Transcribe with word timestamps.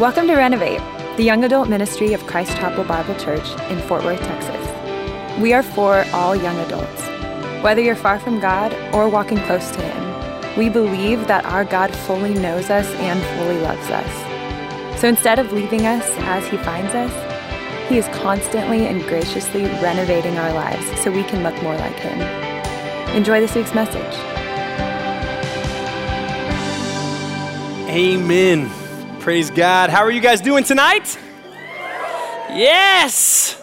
Welcome 0.00 0.28
to 0.28 0.34
Renovate, 0.34 0.80
the 1.18 1.24
young 1.24 1.44
adult 1.44 1.68
ministry 1.68 2.14
of 2.14 2.26
Christ 2.26 2.56
Chapel 2.56 2.84
Bible 2.84 3.14
Church 3.16 3.46
in 3.70 3.78
Fort 3.80 4.02
Worth, 4.02 4.18
Texas. 4.20 5.38
We 5.38 5.52
are 5.52 5.62
for 5.62 6.06
all 6.14 6.34
young 6.34 6.56
adults. 6.60 7.02
Whether 7.62 7.82
you're 7.82 7.94
far 7.94 8.18
from 8.18 8.40
God 8.40 8.72
or 8.94 9.10
walking 9.10 9.36
close 9.40 9.70
to 9.72 9.82
Him, 9.82 10.56
we 10.56 10.70
believe 10.70 11.26
that 11.26 11.44
our 11.44 11.66
God 11.66 11.94
fully 11.94 12.32
knows 12.32 12.70
us 12.70 12.90
and 12.94 13.20
fully 13.38 13.60
loves 13.60 13.90
us. 13.90 14.98
So 15.02 15.06
instead 15.06 15.38
of 15.38 15.52
leaving 15.52 15.84
us 15.84 16.08
as 16.20 16.48
He 16.48 16.56
finds 16.56 16.94
us, 16.94 17.90
He 17.90 17.98
is 17.98 18.08
constantly 18.22 18.86
and 18.86 19.02
graciously 19.02 19.64
renovating 19.82 20.38
our 20.38 20.54
lives 20.54 20.98
so 21.02 21.10
we 21.10 21.24
can 21.24 21.42
look 21.42 21.62
more 21.62 21.76
like 21.76 21.96
Him. 21.96 22.18
Enjoy 23.14 23.38
this 23.38 23.54
week's 23.54 23.74
message. 23.74 24.14
Amen. 27.90 28.89
Praise 29.20 29.50
God. 29.50 29.90
How 29.90 30.00
are 30.00 30.10
you 30.10 30.22
guys 30.22 30.40
doing 30.40 30.64
tonight? 30.64 31.18
Yes. 32.48 33.62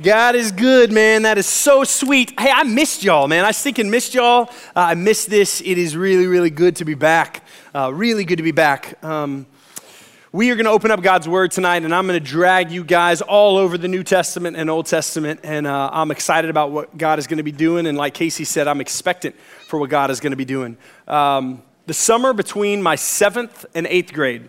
God 0.00 0.36
is 0.36 0.52
good, 0.52 0.92
man. 0.92 1.22
That 1.22 1.38
is 1.38 1.46
so 1.46 1.82
sweet. 1.82 2.38
Hey, 2.38 2.52
I 2.52 2.62
missed 2.62 3.02
y'all, 3.02 3.26
man. 3.26 3.44
I 3.44 3.50
stinking 3.50 3.90
missed 3.90 4.14
y'all. 4.14 4.48
Uh, 4.76 4.80
I 4.80 4.94
missed 4.94 5.28
this. 5.28 5.60
It 5.60 5.76
is 5.76 5.96
really, 5.96 6.28
really 6.28 6.50
good 6.50 6.76
to 6.76 6.84
be 6.84 6.94
back. 6.94 7.42
Uh, 7.74 7.92
really 7.92 8.24
good 8.24 8.36
to 8.36 8.44
be 8.44 8.52
back. 8.52 9.02
Um, 9.02 9.48
we 10.30 10.52
are 10.52 10.54
going 10.54 10.66
to 10.66 10.70
open 10.70 10.92
up 10.92 11.02
God's 11.02 11.28
Word 11.28 11.50
tonight, 11.50 11.82
and 11.82 11.92
I'm 11.92 12.06
going 12.06 12.22
to 12.22 12.24
drag 12.24 12.70
you 12.70 12.84
guys 12.84 13.22
all 13.22 13.56
over 13.56 13.76
the 13.76 13.88
New 13.88 14.04
Testament 14.04 14.56
and 14.56 14.70
Old 14.70 14.86
Testament. 14.86 15.40
And 15.42 15.66
uh, 15.66 15.90
I'm 15.92 16.12
excited 16.12 16.48
about 16.48 16.70
what 16.70 16.96
God 16.96 17.18
is 17.18 17.26
going 17.26 17.38
to 17.38 17.42
be 17.42 17.50
doing. 17.50 17.88
And 17.88 17.98
like 17.98 18.14
Casey 18.14 18.44
said, 18.44 18.68
I'm 18.68 18.80
expectant 18.80 19.34
for 19.66 19.80
what 19.80 19.90
God 19.90 20.12
is 20.12 20.20
going 20.20 20.30
to 20.30 20.36
be 20.36 20.44
doing. 20.44 20.76
Um, 21.08 21.64
the 21.86 21.94
summer 21.94 22.32
between 22.32 22.80
my 22.82 22.94
seventh 22.94 23.66
and 23.74 23.88
eighth 23.88 24.12
grade, 24.12 24.48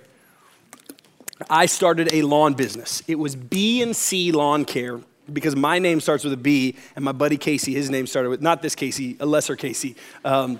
I 1.49 1.65
started 1.67 2.13
a 2.13 2.23
lawn 2.23 2.53
business. 2.53 3.03
It 3.07 3.15
was 3.15 3.35
B 3.35 3.81
and 3.81 3.95
C 3.95 4.31
Lawn 4.31 4.65
Care 4.65 4.99
because 5.31 5.55
my 5.55 5.79
name 5.79 5.99
starts 5.99 6.23
with 6.23 6.33
a 6.33 6.37
B, 6.37 6.75
and 6.95 7.03
my 7.03 7.11
buddy 7.11 7.37
Casey, 7.37 7.73
his 7.73 7.89
name 7.89 8.07
started 8.07 8.29
with 8.29 8.41
not 8.41 8.61
this 8.61 8.75
Casey, 8.75 9.17
a 9.19 9.25
lesser 9.25 9.55
Casey, 9.55 9.95
um, 10.23 10.59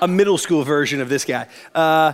a 0.00 0.08
middle 0.08 0.36
school 0.36 0.64
version 0.64 1.00
of 1.00 1.08
this 1.08 1.24
guy. 1.24 1.46
Uh, 1.74 2.12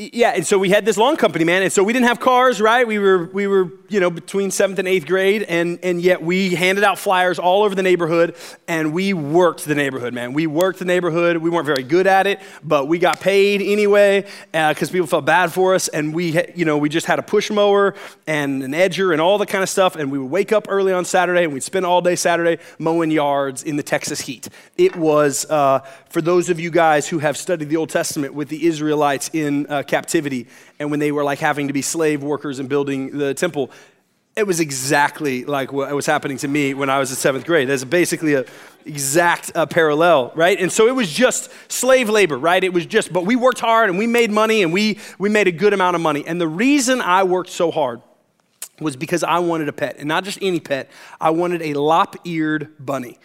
yeah, 0.00 0.30
and 0.30 0.46
so 0.46 0.58
we 0.58 0.70
had 0.70 0.84
this 0.84 0.96
lawn 0.96 1.16
company, 1.16 1.44
man, 1.44 1.64
and 1.64 1.72
so 1.72 1.82
we 1.82 1.92
didn't 1.92 2.06
have 2.06 2.20
cars, 2.20 2.60
right? 2.60 2.86
We 2.86 3.00
were, 3.00 3.24
we 3.24 3.48
were, 3.48 3.72
you 3.88 3.98
know, 3.98 4.10
between 4.10 4.52
seventh 4.52 4.78
and 4.78 4.86
eighth 4.86 5.08
grade, 5.08 5.42
and, 5.42 5.80
and 5.82 6.00
yet 6.00 6.22
we 6.22 6.54
handed 6.54 6.84
out 6.84 7.00
flyers 7.00 7.40
all 7.40 7.64
over 7.64 7.74
the 7.74 7.82
neighborhood, 7.82 8.36
and 8.68 8.92
we 8.92 9.12
worked 9.12 9.64
the 9.64 9.74
neighborhood, 9.74 10.14
man. 10.14 10.34
We 10.34 10.46
worked 10.46 10.78
the 10.78 10.84
neighborhood. 10.84 11.38
We 11.38 11.50
weren't 11.50 11.66
very 11.66 11.82
good 11.82 12.06
at 12.06 12.28
it, 12.28 12.38
but 12.62 12.86
we 12.86 13.00
got 13.00 13.18
paid 13.18 13.60
anyway 13.60 14.24
because 14.52 14.88
uh, 14.88 14.92
people 14.92 15.08
felt 15.08 15.24
bad 15.24 15.52
for 15.52 15.74
us, 15.74 15.88
and 15.88 16.14
we, 16.14 16.44
you 16.54 16.64
know, 16.64 16.78
we 16.78 16.88
just 16.88 17.06
had 17.06 17.18
a 17.18 17.22
push 17.22 17.50
mower 17.50 17.96
and 18.28 18.62
an 18.62 18.74
edger 18.74 19.10
and 19.10 19.20
all 19.20 19.36
the 19.36 19.46
kind 19.46 19.64
of 19.64 19.68
stuff, 19.68 19.96
and 19.96 20.12
we 20.12 20.18
would 20.20 20.30
wake 20.30 20.52
up 20.52 20.66
early 20.68 20.92
on 20.92 21.04
Saturday, 21.04 21.42
and 21.42 21.52
we'd 21.52 21.64
spend 21.64 21.84
all 21.84 22.02
day 22.02 22.14
Saturday 22.14 22.62
mowing 22.78 23.10
yards 23.10 23.64
in 23.64 23.74
the 23.74 23.82
Texas 23.82 24.20
heat. 24.20 24.48
It 24.76 24.94
was, 24.94 25.44
uh, 25.50 25.80
for 26.08 26.22
those 26.22 26.50
of 26.50 26.60
you 26.60 26.70
guys 26.70 27.08
who 27.08 27.18
have 27.18 27.36
studied 27.36 27.68
the 27.68 27.76
Old 27.76 27.90
Testament 27.90 28.32
with 28.32 28.48
the 28.48 28.64
Israelites 28.64 29.28
in 29.32 29.66
uh, 29.66 29.82
captivity 29.88 30.46
and 30.78 30.90
when 30.90 31.00
they 31.00 31.10
were 31.10 31.24
like 31.24 31.38
having 31.38 31.66
to 31.66 31.72
be 31.72 31.82
slave 31.82 32.22
workers 32.22 32.58
and 32.58 32.68
building 32.68 33.18
the 33.18 33.34
temple, 33.34 33.70
it 34.36 34.46
was 34.46 34.60
exactly 34.60 35.44
like 35.44 35.72
what 35.72 35.92
was 35.92 36.06
happening 36.06 36.36
to 36.38 36.48
me 36.48 36.72
when 36.72 36.88
I 36.88 37.00
was 37.00 37.10
in 37.10 37.16
seventh 37.16 37.44
grade. 37.44 37.68
There's 37.68 37.84
basically 37.84 38.34
a 38.34 38.44
exact 38.84 39.50
uh, 39.54 39.66
parallel, 39.66 40.30
right? 40.36 40.58
And 40.60 40.70
so 40.70 40.86
it 40.86 40.94
was 40.94 41.12
just 41.12 41.50
slave 41.70 42.08
labor, 42.08 42.38
right? 42.38 42.62
It 42.62 42.72
was 42.72 42.86
just, 42.86 43.12
but 43.12 43.26
we 43.26 43.34
worked 43.34 43.58
hard 43.58 43.90
and 43.90 43.98
we 43.98 44.06
made 44.06 44.30
money 44.30 44.62
and 44.62 44.72
we 44.72 45.00
we 45.18 45.28
made 45.28 45.48
a 45.48 45.52
good 45.52 45.72
amount 45.72 45.96
of 45.96 46.02
money. 46.02 46.24
And 46.26 46.40
the 46.40 46.48
reason 46.48 47.00
I 47.00 47.24
worked 47.24 47.50
so 47.50 47.70
hard 47.70 48.00
was 48.80 48.96
because 48.96 49.24
I 49.24 49.40
wanted 49.40 49.68
a 49.68 49.72
pet, 49.72 49.96
and 49.98 50.06
not 50.06 50.22
just 50.22 50.38
any 50.40 50.60
pet. 50.60 50.88
I 51.20 51.30
wanted 51.30 51.62
a 51.62 51.74
lop-eared 51.74 52.74
bunny. 52.78 53.18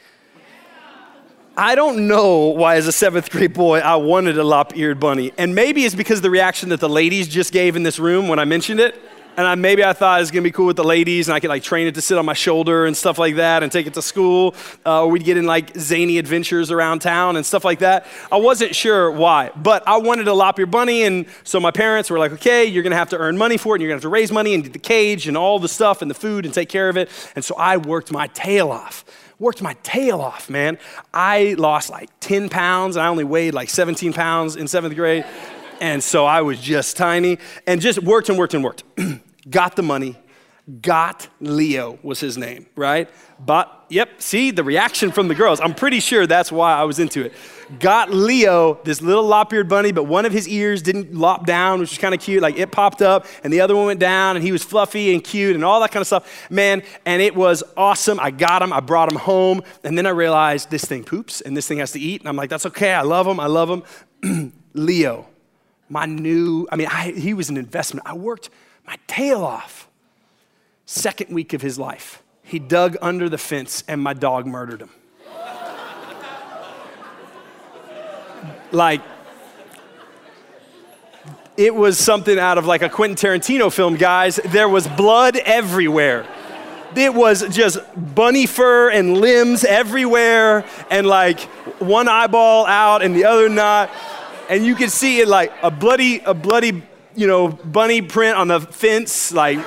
I 1.55 1.75
don't 1.75 2.07
know 2.07 2.47
why, 2.47 2.77
as 2.77 2.87
a 2.87 2.91
seventh 2.91 3.29
grade 3.29 3.53
boy, 3.53 3.77
I 3.77 3.97
wanted 3.97 4.39
a 4.39 4.43
lop 4.43 4.75
eared 4.75 4.99
bunny. 4.99 5.31
And 5.37 5.53
maybe 5.53 5.85
it's 5.85 5.93
because 5.93 6.17
of 6.17 6.23
the 6.23 6.31
reaction 6.31 6.69
that 6.69 6.79
the 6.79 6.89
ladies 6.89 7.27
just 7.27 7.53
gave 7.53 7.75
in 7.75 7.83
this 7.83 7.99
room 7.99 8.27
when 8.27 8.39
I 8.39 8.45
mentioned 8.45 8.79
it. 8.79 8.99
And 9.37 9.45
I, 9.45 9.53
maybe 9.53 9.83
I 9.83 9.93
thought 9.93 10.19
it 10.19 10.23
was 10.23 10.31
gonna 10.31 10.41
be 10.41 10.51
cool 10.51 10.65
with 10.65 10.77
the 10.77 10.83
ladies 10.83 11.27
and 11.27 11.35
I 11.35 11.39
could 11.39 11.49
like 11.49 11.61
train 11.61 11.85
it 11.85 11.93
to 11.93 12.01
sit 12.01 12.17
on 12.17 12.25
my 12.25 12.33
shoulder 12.33 12.87
and 12.87 12.97
stuff 12.97 13.19
like 13.19 13.35
that 13.35 13.61
and 13.61 13.71
take 13.71 13.85
it 13.85 13.93
to 13.93 14.01
school. 14.01 14.55
Uh, 14.83 15.03
or 15.03 15.09
we'd 15.09 15.23
get 15.23 15.37
in 15.37 15.45
like 15.45 15.77
zany 15.77 16.17
adventures 16.17 16.71
around 16.71 16.99
town 17.01 17.35
and 17.35 17.45
stuff 17.45 17.63
like 17.63 17.79
that. 17.79 18.07
I 18.31 18.37
wasn't 18.37 18.75
sure 18.75 19.11
why, 19.11 19.51
but 19.55 19.87
I 19.87 19.97
wanted 19.97 20.27
a 20.27 20.33
lop 20.33 20.57
eared 20.57 20.71
bunny. 20.71 21.03
And 21.03 21.27
so 21.43 21.59
my 21.59 21.71
parents 21.71 22.09
were 22.09 22.17
like, 22.17 22.31
okay, 22.31 22.65
you're 22.65 22.83
gonna 22.83 22.95
have 22.95 23.09
to 23.09 23.17
earn 23.17 23.37
money 23.37 23.57
for 23.57 23.75
it 23.75 23.77
and 23.77 23.83
you're 23.83 23.89
gonna 23.89 23.97
have 23.97 24.01
to 24.03 24.09
raise 24.09 24.31
money 24.31 24.55
and 24.55 24.63
get 24.63 24.73
the 24.73 24.79
cage 24.79 25.27
and 25.27 25.37
all 25.37 25.59
the 25.59 25.69
stuff 25.69 26.01
and 26.01 26.09
the 26.09 26.15
food 26.15 26.45
and 26.45 26.53
take 26.53 26.69
care 26.69 26.89
of 26.89 26.97
it. 26.97 27.11
And 27.35 27.45
so 27.45 27.53
I 27.55 27.77
worked 27.77 28.11
my 28.11 28.25
tail 28.27 28.71
off 28.71 29.05
worked 29.39 29.61
my 29.61 29.75
tail 29.83 30.21
off, 30.21 30.49
man. 30.49 30.77
I 31.13 31.55
lost 31.57 31.89
like 31.89 32.09
10 32.19 32.49
pounds, 32.49 32.95
and 32.95 33.03
I 33.03 33.07
only 33.09 33.23
weighed 33.23 33.53
like 33.53 33.69
17 33.69 34.13
pounds 34.13 34.55
in 34.55 34.67
seventh 34.67 34.95
grade. 34.95 35.25
And 35.81 36.03
so 36.03 36.25
I 36.25 36.41
was 36.41 36.59
just 36.59 36.95
tiny 36.97 37.39
and 37.67 37.81
just 37.81 37.99
worked 37.99 38.29
and 38.29 38.37
worked 38.37 38.53
and 38.53 38.63
worked. 38.63 38.83
got 39.49 39.75
the 39.75 39.83
money, 39.83 40.17
got 40.81 41.27
Leo 41.41 41.99
was 42.03 42.19
his 42.19 42.37
name, 42.37 42.67
right? 42.75 43.09
But, 43.45 43.85
yep, 43.89 44.21
see 44.21 44.51
the 44.51 44.63
reaction 44.63 45.11
from 45.11 45.27
the 45.27 45.35
girls. 45.35 45.59
I'm 45.59 45.73
pretty 45.73 45.99
sure 45.99 46.25
that's 46.25 46.51
why 46.51 46.73
I 46.73 46.83
was 46.83 46.99
into 46.99 47.25
it. 47.25 47.33
Got 47.79 48.13
Leo, 48.13 48.79
this 48.83 49.01
little 49.01 49.23
lop-eared 49.23 49.67
bunny, 49.67 49.91
but 49.91 50.03
one 50.03 50.25
of 50.25 50.31
his 50.31 50.47
ears 50.47 50.81
didn't 50.81 51.13
lop 51.13 51.45
down, 51.45 51.79
which 51.79 51.89
was 51.89 51.97
kind 51.97 52.13
of 52.13 52.21
cute. 52.21 52.41
Like 52.41 52.57
it 52.57 52.71
popped 52.71 53.01
up, 53.01 53.25
and 53.43 53.51
the 53.51 53.61
other 53.61 53.75
one 53.75 53.87
went 53.87 53.99
down, 53.99 54.35
and 54.35 54.45
he 54.45 54.51
was 54.51 54.63
fluffy 54.63 55.13
and 55.13 55.23
cute, 55.23 55.55
and 55.55 55.65
all 55.65 55.81
that 55.81 55.91
kind 55.91 56.01
of 56.01 56.07
stuff. 56.07 56.49
Man, 56.49 56.83
and 57.05 57.21
it 57.21 57.35
was 57.35 57.63
awesome. 57.75 58.19
I 58.19 58.31
got 58.31 58.61
him, 58.61 58.71
I 58.71 58.79
brought 58.79 59.11
him 59.11 59.17
home, 59.17 59.61
and 59.83 59.97
then 59.97 60.05
I 60.05 60.11
realized 60.11 60.69
this 60.69 60.85
thing 60.85 61.03
poops, 61.03 61.41
and 61.41 61.57
this 61.57 61.67
thing 61.67 61.79
has 61.79 61.91
to 61.93 61.99
eat, 61.99 62.21
and 62.21 62.29
I'm 62.29 62.35
like, 62.35 62.49
that's 62.49 62.65
okay. 62.67 62.93
I 62.93 63.01
love 63.01 63.27
him. 63.27 63.39
I 63.39 63.47
love 63.47 63.69
him. 64.23 64.53
Leo, 64.73 65.27
my 65.89 66.05
new. 66.05 66.67
I 66.71 66.75
mean, 66.77 66.87
I, 66.87 67.11
he 67.11 67.33
was 67.33 67.49
an 67.49 67.57
investment. 67.57 68.07
I 68.07 68.13
worked 68.13 68.49
my 68.87 68.97
tail 69.07 69.43
off. 69.43 69.89
Second 70.85 71.33
week 71.33 71.53
of 71.53 71.61
his 71.61 71.79
life 71.79 72.22
he 72.43 72.59
dug 72.59 72.97
under 73.01 73.29
the 73.29 73.37
fence 73.37 73.83
and 73.87 74.01
my 74.01 74.13
dog 74.13 74.45
murdered 74.45 74.81
him. 74.81 74.89
like, 78.71 79.01
it 81.55 81.73
was 81.73 81.97
something 81.97 82.39
out 82.39 82.57
of 82.57 82.65
like 82.65 82.81
a 82.81 82.89
Quentin 82.89 83.15
Tarantino 83.15 83.71
film, 83.71 83.95
guys. 83.95 84.39
There 84.45 84.67
was 84.67 84.87
blood 84.87 85.37
everywhere. 85.37 86.25
It 86.95 87.13
was 87.13 87.47
just 87.49 87.79
bunny 88.15 88.45
fur 88.45 88.91
and 88.91 89.17
limbs 89.17 89.63
everywhere, 89.63 90.63
and 90.91 91.07
like 91.07 91.39
one 91.79 92.07
eyeball 92.07 92.67
out 92.67 93.01
and 93.01 93.15
the 93.15 93.25
other 93.25 93.49
not. 93.49 93.89
And 94.49 94.65
you 94.65 94.75
could 94.75 94.91
see 94.91 95.19
it 95.19 95.27
like 95.27 95.51
a 95.63 95.71
bloody, 95.71 96.19
a 96.19 96.33
bloody, 96.33 96.83
you 97.15 97.25
know, 97.25 97.47
bunny 97.47 98.01
print 98.01 98.37
on 98.37 98.49
the 98.49 98.59
fence, 98.59 99.31
like 99.31 99.59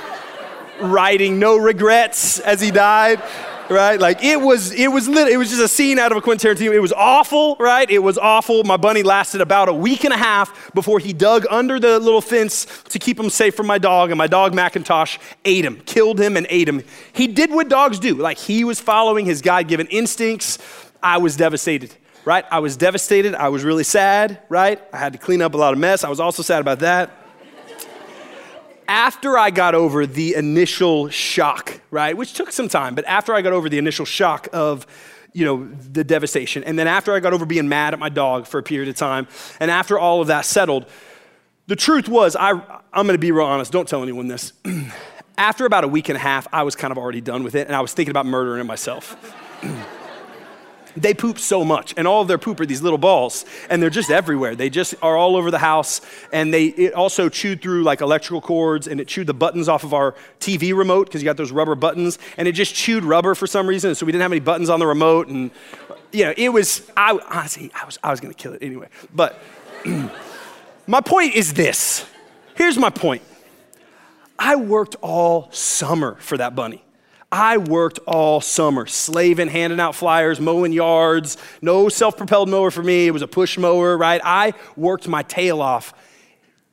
writing 0.80 1.38
no 1.38 1.56
regrets 1.56 2.38
as 2.40 2.60
he 2.60 2.70
died 2.70 3.22
right? 3.70 4.00
Like 4.00 4.22
it 4.22 4.40
was, 4.40 4.72
it 4.72 4.88
was 4.88 5.08
lit, 5.08 5.28
it 5.28 5.36
was 5.36 5.50
just 5.50 5.62
a 5.62 5.68
scene 5.68 5.98
out 5.98 6.12
of 6.12 6.18
a 6.18 6.20
Quentin 6.20 6.50
Tarantino. 6.50 6.72
It 6.72 6.80
was 6.80 6.92
awful, 6.92 7.56
right? 7.56 7.88
It 7.90 7.98
was 7.98 8.18
awful. 8.18 8.64
My 8.64 8.76
bunny 8.76 9.02
lasted 9.02 9.40
about 9.40 9.68
a 9.68 9.72
week 9.72 10.04
and 10.04 10.12
a 10.12 10.16
half 10.16 10.72
before 10.74 10.98
he 10.98 11.12
dug 11.12 11.46
under 11.50 11.78
the 11.78 11.98
little 11.98 12.20
fence 12.20 12.66
to 12.84 12.98
keep 12.98 13.18
him 13.18 13.30
safe 13.30 13.54
from 13.54 13.66
my 13.66 13.78
dog, 13.78 14.10
and 14.10 14.18
my 14.18 14.26
dog 14.26 14.54
Macintosh 14.54 15.18
ate 15.44 15.64
him, 15.64 15.80
killed 15.80 16.20
him, 16.20 16.36
and 16.36 16.46
ate 16.50 16.68
him. 16.68 16.82
He 17.12 17.26
did 17.26 17.50
what 17.50 17.68
dogs 17.68 17.98
do. 17.98 18.14
Like 18.14 18.38
he 18.38 18.64
was 18.64 18.80
following 18.80 19.26
his 19.26 19.42
God-given 19.42 19.88
instincts. 19.88 20.58
I 21.02 21.18
was 21.18 21.36
devastated. 21.36 21.94
Right? 22.24 22.44
I 22.50 22.58
was 22.58 22.76
devastated. 22.76 23.36
I 23.36 23.50
was 23.50 23.62
really 23.62 23.84
sad, 23.84 24.40
right? 24.48 24.82
I 24.92 24.96
had 24.96 25.12
to 25.12 25.18
clean 25.18 25.40
up 25.40 25.54
a 25.54 25.56
lot 25.56 25.72
of 25.72 25.78
mess. 25.78 26.02
I 26.02 26.08
was 26.08 26.18
also 26.18 26.42
sad 26.42 26.60
about 26.60 26.80
that 26.80 27.25
after 28.88 29.38
I 29.38 29.50
got 29.50 29.74
over 29.74 30.06
the 30.06 30.34
initial 30.34 31.08
shock, 31.08 31.80
right, 31.90 32.16
which 32.16 32.34
took 32.34 32.52
some 32.52 32.68
time, 32.68 32.94
but 32.94 33.04
after 33.06 33.34
I 33.34 33.42
got 33.42 33.52
over 33.52 33.68
the 33.68 33.78
initial 33.78 34.04
shock 34.04 34.48
of, 34.52 34.86
you 35.32 35.44
know, 35.44 35.68
the 35.92 36.04
devastation, 36.04 36.64
and 36.64 36.78
then 36.78 36.86
after 36.86 37.12
I 37.14 37.20
got 37.20 37.32
over 37.32 37.46
being 37.46 37.68
mad 37.68 37.92
at 37.92 37.98
my 37.98 38.08
dog 38.08 38.46
for 38.46 38.58
a 38.58 38.62
period 38.62 38.88
of 38.88 38.96
time, 38.96 39.28
and 39.60 39.70
after 39.70 39.98
all 39.98 40.20
of 40.20 40.28
that 40.28 40.44
settled, 40.44 40.86
the 41.66 41.76
truth 41.76 42.08
was, 42.08 42.36
I, 42.36 42.50
I'm 42.92 43.06
gonna 43.06 43.18
be 43.18 43.32
real 43.32 43.46
honest, 43.46 43.72
don't 43.72 43.88
tell 43.88 44.02
anyone 44.02 44.28
this. 44.28 44.52
after 45.38 45.66
about 45.66 45.84
a 45.84 45.88
week 45.88 46.08
and 46.08 46.16
a 46.16 46.20
half, 46.20 46.46
I 46.52 46.62
was 46.62 46.76
kind 46.76 46.92
of 46.92 46.98
already 46.98 47.20
done 47.20 47.44
with 47.44 47.54
it, 47.54 47.66
and 47.66 47.76
I 47.76 47.80
was 47.80 47.92
thinking 47.92 48.10
about 48.10 48.26
murdering 48.26 48.66
myself. 48.66 49.16
they 50.96 51.14
poop 51.14 51.38
so 51.38 51.64
much 51.64 51.94
and 51.96 52.06
all 52.06 52.22
of 52.22 52.28
their 52.28 52.38
poop 52.38 52.60
are 52.60 52.66
these 52.66 52.82
little 52.82 52.98
balls 52.98 53.44
and 53.70 53.82
they're 53.82 53.90
just 53.90 54.10
everywhere. 54.10 54.54
They 54.54 54.70
just 54.70 54.94
are 55.02 55.16
all 55.16 55.36
over 55.36 55.50
the 55.50 55.58
house 55.58 56.00
and 56.32 56.52
they 56.52 56.66
it 56.66 56.94
also 56.94 57.28
chewed 57.28 57.62
through 57.62 57.82
like 57.82 58.00
electrical 58.00 58.40
cords 58.40 58.86
and 58.86 59.00
it 59.00 59.08
chewed 59.08 59.26
the 59.26 59.34
buttons 59.34 59.68
off 59.68 59.84
of 59.84 59.94
our 59.94 60.14
tv 60.40 60.76
remote 60.76 61.06
because 61.06 61.22
you 61.22 61.24
got 61.26 61.36
those 61.36 61.52
rubber 61.52 61.74
buttons 61.74 62.18
and 62.36 62.48
it 62.48 62.52
just 62.52 62.74
chewed 62.74 63.04
rubber 63.04 63.34
for 63.34 63.46
some 63.46 63.66
reason 63.66 63.94
so 63.94 64.06
we 64.06 64.12
didn't 64.12 64.22
have 64.22 64.32
any 64.32 64.40
buttons 64.40 64.68
on 64.68 64.80
the 64.80 64.86
remote 64.86 65.28
and 65.28 65.50
you 66.12 66.24
know 66.24 66.32
it 66.36 66.48
was 66.50 66.88
i 66.96 67.18
honestly 67.30 67.70
i 67.74 67.84
was 67.84 67.98
i 68.02 68.10
was 68.10 68.20
to 68.20 68.32
kill 68.34 68.52
it 68.52 68.62
anyway 68.62 68.88
but 69.14 69.40
my 70.86 71.00
point 71.00 71.34
is 71.34 71.54
this. 71.54 72.06
Here's 72.54 72.78
my 72.78 72.90
point. 72.90 73.22
I 74.38 74.56
worked 74.56 74.96
all 75.00 75.50
summer 75.52 76.16
for 76.20 76.36
that 76.36 76.54
bunny. 76.54 76.82
I 77.36 77.58
worked 77.58 77.98
all 78.06 78.40
summer, 78.40 78.86
slaving, 78.86 79.48
handing 79.48 79.78
out 79.78 79.94
flyers, 79.94 80.40
mowing 80.40 80.72
yards. 80.72 81.36
No 81.60 81.90
self 81.90 82.16
propelled 82.16 82.48
mower 82.48 82.70
for 82.70 82.82
me. 82.82 83.06
It 83.06 83.10
was 83.10 83.20
a 83.20 83.28
push 83.28 83.58
mower, 83.58 83.96
right? 83.96 84.22
I 84.24 84.54
worked 84.74 85.06
my 85.06 85.22
tail 85.22 85.60
off. 85.60 85.92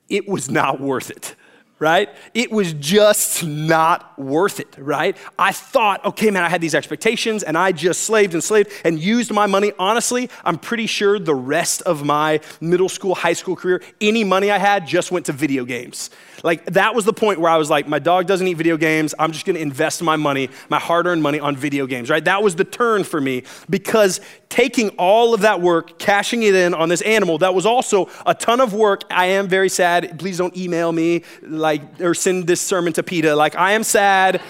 It 0.07 0.27
was 0.27 0.49
not 0.49 0.79
worth 0.79 1.09
it 1.09 1.35
right? 1.83 2.09
It 2.33 2.49
was 2.49 2.71
just 2.73 3.43
not 3.43 4.17
worth 4.17 4.61
it, 4.61 4.73
right? 4.77 5.17
I 5.37 5.51
thought, 5.51 6.05
okay, 6.05 6.31
man, 6.31 6.41
I 6.41 6.47
had 6.47 6.61
these 6.61 6.75
expectations 6.75 7.43
and 7.43 7.57
I 7.57 7.73
just 7.73 8.03
slaved 8.03 8.33
and 8.33 8.41
slaved 8.41 8.71
and 8.85 8.97
used 8.97 9.33
my 9.33 9.47
money. 9.47 9.73
Honestly, 9.77 10.29
I'm 10.45 10.57
pretty 10.57 10.87
sure 10.87 11.19
the 11.19 11.35
rest 11.35 11.81
of 11.81 12.05
my 12.05 12.39
middle 12.61 12.87
school, 12.87 13.15
high 13.15 13.33
school 13.33 13.57
career, 13.57 13.81
any 13.99 14.23
money 14.23 14.49
I 14.49 14.59
had 14.59 14.87
just 14.87 15.11
went 15.11 15.25
to 15.25 15.33
video 15.33 15.65
games. 15.65 16.09
Like 16.43 16.65
that 16.73 16.93
was 16.93 17.05
the 17.05 17.13
point 17.13 17.39
where 17.39 17.49
I 17.49 17.55
was 17.55 17.69
like, 17.69 17.87
my 17.87 17.99
dog 17.99 18.27
doesn't 18.27 18.45
eat 18.45 18.55
video 18.55 18.75
games. 18.75 19.15
I'm 19.17 19.31
just 19.31 19.45
going 19.45 19.55
to 19.55 19.61
invest 19.61 20.03
my 20.03 20.17
money, 20.17 20.49
my 20.69 20.77
hard 20.77 21.07
earned 21.07 21.23
money 21.23 21.39
on 21.39 21.55
video 21.55 21.87
games, 21.87 22.09
right? 22.09 22.23
That 22.23 22.43
was 22.43 22.55
the 22.55 22.65
turn 22.65 23.05
for 23.05 23.21
me 23.21 23.43
because 23.69 24.19
taking 24.49 24.89
all 24.89 25.33
of 25.33 25.41
that 25.41 25.61
work, 25.61 25.97
cashing 25.97 26.43
it 26.43 26.53
in 26.53 26.73
on 26.73 26.89
this 26.89 27.01
animal, 27.01 27.37
that 27.39 27.55
was 27.55 27.65
also 27.65 28.09
a 28.25 28.35
ton 28.35 28.59
of 28.59 28.73
work. 28.73 29.03
I 29.09 29.27
am 29.27 29.47
very 29.47 29.69
sad. 29.69 30.19
Please 30.19 30.37
don't 30.37 30.55
email 30.55 30.91
me 30.91 31.23
like 31.41 32.01
or 32.01 32.13
send 32.13 32.45
this 32.45 32.59
sermon 32.59 32.91
to 32.93 33.03
PETA. 33.03 33.35
Like, 33.35 33.55
I 33.55 33.71
am 33.71 33.83
sad. 33.83 34.41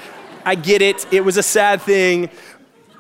I 0.44 0.56
get 0.56 0.82
it. 0.82 1.06
It 1.14 1.24
was 1.24 1.38
a 1.38 1.44
sad 1.44 1.82
thing 1.82 2.30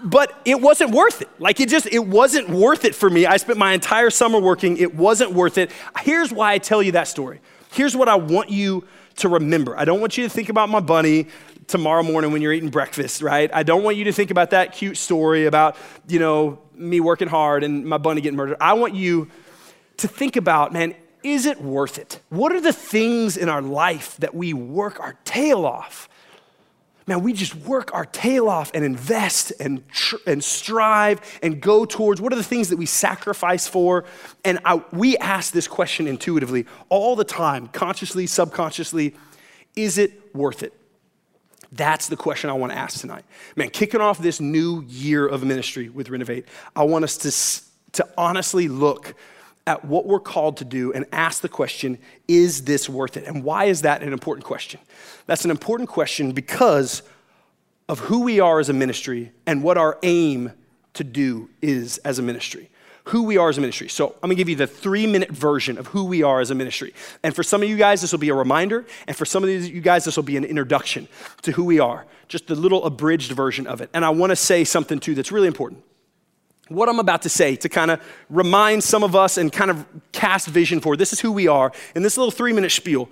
but 0.05 0.37
it 0.43 0.59
wasn't 0.59 0.91
worth 0.91 1.21
it. 1.21 1.29
Like 1.39 1.61
it 1.61 1.69
just, 1.69 1.87
it 1.87 2.05
wasn't 2.05 2.49
worth 2.49 2.83
it 2.83 2.93
for 2.93 3.09
me. 3.09 3.25
I 3.25 3.37
spent 3.37 3.57
my 3.57 3.71
entire 3.71 4.09
summer 4.09 4.37
working. 4.37 4.75
It 4.75 4.93
wasn't 4.93 5.31
worth 5.31 5.57
it. 5.57 5.71
Here's 6.01 6.29
why 6.29 6.51
I 6.51 6.57
tell 6.57 6.83
you 6.83 6.91
that 6.91 7.07
story. 7.07 7.39
Here's 7.73 7.95
what 7.95 8.07
I 8.07 8.15
want 8.15 8.51
you 8.51 8.85
to 9.15 9.29
remember. 9.29 9.75
I 9.75 9.83
don't 9.83 9.99
want 9.99 10.15
you 10.15 10.23
to 10.23 10.29
think 10.29 10.49
about 10.49 10.69
my 10.69 10.79
bunny 10.79 11.27
tomorrow 11.65 12.03
morning 12.03 12.31
when 12.31 12.43
you're 12.43 12.53
eating 12.53 12.69
breakfast, 12.69 13.23
right? 13.23 13.49
I 13.51 13.63
don't 13.63 13.81
want 13.81 13.97
you 13.97 14.03
to 14.03 14.13
think 14.13 14.29
about 14.29 14.51
that 14.51 14.73
cute 14.73 14.95
story 14.95 15.47
about, 15.47 15.75
you 16.07 16.19
know, 16.19 16.59
me 16.75 16.99
working 16.99 17.27
hard 17.27 17.63
and 17.63 17.83
my 17.83 17.97
bunny 17.97 18.21
getting 18.21 18.37
murdered. 18.37 18.57
I 18.61 18.73
want 18.73 18.93
you 18.93 19.27
to 19.97 20.07
think 20.07 20.35
about, 20.35 20.71
man, 20.71 20.93
is 21.23 21.47
it 21.47 21.61
worth 21.61 21.97
it? 21.97 22.19
What 22.29 22.51
are 22.51 22.61
the 22.61 22.73
things 22.73 23.37
in 23.37 23.49
our 23.49 23.61
life 23.61 24.17
that 24.17 24.35
we 24.35 24.53
work 24.53 24.99
our 24.99 25.15
tail 25.23 25.65
off? 25.65 26.07
Man, 27.05 27.21
we 27.21 27.33
just 27.33 27.55
work 27.55 27.94
our 27.94 28.05
tail 28.05 28.47
off 28.47 28.71
and 28.73 28.85
invest 28.85 29.51
and, 29.59 29.88
tr- 29.89 30.15
and 30.25 30.44
strive 30.44 31.19
and 31.44 31.61
go 31.61 31.83
towards. 31.83 32.21
What 32.21 32.31
are 32.31 32.38
the 32.38 32.44
things 32.44 32.69
that 32.69 32.77
we 32.77 32.85
sacrifice 32.85 33.67
for? 33.67 34.05
And 34.45 34.59
I, 34.63 34.81
we 34.94 35.17
ask 35.17 35.51
this 35.51 35.67
question 35.67 36.07
intuitively 36.07 36.65
all 36.89 37.15
the 37.15 37.25
time, 37.25 37.67
consciously, 37.67 38.25
subconsciously 38.25 39.15
is 39.75 39.97
it 39.97 40.35
worth 40.35 40.63
it? 40.63 40.73
That's 41.71 42.07
the 42.07 42.15
question 42.15 42.50
I 42.50 42.53
want 42.53 42.71
to 42.71 42.77
ask 42.77 43.00
tonight. 43.00 43.25
Man, 43.55 43.69
kicking 43.69 44.01
off 44.01 44.19
this 44.19 44.39
new 44.39 44.83
year 44.88 45.27
of 45.27 45.44
ministry 45.44 45.89
with 45.89 46.09
Renovate, 46.09 46.45
I 46.75 46.83
want 46.83 47.03
us 47.03 47.17
to, 47.17 48.01
to 48.03 48.07
honestly 48.15 48.67
look 48.67 49.15
at 49.65 49.86
what 49.86 50.06
we're 50.06 50.19
called 50.19 50.57
to 50.57 50.65
do 50.65 50.92
and 50.92 51.06
ask 51.12 51.42
the 51.42 51.50
question 51.50 51.98
is 52.27 52.63
this 52.63 52.89
worth 52.89 53.18
it? 53.18 53.25
And 53.25 53.44
why 53.44 53.65
is 53.65 53.81
that 53.83 54.04
an 54.04 54.12
important 54.12 54.45
question? 54.45 54.80
That's 55.25 55.45
an 55.45 55.51
important 55.51 55.89
question 55.89 56.31
because 56.31 57.01
of 57.88 58.00
who 58.00 58.21
we 58.21 58.39
are 58.39 58.60
as 58.60 58.69
a 58.69 58.74
ministry 58.74 59.31
and 59.45 59.63
what 59.63 59.77
our 59.77 59.98
aim 60.04 60.51
to 60.94 61.04
do 61.04 61.50
is 61.62 61.98
as 62.00 62.19
a 62.19 62.21
ministry. 62.21 62.69
Who 63.07 63.24
we 63.24 63.38
are 63.38 63.50
as 63.50 63.57
a 63.57 63.62
ministry. 63.62 63.89
So, 63.89 64.15
I'm 64.24 64.30
gonna 64.30 64.36
give 64.36 64.48
you 64.48 64.56
the 64.56 64.68
three 64.68 65.06
minute 65.07 65.31
version 65.31 65.77
of 65.77 65.88
who 65.88 66.06
we 66.06 66.24
are 66.24 66.39
as 66.39 66.51
a 66.51 66.56
ministry. 66.56 66.94
And 67.21 67.36
for 67.36 67.44
some 67.44 67.62
of 67.62 67.68
you 67.68 67.75
guys, 67.75 68.00
this 68.00 68.13
will 68.13 68.19
be 68.19 68.30
a 68.30 68.33
reminder. 68.33 68.86
And 69.07 69.18
for 69.18 69.25
some 69.25 69.44
of 69.44 69.50
you 69.50 69.81
guys, 69.81 70.06
this 70.06 70.15
will 70.15 70.24
be 70.24 70.38
an 70.38 70.45
introduction 70.45 71.10
to 71.42 71.51
who 71.51 71.65
we 71.65 71.80
are, 71.80 72.06
just 72.30 72.50
a 72.50 72.56
little 72.56 72.86
abridged 72.86 73.33
version 73.33 73.68
of 73.68 73.81
it. 73.81 73.89
And 73.94 74.06
I 74.06 74.10
wanna 74.10 74.38
say 74.38 74.63
something 74.63 75.00
too 75.00 75.15
that's 75.15 75.33
really 75.33 75.48
important 75.48 75.83
what 76.69 76.89
I'm 76.89 77.00
about 77.00 77.24
to 77.24 77.30
say 77.30 77.56
to 77.57 77.69
kind 77.69 77.92
of 77.92 78.01
remind 78.30 78.83
some 78.83 79.04
of 79.04 79.15
us 79.15 79.38
and 79.38 79.51
kind 79.51 79.69
of 79.69 79.86
cast 80.12 80.48
vision 80.48 80.80
for 80.80 80.95
this 80.95 81.13
is 81.13 81.19
who 81.19 81.31
we 81.31 81.48
are 81.48 81.71
in 81.95 82.04
this 82.04 82.18
little 82.18 82.31
three 82.31 82.54
minute 82.54 82.71
spiel. 82.71 83.10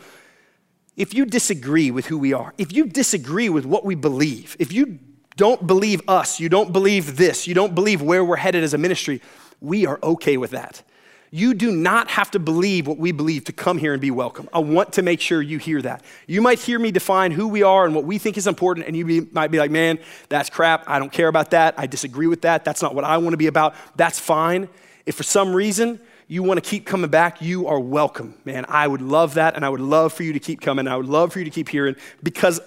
If 0.95 1.13
you 1.13 1.25
disagree 1.25 1.91
with 1.91 2.05
who 2.07 2.17
we 2.17 2.33
are, 2.33 2.53
if 2.57 2.71
you 2.73 2.85
disagree 2.85 3.49
with 3.49 3.65
what 3.65 3.85
we 3.85 3.95
believe, 3.95 4.55
if 4.59 4.71
you 4.71 4.99
don't 5.37 5.65
believe 5.65 6.01
us, 6.07 6.39
you 6.39 6.49
don't 6.49 6.73
believe 6.73 7.17
this, 7.17 7.47
you 7.47 7.53
don't 7.53 7.73
believe 7.73 8.01
where 8.01 8.23
we're 8.23 8.35
headed 8.35 8.63
as 8.63 8.73
a 8.73 8.77
ministry, 8.77 9.21
we 9.61 9.85
are 9.85 9.99
okay 10.03 10.37
with 10.37 10.51
that. 10.51 10.83
You 11.33 11.53
do 11.53 11.71
not 11.71 12.09
have 12.09 12.29
to 12.31 12.39
believe 12.39 12.87
what 12.87 12.97
we 12.97 13.13
believe 13.13 13.45
to 13.45 13.53
come 13.53 13.77
here 13.77 13.93
and 13.93 14.01
be 14.01 14.11
welcome. 14.11 14.49
I 14.51 14.59
want 14.59 14.91
to 14.93 15.01
make 15.01 15.21
sure 15.21 15.41
you 15.41 15.59
hear 15.59 15.81
that. 15.81 16.03
You 16.27 16.41
might 16.41 16.59
hear 16.59 16.77
me 16.77 16.91
define 16.91 17.31
who 17.31 17.47
we 17.47 17.63
are 17.63 17.85
and 17.85 17.95
what 17.95 18.03
we 18.03 18.17
think 18.17 18.37
is 18.37 18.47
important, 18.47 18.85
and 18.85 18.97
you 18.97 19.05
be, 19.05 19.21
might 19.31 19.49
be 19.49 19.57
like, 19.57 19.71
man, 19.71 19.97
that's 20.27 20.49
crap. 20.49 20.83
I 20.87 20.99
don't 20.99 21.11
care 21.11 21.29
about 21.29 21.51
that. 21.51 21.75
I 21.77 21.87
disagree 21.87 22.27
with 22.27 22.41
that. 22.41 22.65
That's 22.65 22.81
not 22.81 22.93
what 22.93 23.05
I 23.05 23.17
want 23.17 23.31
to 23.31 23.37
be 23.37 23.47
about. 23.47 23.75
That's 23.95 24.19
fine. 24.19 24.67
If 25.05 25.15
for 25.15 25.23
some 25.23 25.55
reason 25.55 26.01
you 26.27 26.43
want 26.43 26.61
to 26.61 26.69
keep 26.69 26.85
coming 26.85 27.09
back, 27.09 27.41
you 27.41 27.65
are 27.65 27.79
welcome, 27.79 28.35
man. 28.43 28.65
I 28.67 28.85
would 28.85 29.01
love 29.01 29.35
that, 29.35 29.55
and 29.55 29.63
I 29.63 29.69
would 29.69 29.79
love 29.79 30.11
for 30.11 30.23
you 30.23 30.33
to 30.33 30.39
keep 30.39 30.59
coming. 30.59 30.85
I 30.85 30.97
would 30.97 31.07
love 31.07 31.31
for 31.31 31.39
you 31.39 31.45
to 31.45 31.51
keep 31.51 31.69
hearing 31.69 31.95
because 32.21 32.59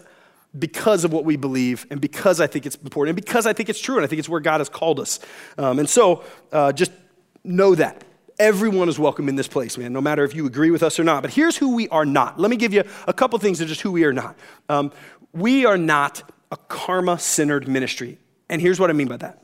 because 0.58 1.04
of 1.04 1.12
what 1.12 1.24
we 1.24 1.36
believe 1.36 1.84
and 1.90 2.00
because 2.00 2.40
I 2.40 2.46
think 2.46 2.64
it's 2.64 2.76
important 2.76 3.18
and 3.18 3.26
because 3.26 3.44
I 3.44 3.52
think 3.52 3.68
it's 3.68 3.80
true 3.80 3.96
and 3.96 4.04
I 4.04 4.06
think 4.06 4.20
it's 4.20 4.28
where 4.28 4.40
God 4.40 4.60
has 4.60 4.68
called 4.68 5.00
us. 5.00 5.18
Um, 5.58 5.80
and 5.80 5.90
so 5.90 6.22
uh, 6.52 6.72
just 6.72 6.92
know 7.42 7.74
that. 7.74 8.04
Everyone 8.38 8.88
is 8.88 8.98
welcome 8.98 9.28
in 9.28 9.36
this 9.36 9.46
place, 9.46 9.78
man, 9.78 9.92
no 9.92 10.00
matter 10.00 10.24
if 10.24 10.34
you 10.34 10.46
agree 10.46 10.70
with 10.70 10.82
us 10.82 10.98
or 10.98 11.04
not. 11.04 11.22
But 11.22 11.32
here's 11.32 11.56
who 11.56 11.74
we 11.74 11.88
are 11.90 12.04
not. 12.04 12.38
Let 12.38 12.50
me 12.50 12.56
give 12.56 12.72
you 12.72 12.82
a 13.06 13.12
couple 13.12 13.38
things 13.38 13.60
of 13.60 13.68
just 13.68 13.80
who 13.80 13.92
we 13.92 14.04
are 14.04 14.12
not. 14.12 14.36
Um, 14.68 14.92
we 15.32 15.64
are 15.64 15.78
not 15.78 16.28
a 16.50 16.56
karma 16.56 17.18
centered 17.18 17.68
ministry. 17.68 18.18
And 18.48 18.60
here's 18.60 18.80
what 18.80 18.90
I 18.90 18.92
mean 18.92 19.08
by 19.08 19.18
that. 19.18 19.40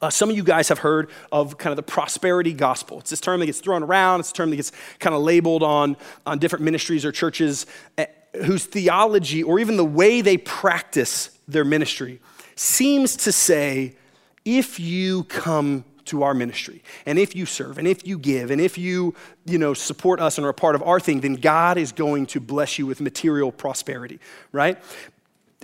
Uh, 0.00 0.10
some 0.10 0.30
of 0.30 0.36
you 0.36 0.42
guys 0.42 0.68
have 0.68 0.80
heard 0.80 1.10
of 1.30 1.58
kind 1.58 1.70
of 1.70 1.76
the 1.76 1.82
prosperity 1.82 2.52
gospel. 2.52 2.98
It's 2.98 3.10
this 3.10 3.20
term 3.20 3.38
that 3.38 3.46
gets 3.46 3.60
thrown 3.60 3.84
around, 3.84 4.20
it's 4.20 4.30
a 4.30 4.34
term 4.34 4.50
that 4.50 4.56
gets 4.56 4.72
kind 4.98 5.14
of 5.14 5.22
labeled 5.22 5.62
on, 5.62 5.96
on 6.26 6.40
different 6.40 6.64
ministries 6.64 7.04
or 7.04 7.12
churches 7.12 7.66
uh, 7.98 8.06
whose 8.44 8.64
theology 8.64 9.44
or 9.44 9.60
even 9.60 9.76
the 9.76 9.84
way 9.84 10.20
they 10.20 10.36
practice 10.38 11.38
their 11.46 11.64
ministry 11.64 12.20
seems 12.56 13.16
to 13.16 13.30
say 13.30 13.94
if 14.44 14.80
you 14.80 15.22
come 15.24 15.84
to 16.06 16.22
our 16.22 16.34
ministry. 16.34 16.82
And 17.06 17.18
if 17.18 17.34
you 17.34 17.46
serve 17.46 17.78
and 17.78 17.86
if 17.86 18.06
you 18.06 18.18
give 18.18 18.50
and 18.50 18.60
if 18.60 18.78
you, 18.78 19.14
you 19.44 19.58
know, 19.58 19.74
support 19.74 20.20
us 20.20 20.38
and 20.38 20.46
are 20.46 20.50
a 20.50 20.54
part 20.54 20.74
of 20.74 20.82
our 20.82 21.00
thing, 21.00 21.20
then 21.20 21.34
God 21.34 21.78
is 21.78 21.92
going 21.92 22.26
to 22.26 22.40
bless 22.40 22.78
you 22.78 22.86
with 22.86 23.00
material 23.00 23.52
prosperity, 23.52 24.20
right? 24.52 24.78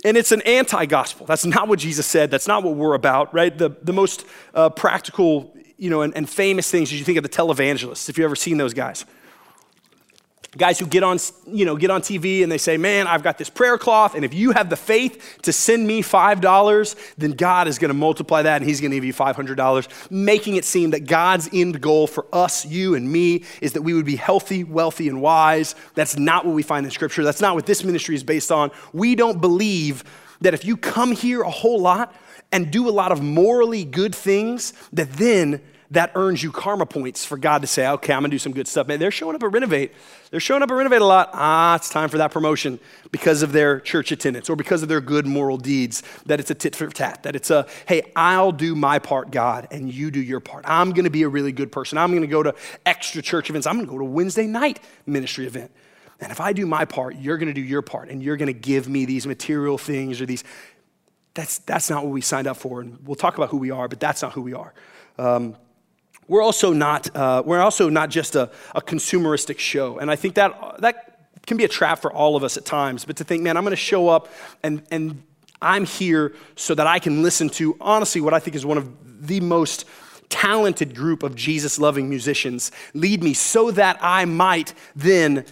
And 0.03 0.15
it's 0.15 0.31
an 0.31 0.41
anti 0.43 0.85
gospel. 0.85 1.25
That's 1.25 1.45
not 1.45 1.67
what 1.67 1.79
Jesus 1.79 2.05
said. 2.05 2.31
That's 2.31 2.47
not 2.47 2.63
what 2.63 2.75
we're 2.75 2.93
about, 2.93 3.33
right? 3.33 3.55
The, 3.55 3.69
the 3.81 3.93
most 3.93 4.25
uh, 4.53 4.69
practical, 4.69 5.55
you 5.77 5.89
know, 5.89 6.01
and, 6.01 6.15
and 6.15 6.29
famous 6.29 6.71
things 6.71 6.91
is 6.91 6.99
you 6.99 7.05
think 7.05 7.17
of 7.17 7.23
the 7.23 7.29
televangelists, 7.29 8.09
if 8.09 8.17
you've 8.17 8.25
ever 8.25 8.35
seen 8.35 8.57
those 8.57 8.73
guys 8.73 9.05
guys 10.57 10.79
who 10.79 10.85
get 10.85 11.03
on, 11.03 11.19
you 11.47 11.65
know, 11.65 11.75
get 11.75 11.89
on 11.89 12.01
TV 12.01 12.43
and 12.43 12.51
they 12.51 12.57
say, 12.57 12.77
Man, 12.77 13.07
I've 13.07 13.23
got 13.23 13.37
this 13.37 13.49
prayer 13.49 13.77
cloth, 13.77 14.15
and 14.15 14.25
if 14.25 14.33
you 14.33 14.51
have 14.51 14.69
the 14.69 14.75
faith 14.75 15.39
to 15.43 15.53
send 15.53 15.85
me 15.85 16.01
$5, 16.01 17.13
then 17.17 17.31
God 17.31 17.67
is 17.67 17.77
going 17.77 17.89
to 17.89 17.95
multiply 17.95 18.41
that 18.41 18.61
and 18.61 18.69
He's 18.69 18.81
going 18.81 18.91
to 18.91 18.97
give 18.97 19.05
you 19.05 19.13
$500, 19.13 20.11
making 20.11 20.55
it 20.55 20.65
seem 20.65 20.91
that 20.91 21.05
God's 21.05 21.49
end 21.53 21.81
goal 21.81 22.07
for 22.07 22.25
us, 22.33 22.65
you 22.65 22.95
and 22.95 23.11
me, 23.11 23.43
is 23.61 23.73
that 23.73 23.81
we 23.81 23.93
would 23.93 24.05
be 24.05 24.15
healthy, 24.15 24.63
wealthy, 24.63 25.07
and 25.07 25.21
wise. 25.21 25.75
That's 25.95 26.17
not 26.17 26.45
what 26.45 26.55
we 26.55 26.63
find 26.63 26.85
in 26.85 26.91
Scripture. 26.91 27.23
That's 27.23 27.41
not 27.41 27.55
what 27.55 27.65
this 27.65 27.83
ministry 27.83 28.15
is 28.15 28.23
based 28.23 28.51
on. 28.51 28.71
We 28.93 29.15
don't 29.15 29.39
believe 29.39 30.03
that 30.41 30.53
if 30.53 30.65
you 30.65 30.77
come 30.77 31.11
here 31.11 31.41
a 31.41 31.49
whole 31.49 31.79
lot 31.79 32.15
and 32.51 32.71
do 32.71 32.89
a 32.89 32.91
lot 32.91 33.11
of 33.11 33.21
morally 33.21 33.83
good 33.85 34.15
things, 34.15 34.73
that 34.93 35.13
then 35.13 35.61
that 35.91 36.11
earns 36.13 36.43
you 36.43 36.51
karma 36.51 36.85
points 36.85 37.25
for 37.25 37.35
God 37.37 37.61
to 37.61 37.67
say, 37.67 37.87
okay, 37.87 38.13
I'm 38.13 38.21
gonna 38.21 38.29
do 38.29 38.37
some 38.37 38.53
good 38.53 38.67
stuff. 38.67 38.87
Man, 38.87 38.99
they're 38.99 39.09
showing 39.09 39.35
up 39.35 39.41
at 39.41 39.51
Renovate. 39.51 39.91
They're 40.29 40.39
showing 40.39 40.61
up 40.61 40.69
at 40.69 40.73
Renovate 40.75 41.01
a 41.01 41.05
lot. 41.05 41.31
Ah, 41.33 41.75
it's 41.75 41.89
time 41.89 42.09
for 42.09 42.19
that 42.19 42.31
promotion 42.31 42.79
because 43.11 43.41
of 43.41 43.53
their 43.53 43.79
church 43.79 44.11
attendance 44.11 44.49
or 44.49 44.55
because 44.55 44.83
of 44.83 44.89
their 44.89 45.01
good 45.01 45.25
moral 45.25 45.57
deeds, 45.57 46.03
that 46.27 46.39
it's 46.39 46.51
a 46.51 46.53
tit 46.53 46.75
for 46.75 46.87
tat, 46.89 47.23
that 47.23 47.35
it's 47.35 47.49
a, 47.49 47.65
hey, 47.87 48.11
I'll 48.15 48.51
do 48.51 48.75
my 48.75 48.99
part, 48.99 49.31
God, 49.31 49.67
and 49.71 49.91
you 49.91 50.11
do 50.11 50.21
your 50.21 50.39
part. 50.39 50.63
I'm 50.67 50.91
gonna 50.91 51.09
be 51.09 51.23
a 51.23 51.29
really 51.29 51.51
good 51.51 51.71
person. 51.71 51.97
I'm 51.97 52.13
gonna 52.13 52.27
go 52.27 52.43
to 52.43 52.53
extra 52.85 53.23
church 53.23 53.49
events. 53.49 53.65
I'm 53.65 53.77
gonna 53.77 53.87
go 53.87 53.97
to 53.97 54.05
Wednesday 54.05 54.45
night 54.45 54.79
ministry 55.07 55.47
event. 55.47 55.71
And 56.19 56.31
if 56.31 56.39
I 56.39 56.53
do 56.53 56.67
my 56.67 56.85
part, 56.85 57.15
you're 57.15 57.37
gonna 57.39 57.53
do 57.53 57.61
your 57.61 57.81
part, 57.81 58.09
and 58.09 58.21
you're 58.21 58.37
gonna 58.37 58.53
give 58.53 58.87
me 58.87 59.05
these 59.05 59.25
material 59.25 59.79
things 59.79 60.21
or 60.21 60.27
these. 60.27 60.43
That's, 61.33 61.59
that's 61.59 61.89
not 61.89 62.03
what 62.03 62.11
we 62.11 62.21
signed 62.21 62.47
up 62.47 62.57
for. 62.57 62.81
And 62.81 62.99
we'll 63.07 63.15
talk 63.15 63.37
about 63.37 63.49
who 63.49 63.57
we 63.57 63.71
are, 63.71 63.87
but 63.87 63.99
that's 63.99 64.21
not 64.21 64.33
who 64.33 64.41
we 64.41 64.53
are. 64.53 64.73
Um, 65.17 65.55
we're 66.29 66.43
also 66.43 66.71
not, 66.71 67.13
uh, 67.15 67.43
we're 67.45 67.59
also 67.59 67.89
not 67.89 68.09
just 68.09 68.35
a, 68.35 68.49
a 68.75 68.81
consumeristic 68.81 69.59
show. 69.59 69.97
And 69.97 70.09
I 70.09 70.15
think 70.15 70.35
that, 70.35 70.79
that 70.79 71.27
can 71.45 71.57
be 71.57 71.65
a 71.65 71.67
trap 71.67 71.99
for 71.99 72.13
all 72.13 72.35
of 72.35 72.43
us 72.43 72.55
at 72.55 72.63
times. 72.63 73.03
But 73.03 73.17
to 73.17 73.23
think, 73.23 73.43
man, 73.43 73.57
I'm 73.57 73.63
going 73.63 73.71
to 73.71 73.75
show 73.75 74.07
up 74.07 74.29
and, 74.63 74.83
and 74.91 75.23
I'm 75.61 75.85
here 75.85 76.35
so 76.55 76.75
that 76.75 76.87
I 76.87 76.99
can 76.99 77.23
listen 77.23 77.49
to, 77.49 77.75
honestly, 77.81 78.21
what 78.21 78.33
I 78.33 78.39
think 78.39 78.55
is 78.55 78.65
one 78.65 78.77
of 78.77 79.27
the 79.27 79.41
most 79.41 79.85
talented 80.29 80.95
group 80.95 81.23
of 81.23 81.35
Jesus 81.35 81.79
loving 81.79 82.07
musicians 82.07 82.71
lead 82.93 83.23
me 83.23 83.33
so 83.33 83.71
that 83.71 83.97
I 83.99 84.25
might 84.25 84.75
then 84.95 85.45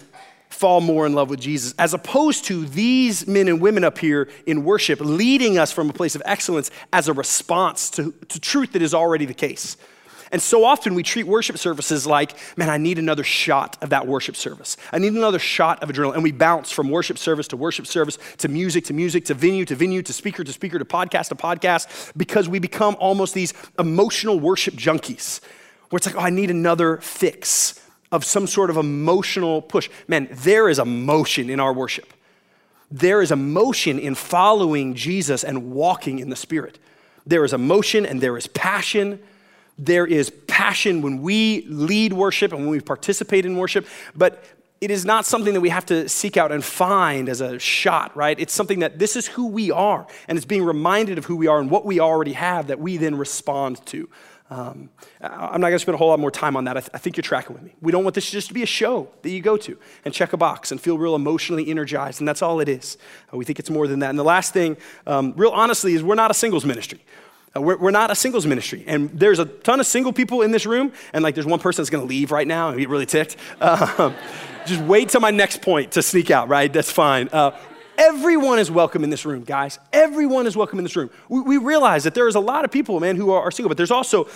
fall 0.48 0.80
more 0.80 1.06
in 1.06 1.12
love 1.12 1.28
with 1.28 1.40
Jesus, 1.40 1.74
as 1.78 1.92
opposed 1.92 2.44
to 2.46 2.64
these 2.64 3.26
men 3.26 3.48
and 3.48 3.60
women 3.60 3.84
up 3.84 3.98
here 3.98 4.28
in 4.46 4.64
worship 4.64 5.00
leading 5.00 5.58
us 5.58 5.72
from 5.72 5.90
a 5.90 5.92
place 5.92 6.14
of 6.14 6.22
excellence 6.24 6.70
as 6.92 7.08
a 7.08 7.12
response 7.12 7.90
to, 7.90 8.12
to 8.28 8.40
truth 8.40 8.72
that 8.72 8.82
is 8.82 8.94
already 8.94 9.26
the 9.26 9.34
case. 9.34 9.76
And 10.30 10.42
so 10.42 10.64
often 10.64 10.94
we 10.94 11.02
treat 11.02 11.24
worship 11.24 11.58
services 11.58 12.06
like, 12.06 12.34
man, 12.56 12.68
I 12.68 12.76
need 12.76 12.98
another 12.98 13.24
shot 13.24 13.76
of 13.82 13.90
that 13.90 14.06
worship 14.06 14.36
service. 14.36 14.76
I 14.92 14.98
need 14.98 15.14
another 15.14 15.38
shot 15.38 15.82
of 15.82 15.88
adrenaline. 15.88 16.14
And 16.14 16.22
we 16.22 16.32
bounce 16.32 16.70
from 16.70 16.90
worship 16.90 17.18
service 17.18 17.48
to 17.48 17.56
worship 17.56 17.86
service 17.86 18.18
to 18.38 18.48
music 18.48 18.84
to 18.86 18.92
music 18.92 19.24
to 19.26 19.34
venue 19.34 19.64
to 19.64 19.74
venue 19.74 20.02
to 20.02 20.12
speaker 20.12 20.44
to 20.44 20.52
speaker 20.52 20.78
to 20.78 20.84
podcast 20.84 21.28
to 21.28 21.34
podcast 21.34 22.12
because 22.16 22.48
we 22.48 22.58
become 22.58 22.96
almost 23.00 23.34
these 23.34 23.54
emotional 23.78 24.38
worship 24.38 24.74
junkies 24.74 25.40
where 25.90 25.98
it's 25.98 26.06
like, 26.06 26.16
oh, 26.16 26.20
I 26.20 26.30
need 26.30 26.50
another 26.50 26.98
fix 26.98 27.80
of 28.12 28.24
some 28.24 28.46
sort 28.46 28.70
of 28.70 28.76
emotional 28.76 29.62
push. 29.62 29.88
Man, 30.06 30.28
there 30.30 30.68
is 30.68 30.78
emotion 30.78 31.50
in 31.50 31.60
our 31.60 31.72
worship. 31.72 32.12
There 32.90 33.20
is 33.20 33.30
emotion 33.30 33.98
in 33.98 34.14
following 34.14 34.94
Jesus 34.94 35.44
and 35.44 35.72
walking 35.72 36.18
in 36.18 36.30
the 36.30 36.36
Spirit. 36.36 36.78
There 37.26 37.44
is 37.44 37.52
emotion 37.52 38.06
and 38.06 38.20
there 38.20 38.36
is 38.36 38.46
passion. 38.46 39.20
There 39.78 40.06
is 40.06 40.30
passion 40.46 41.02
when 41.02 41.22
we 41.22 41.64
lead 41.68 42.12
worship 42.12 42.52
and 42.52 42.62
when 42.62 42.70
we 42.70 42.80
participate 42.80 43.46
in 43.46 43.56
worship, 43.56 43.86
but 44.14 44.44
it 44.80 44.90
is 44.90 45.04
not 45.04 45.26
something 45.26 45.54
that 45.54 45.60
we 45.60 45.70
have 45.70 45.86
to 45.86 46.08
seek 46.08 46.36
out 46.36 46.52
and 46.52 46.64
find 46.64 47.28
as 47.28 47.40
a 47.40 47.58
shot, 47.58 48.16
right? 48.16 48.38
It's 48.38 48.52
something 48.52 48.80
that 48.80 48.98
this 48.98 49.16
is 49.16 49.26
who 49.26 49.48
we 49.48 49.70
are, 49.70 50.06
and 50.28 50.38
it's 50.38 50.46
being 50.46 50.64
reminded 50.64 51.18
of 51.18 51.24
who 51.24 51.36
we 51.36 51.46
are 51.46 51.58
and 51.58 51.70
what 51.70 51.84
we 51.84 51.98
already 51.98 52.34
have 52.34 52.68
that 52.68 52.78
we 52.78 52.96
then 52.96 53.16
respond 53.16 53.84
to. 53.86 54.08
Um, 54.50 54.88
I'm 55.20 55.60
not 55.60 55.68
going 55.68 55.72
to 55.74 55.78
spend 55.78 55.94
a 55.94 55.98
whole 55.98 56.08
lot 56.08 56.20
more 56.20 56.30
time 56.30 56.56
on 56.56 56.64
that. 56.64 56.76
I, 56.78 56.80
th- 56.80 56.90
I, 56.94 56.98
think 56.98 57.18
you're 57.18 57.22
tracking 57.22 57.52
with 57.52 57.62
me. 57.62 57.74
We 57.82 57.92
don't 57.92 58.02
want 58.02 58.14
this 58.14 58.30
just 58.30 58.48
to 58.48 58.54
be 58.54 58.62
a 58.62 58.66
show 58.66 59.10
that 59.20 59.30
you 59.30 59.42
go 59.42 59.58
to 59.58 59.78
and 60.06 60.14
check 60.14 60.32
a 60.32 60.38
box 60.38 60.72
and 60.72 60.80
feel 60.80 60.96
real 60.96 61.14
emotionally 61.14 61.68
energized, 61.68 62.22
and 62.22 62.26
that's 62.26 62.40
all 62.40 62.58
it 62.60 62.68
is. 62.68 62.96
Uh, 63.32 63.36
we 63.36 63.44
think 63.44 63.58
it's 63.58 63.68
more 63.68 63.86
than 63.86 63.98
that. 63.98 64.08
And 64.08 64.18
the 64.18 64.24
last 64.24 64.54
thing, 64.54 64.78
um, 65.06 65.34
real 65.36 65.50
honestly, 65.50 65.92
is 65.92 66.02
we're 66.02 66.14
not 66.14 66.30
a 66.30 66.34
singles 66.34 66.64
ministry. 66.64 67.00
Uh, 67.58 67.60
we're, 67.60 67.76
we're, 67.76 67.90
not 67.90 68.10
a 68.10 68.14
singles 68.14 68.46
ministry. 68.46 68.84
And 68.86 69.10
there's 69.10 69.38
a 69.38 69.44
ton 69.44 69.80
of 69.80 69.86
single 69.86 70.12
people 70.12 70.42
in 70.42 70.50
this 70.50 70.66
room, 70.66 70.92
and 71.12 71.22
like 71.22 71.34
there's 71.34 71.46
one 71.46 71.58
person 71.58 71.82
that's 71.82 71.90
going 71.90 72.02
to 72.02 72.08
leave 72.08 72.30
right 72.30 72.46
now 72.46 72.68
and 72.70 72.78
get 72.78 72.88
really 72.88 73.06
ticked. 73.06 73.36
Uh, 73.60 74.12
just 74.66 74.82
wait 74.82 75.08
till 75.08 75.20
my 75.20 75.30
next 75.30 75.62
point 75.62 75.92
to 75.92 76.02
sneak 76.02 76.30
out, 76.30 76.48
right? 76.48 76.72
That's 76.72 76.90
fine. 76.90 77.28
Uh, 77.32 77.52
Everyone 77.98 78.60
is 78.60 78.70
welcome 78.70 79.02
in 79.02 79.10
this 79.10 79.24
room, 79.24 79.42
guys. 79.42 79.80
Everyone 79.92 80.46
is 80.46 80.56
welcome 80.56 80.78
in 80.78 80.84
this 80.84 80.94
room. 80.94 81.10
We, 81.28 81.40
we 81.40 81.56
realize 81.56 82.04
that 82.04 82.14
there 82.14 82.28
is 82.28 82.36
a 82.36 82.40
lot 82.40 82.64
of 82.64 82.70
people, 82.70 83.00
man, 83.00 83.16
who 83.16 83.32
are, 83.32 83.42
are 83.42 83.50
single, 83.50 83.68
but 83.68 83.76
there's 83.76 83.90
also 83.90 84.28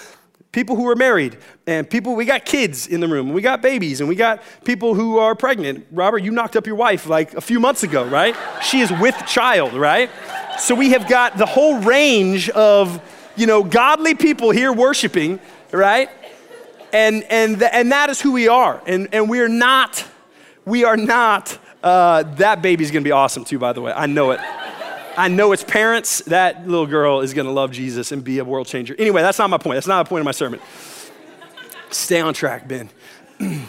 people 0.50 0.74
who 0.74 0.88
are 0.88 0.96
married 0.96 1.38
and 1.68 1.88
people 1.88 2.16
we 2.16 2.24
got 2.24 2.44
kids 2.44 2.86
in 2.86 3.00
the 3.00 3.08
room 3.08 3.32
we 3.32 3.40
got 3.40 3.62
babies 3.62 4.00
and 4.00 4.08
we 4.08 4.14
got 4.14 4.42
people 4.64 4.94
who 4.94 5.16
are 5.16 5.34
pregnant 5.34 5.86
robert 5.90 6.18
you 6.18 6.30
knocked 6.30 6.56
up 6.56 6.66
your 6.66 6.76
wife 6.76 7.06
like 7.06 7.32
a 7.34 7.40
few 7.40 7.58
months 7.58 7.82
ago 7.82 8.04
right 8.04 8.36
she 8.62 8.80
is 8.80 8.92
with 9.00 9.16
child 9.26 9.72
right 9.72 10.10
so 10.58 10.74
we 10.74 10.90
have 10.90 11.08
got 11.08 11.36
the 11.36 11.46
whole 11.46 11.78
range 11.78 12.48
of 12.50 13.00
you 13.36 13.46
know 13.46 13.62
godly 13.62 14.14
people 14.14 14.50
here 14.50 14.72
worshiping 14.72 15.40
right 15.72 16.10
and 16.92 17.24
and 17.24 17.58
th- 17.58 17.70
and 17.72 17.92
that 17.92 18.10
is 18.10 18.20
who 18.20 18.32
we 18.32 18.48
are 18.48 18.82
and 18.86 19.08
and 19.12 19.28
we 19.28 19.40
are 19.40 19.48
not 19.48 20.06
we 20.64 20.84
are 20.84 20.96
not 20.96 21.58
uh, 21.82 22.22
that 22.36 22.62
baby's 22.62 22.90
gonna 22.90 23.02
be 23.02 23.10
awesome 23.10 23.44
too, 23.44 23.58
by 23.58 23.72
the 23.72 23.80
way. 23.80 23.92
I 23.92 24.06
know 24.06 24.30
it. 24.30 24.40
I 25.16 25.28
know 25.28 25.52
its 25.52 25.64
parents. 25.64 26.20
That 26.26 26.66
little 26.66 26.86
girl 26.86 27.20
is 27.20 27.34
gonna 27.34 27.50
love 27.50 27.72
Jesus 27.72 28.12
and 28.12 28.22
be 28.22 28.38
a 28.38 28.44
world 28.44 28.66
changer. 28.66 28.94
Anyway, 28.98 29.22
that's 29.22 29.38
not 29.38 29.50
my 29.50 29.58
point. 29.58 29.76
That's 29.76 29.86
not 29.86 30.04
the 30.04 30.08
point 30.08 30.20
of 30.20 30.24
my 30.24 30.32
sermon. 30.32 30.60
Stay 31.90 32.20
on 32.20 32.34
track, 32.34 32.68
Ben. 32.68 32.88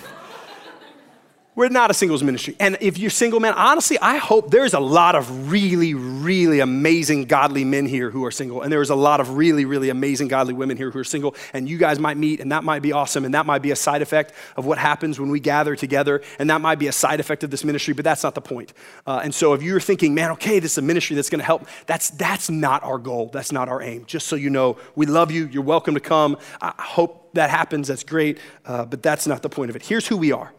We're 1.55 1.69
not 1.69 1.91
a 1.91 1.93
singles 1.93 2.24
ministry. 2.24 2.55
And 2.60 2.77
if 2.81 2.98
you're 2.98 3.12
single, 3.12 3.39
man, 3.39 3.53
honestly, 3.53 4.00
I 4.00 4.17
hope 4.17 4.50
there's 4.50 4.74
a 4.74 4.79
lot 4.79 5.13
of 5.13 5.51
really, 5.51 5.93
really 5.93 6.62
amazing 6.62 7.25
godly 7.25 7.63
men 7.63 7.86
here 7.86 8.10
who 8.10 8.25
are 8.25 8.31
single. 8.31 8.63
And 8.63 8.72
there's 8.72 8.89
a 8.89 8.95
lot 8.95 9.19
of 9.19 9.38
really, 9.38 9.63
really 9.63 9.89
amazing 9.89 10.29
godly 10.29 10.55
women 10.55 10.77
here 10.77 10.89
who 10.89 10.98
are 10.98 11.03
single. 11.03 11.36
And 11.53 11.69
you 11.69 11.77
guys 11.77 12.00
might 12.00 12.17
meet, 12.17 12.39
and 12.39 12.51
that 12.51 12.63
might 12.63 12.81
be 12.81 12.91
awesome. 12.91 13.24
And 13.24 13.36
that 13.36 13.45
might 13.45 13.62
be 13.62 13.69
a 13.69 13.75
side 13.75 14.01
effect 14.01 14.33
of 14.57 14.65
what 14.65 14.79
happens 14.79 15.19
when 15.19 15.29
we 15.29 15.39
gather 15.39 15.75
together. 15.75 16.24
And 16.39 16.50
that 16.50 16.60
might 16.60 16.79
be 16.79 16.88
a 16.88 16.91
side 16.91 17.19
effect 17.19 17.43
of 17.43 17.51
this 17.51 17.63
ministry, 17.63 17.93
but 17.93 18.03
that's 18.03 18.24
not 18.24 18.33
the 18.33 18.41
point. 18.41 18.74
Uh, 19.05 19.22
and 19.24 19.33
so 19.33 19.53
if 19.53 19.62
you're 19.62 19.79
thinking, 19.79 20.15
man, 20.15 20.31
okay, 20.31 20.57
this 20.57 20.72
is 20.72 20.77
a 20.79 20.81
ministry 20.81 21.15
that's 21.15 21.29
going 21.29 21.39
to 21.39 21.45
help, 21.45 21.67
that's, 21.86 22.10
that's 22.12 22.50
not 22.50 22.83
our 22.83 22.98
goal. 22.98 23.29
That's 23.31 23.51
not 23.51 23.69
our 23.69 23.79
aim. 23.79 24.05
Just 24.05 24.25
so 24.25 24.36
you 24.36 24.50
know, 24.50 24.77
we 24.95 25.05
love 25.05 25.29
you. 25.29 25.45
You're 25.45 25.62
welcome 25.62 25.93
to 25.93 26.00
come. 26.00 26.36
I 26.62 26.74
hope 26.79 27.29
that 27.33 27.51
happens. 27.51 27.89
That's 27.89 28.03
great. 28.03 28.39
Uh, 28.65 28.86
but 28.86 29.03
that's 29.03 29.27
not 29.27 29.43
the 29.43 29.50
point 29.50 29.69
of 29.69 29.75
it. 29.75 29.83
Here's 29.83 30.07
who 30.07 30.17
we 30.17 30.31
are. 30.31 30.51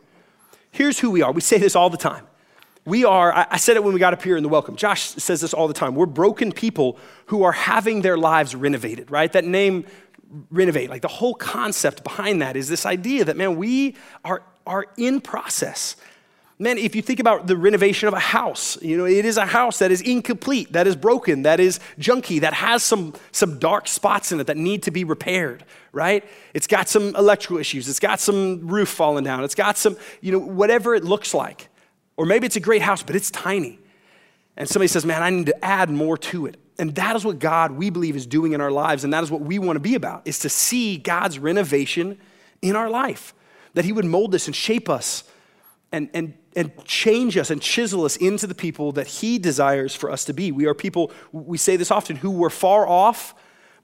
Here's 0.75 0.99
who 0.99 1.12
we 1.12 1.23
are. 1.23 1.31
We 1.31 1.40
say 1.40 1.59
this 1.59 1.76
all 1.76 1.88
the 1.88 1.97
time. 1.97 2.26
We 2.85 3.04
are, 3.04 3.47
I 3.49 3.59
said 3.59 3.76
it 3.76 3.85
when 3.85 3.95
we 3.95 4.00
got 4.00 4.12
up 4.12 4.25
here 4.25 4.37
in 4.37 4.43
the 4.43 4.49
welcome. 4.49 4.75
Josh 4.75 5.02
says 5.02 5.40
this 5.40 5.54
all 5.54 5.69
the 5.69 5.75
time. 5.75 5.95
We're 5.95 6.07
broken 6.07 6.50
people 6.50 6.99
who 7.26 7.45
are 7.45 7.52
having 7.52 8.02
their 8.02 8.19
lives 8.19 8.57
renovated, 8.57 9.09
right? 9.09 9.33
That 9.33 9.45
name, 9.45 9.87
renovate, 10.50 10.90
like 10.90 11.00
the 11.00 11.07
whole 11.07 11.35
concept 11.35 12.02
behind 12.02 12.43
that 12.43 12.57
is 12.57 12.69
this 12.69 12.85
idea 12.87 13.25
that, 13.25 13.37
man, 13.37 13.54
we 13.57 13.95
are, 14.25 14.43
are 14.66 14.87
in 14.97 15.21
process. 15.21 15.95
Man, 16.59 16.76
if 16.76 16.97
you 16.97 17.02
think 17.02 17.21
about 17.21 17.47
the 17.47 17.57
renovation 17.57 18.09
of 18.09 18.14
a 18.14 18.19
house, 18.19 18.76
you 18.83 18.99
know, 18.99 19.04
it 19.04 19.25
is 19.25 19.37
a 19.37 19.47
house 19.47 19.78
that 19.78 19.93
is 19.93 20.00
incomplete, 20.00 20.73
that 20.73 20.88
is 20.88 20.97
broken, 20.97 21.43
that 21.43 21.61
is 21.61 21.78
junky, 22.00 22.40
that 22.40 22.52
has 22.52 22.83
some, 22.83 23.14
some 23.31 23.61
dark 23.61 23.87
spots 23.87 24.33
in 24.33 24.40
it 24.40 24.49
that 24.49 24.57
need 24.57 24.83
to 24.83 24.90
be 24.90 25.04
repaired, 25.04 25.64
right? 25.94 26.24
It's 26.52 26.66
got 26.66 26.88
some 26.88 27.14
electrical 27.16 27.58
issues, 27.58 27.88
it's 27.88 28.00
got 28.00 28.20
some 28.20 28.66
roof 28.66 28.88
falling 28.88 29.24
down, 29.24 29.44
it's 29.44 29.54
got 29.54 29.78
some, 29.78 29.96
you 30.20 30.32
know, 30.32 30.38
whatever 30.38 30.94
it 30.94 31.04
looks 31.04 31.32
like. 31.32 31.68
Or 32.16 32.26
maybe 32.26 32.46
it's 32.46 32.56
a 32.56 32.60
great 32.60 32.82
house, 32.82 33.02
but 33.02 33.16
it's 33.16 33.30
tiny. 33.30 33.78
And 34.56 34.68
somebody 34.68 34.88
says, 34.88 35.04
man, 35.04 35.22
I 35.22 35.30
need 35.30 35.46
to 35.46 35.64
add 35.64 35.90
more 35.90 36.16
to 36.18 36.46
it. 36.46 36.56
And 36.78 36.94
that 36.96 37.16
is 37.16 37.24
what 37.24 37.38
God, 37.38 37.72
we 37.72 37.90
believe, 37.90 38.16
is 38.16 38.26
doing 38.26 38.52
in 38.52 38.60
our 38.60 38.70
lives. 38.70 39.04
And 39.04 39.12
that 39.12 39.22
is 39.22 39.30
what 39.30 39.40
we 39.40 39.58
want 39.58 39.76
to 39.76 39.80
be 39.80 39.94
about, 39.94 40.22
is 40.24 40.40
to 40.40 40.48
see 40.48 40.96
God's 40.96 41.38
renovation 41.38 42.18
in 42.62 42.76
our 42.76 42.90
life. 42.90 43.34
That 43.74 43.84
He 43.84 43.92
would 43.92 44.04
mold 44.04 44.34
us 44.34 44.46
and 44.46 44.54
shape 44.54 44.88
us 44.88 45.24
and, 45.92 46.08
and, 46.14 46.34
and 46.56 46.72
change 46.84 47.36
us 47.36 47.50
and 47.50 47.60
chisel 47.60 48.04
us 48.04 48.16
into 48.16 48.46
the 48.46 48.54
people 48.54 48.92
that 48.92 49.06
He 49.06 49.38
desires 49.38 49.94
for 49.94 50.10
us 50.10 50.24
to 50.26 50.32
be. 50.32 50.52
We 50.52 50.66
are 50.66 50.74
people, 50.74 51.12
we 51.32 51.58
say 51.58 51.76
this 51.76 51.90
often, 51.90 52.16
who 52.16 52.30
were 52.30 52.50
far 52.50 52.88
off, 52.88 53.34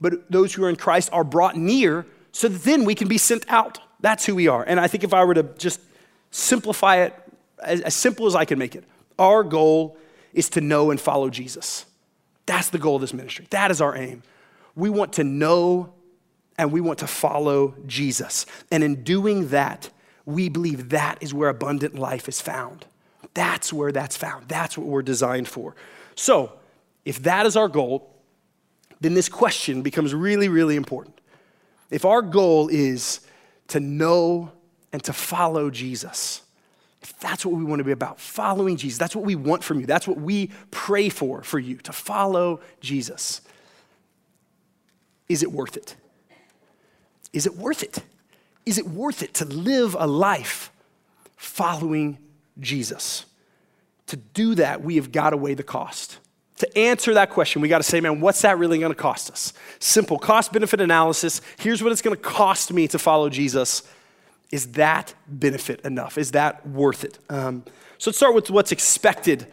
but 0.00 0.30
those 0.30 0.54
who 0.54 0.64
are 0.64 0.68
in 0.68 0.76
Christ 0.76 1.10
are 1.12 1.24
brought 1.24 1.56
near 1.56 2.06
so 2.32 2.48
that 2.48 2.62
then 2.62 2.84
we 2.84 2.94
can 2.94 3.08
be 3.08 3.18
sent 3.18 3.44
out. 3.48 3.78
That's 4.00 4.24
who 4.24 4.34
we 4.34 4.48
are. 4.48 4.62
And 4.62 4.80
I 4.80 4.86
think 4.86 5.04
if 5.04 5.12
I 5.12 5.24
were 5.24 5.34
to 5.34 5.42
just 5.42 5.80
simplify 6.30 6.96
it 6.98 7.14
as, 7.62 7.80
as 7.82 7.94
simple 7.94 8.26
as 8.26 8.34
I 8.34 8.44
can 8.44 8.58
make 8.58 8.74
it, 8.74 8.84
our 9.18 9.44
goal 9.44 9.96
is 10.32 10.48
to 10.50 10.60
know 10.60 10.90
and 10.90 11.00
follow 11.00 11.28
Jesus. 11.28 11.86
That's 12.46 12.70
the 12.70 12.78
goal 12.78 12.96
of 12.96 13.00
this 13.02 13.12
ministry. 13.12 13.46
That 13.50 13.70
is 13.70 13.80
our 13.80 13.96
aim. 13.96 14.22
We 14.74 14.90
want 14.90 15.14
to 15.14 15.24
know 15.24 15.92
and 16.56 16.72
we 16.72 16.80
want 16.80 16.98
to 17.00 17.06
follow 17.06 17.74
Jesus. 17.86 18.46
And 18.70 18.82
in 18.82 19.02
doing 19.02 19.48
that, 19.48 19.90
we 20.26 20.48
believe 20.48 20.90
that 20.90 21.18
is 21.20 21.34
where 21.34 21.48
abundant 21.48 21.98
life 21.98 22.28
is 22.28 22.40
found. 22.40 22.86
That's 23.34 23.72
where 23.72 23.92
that's 23.92 24.16
found. 24.16 24.48
That's 24.48 24.76
what 24.76 24.86
we're 24.86 25.02
designed 25.02 25.48
for. 25.48 25.74
So, 26.14 26.52
if 27.04 27.22
that 27.22 27.46
is 27.46 27.56
our 27.56 27.68
goal, 27.68 28.14
then 29.00 29.14
this 29.14 29.28
question 29.28 29.82
becomes 29.82 30.14
really, 30.14 30.48
really 30.48 30.76
important. 30.76 31.20
If 31.90 32.04
our 32.04 32.22
goal 32.22 32.68
is 32.68 33.20
to 33.68 33.80
know 33.80 34.52
and 34.92 35.02
to 35.04 35.12
follow 35.12 35.70
Jesus, 35.70 36.42
if 37.02 37.18
that's 37.18 37.46
what 37.46 37.56
we 37.56 37.64
want 37.64 37.80
to 37.80 37.84
be 37.84 37.92
about, 37.92 38.20
following 38.20 38.76
Jesus, 38.76 38.98
that's 38.98 39.16
what 39.16 39.24
we 39.24 39.34
want 39.34 39.64
from 39.64 39.80
you, 39.80 39.86
that's 39.86 40.06
what 40.06 40.20
we 40.20 40.50
pray 40.70 41.08
for 41.08 41.42
for 41.42 41.58
you, 41.58 41.76
to 41.78 41.92
follow 41.92 42.60
Jesus, 42.80 43.40
is 45.28 45.42
it 45.42 45.52
worth 45.52 45.76
it? 45.76 45.96
Is 47.32 47.46
it 47.46 47.56
worth 47.56 47.82
it? 47.82 48.02
Is 48.66 48.78
it 48.78 48.86
worth 48.86 49.22
it 49.22 49.34
to 49.34 49.44
live 49.44 49.96
a 49.98 50.06
life 50.06 50.70
following 51.36 52.18
Jesus? 52.58 53.24
To 54.08 54.16
do 54.16 54.56
that, 54.56 54.82
we 54.82 54.96
have 54.96 55.12
got 55.12 55.30
to 55.30 55.36
weigh 55.36 55.54
the 55.54 55.62
cost. 55.62 56.18
To 56.60 56.78
answer 56.78 57.14
that 57.14 57.30
question, 57.30 57.62
we 57.62 57.68
got 57.68 57.78
to 57.78 57.84
say, 57.84 58.02
man, 58.02 58.20
what's 58.20 58.42
that 58.42 58.58
really 58.58 58.78
going 58.78 58.92
to 58.92 58.98
cost 58.98 59.30
us? 59.30 59.54
Simple 59.78 60.18
cost 60.18 60.52
benefit 60.52 60.78
analysis. 60.82 61.40
Here's 61.58 61.82
what 61.82 61.90
it's 61.90 62.02
going 62.02 62.14
to 62.14 62.22
cost 62.22 62.70
me 62.70 62.86
to 62.88 62.98
follow 62.98 63.30
Jesus. 63.30 63.82
Is 64.52 64.72
that 64.72 65.14
benefit 65.26 65.80
enough? 65.86 66.18
Is 66.18 66.32
that 66.32 66.66
worth 66.68 67.02
it? 67.02 67.18
Um, 67.30 67.64
so 67.96 68.10
let's 68.10 68.18
start 68.18 68.34
with 68.34 68.50
what's 68.50 68.72
expected 68.72 69.46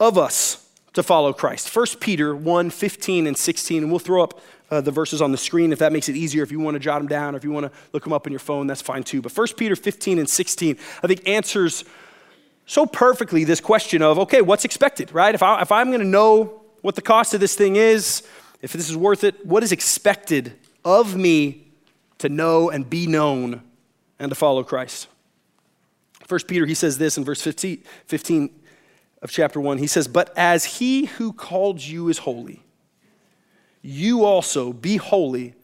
of 0.00 0.16
us 0.16 0.66
to 0.94 1.02
follow 1.02 1.34
Christ. 1.34 1.76
1 1.76 1.86
Peter 2.00 2.34
1 2.34 2.70
15 2.70 3.26
and 3.26 3.36
16, 3.36 3.82
and 3.82 3.92
we'll 3.92 3.98
throw 3.98 4.22
up 4.22 4.40
uh, 4.70 4.80
the 4.80 4.90
verses 4.90 5.20
on 5.20 5.32
the 5.32 5.38
screen 5.38 5.70
if 5.70 5.80
that 5.80 5.92
makes 5.92 6.08
it 6.08 6.16
easier. 6.16 6.42
If 6.42 6.50
you 6.50 6.60
want 6.60 6.76
to 6.76 6.80
jot 6.80 6.98
them 6.98 7.08
down 7.08 7.34
or 7.34 7.36
if 7.36 7.44
you 7.44 7.52
want 7.52 7.70
to 7.70 7.78
look 7.92 8.04
them 8.04 8.14
up 8.14 8.26
on 8.26 8.32
your 8.32 8.40
phone, 8.40 8.66
that's 8.66 8.80
fine 8.80 9.02
too. 9.02 9.20
But 9.20 9.36
1 9.36 9.48
Peter 9.58 9.76
15 9.76 10.18
and 10.18 10.26
16, 10.26 10.78
I 11.02 11.06
think 11.06 11.28
answers 11.28 11.84
so 12.66 12.84
perfectly 12.84 13.44
this 13.44 13.60
question 13.60 14.02
of, 14.02 14.18
okay, 14.18 14.42
what's 14.42 14.64
expected, 14.64 15.12
right? 15.12 15.34
If, 15.34 15.42
I, 15.42 15.62
if 15.62 15.70
I'm 15.70 15.88
going 15.88 16.00
to 16.00 16.06
know 16.06 16.62
what 16.82 16.96
the 16.96 17.02
cost 17.02 17.32
of 17.32 17.40
this 17.40 17.54
thing 17.54 17.76
is, 17.76 18.22
if 18.60 18.72
this 18.72 18.90
is 18.90 18.96
worth 18.96 19.22
it, 19.22 19.46
what 19.46 19.62
is 19.62 19.70
expected 19.70 20.52
of 20.84 21.16
me 21.16 21.68
to 22.18 22.28
know 22.28 22.70
and 22.70 22.88
be 22.88 23.06
known 23.06 23.62
and 24.18 24.30
to 24.30 24.34
follow 24.34 24.64
Christ? 24.64 25.06
First 26.26 26.48
Peter, 26.48 26.66
he 26.66 26.74
says 26.74 26.98
this 26.98 27.16
in 27.16 27.24
verse 27.24 27.40
15, 27.40 27.82
15 28.06 28.50
of 29.22 29.30
chapter 29.30 29.60
1. 29.60 29.78
He 29.78 29.86
says, 29.86 30.08
But 30.08 30.36
as 30.36 30.64
he 30.64 31.06
who 31.06 31.32
called 31.32 31.80
you 31.80 32.08
is 32.08 32.18
holy, 32.18 32.64
you 33.80 34.24
also 34.24 34.72
be 34.72 34.96
holy 34.96 35.54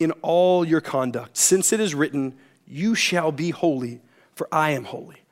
in 0.00 0.10
all 0.22 0.64
your 0.64 0.80
conduct, 0.80 1.36
since 1.36 1.72
it 1.72 1.78
is 1.78 1.94
written, 1.94 2.36
You 2.66 2.96
shall 2.96 3.30
be 3.30 3.50
holy, 3.50 4.00
for 4.34 4.48
I 4.50 4.70
am 4.70 4.84
holy. 4.84 5.22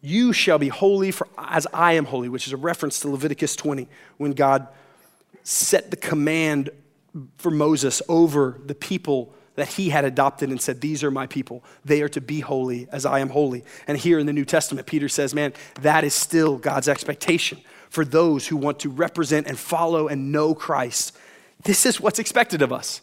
You 0.00 0.32
shall 0.32 0.58
be 0.58 0.68
holy, 0.68 1.10
for 1.10 1.26
as 1.36 1.66
I 1.72 1.94
am 1.94 2.04
holy, 2.04 2.28
which 2.28 2.46
is 2.46 2.52
a 2.52 2.56
reference 2.56 3.00
to 3.00 3.08
Leviticus 3.08 3.56
20, 3.56 3.88
when 4.16 4.32
God 4.32 4.68
set 5.42 5.90
the 5.90 5.96
command 5.96 6.70
for 7.38 7.50
Moses 7.50 8.02
over 8.08 8.60
the 8.64 8.74
people 8.74 9.34
that 9.56 9.68
he 9.68 9.90
had 9.90 10.04
adopted 10.04 10.50
and 10.50 10.60
said, 10.60 10.80
These 10.80 11.02
are 11.02 11.10
my 11.10 11.26
people. 11.26 11.64
They 11.84 12.02
are 12.02 12.08
to 12.10 12.20
be 12.20 12.40
holy 12.40 12.86
as 12.92 13.04
I 13.04 13.18
am 13.18 13.30
holy. 13.30 13.64
And 13.88 13.98
here 13.98 14.20
in 14.20 14.26
the 14.26 14.32
New 14.32 14.44
Testament, 14.44 14.86
Peter 14.86 15.08
says, 15.08 15.34
Man, 15.34 15.52
that 15.80 16.04
is 16.04 16.14
still 16.14 16.58
God's 16.58 16.88
expectation 16.88 17.58
for 17.90 18.04
those 18.04 18.46
who 18.46 18.56
want 18.56 18.78
to 18.80 18.90
represent 18.90 19.48
and 19.48 19.58
follow 19.58 20.06
and 20.06 20.30
know 20.30 20.54
Christ. 20.54 21.16
This 21.64 21.86
is 21.86 22.00
what's 22.00 22.20
expected 22.20 22.62
of 22.62 22.72
us. 22.72 23.00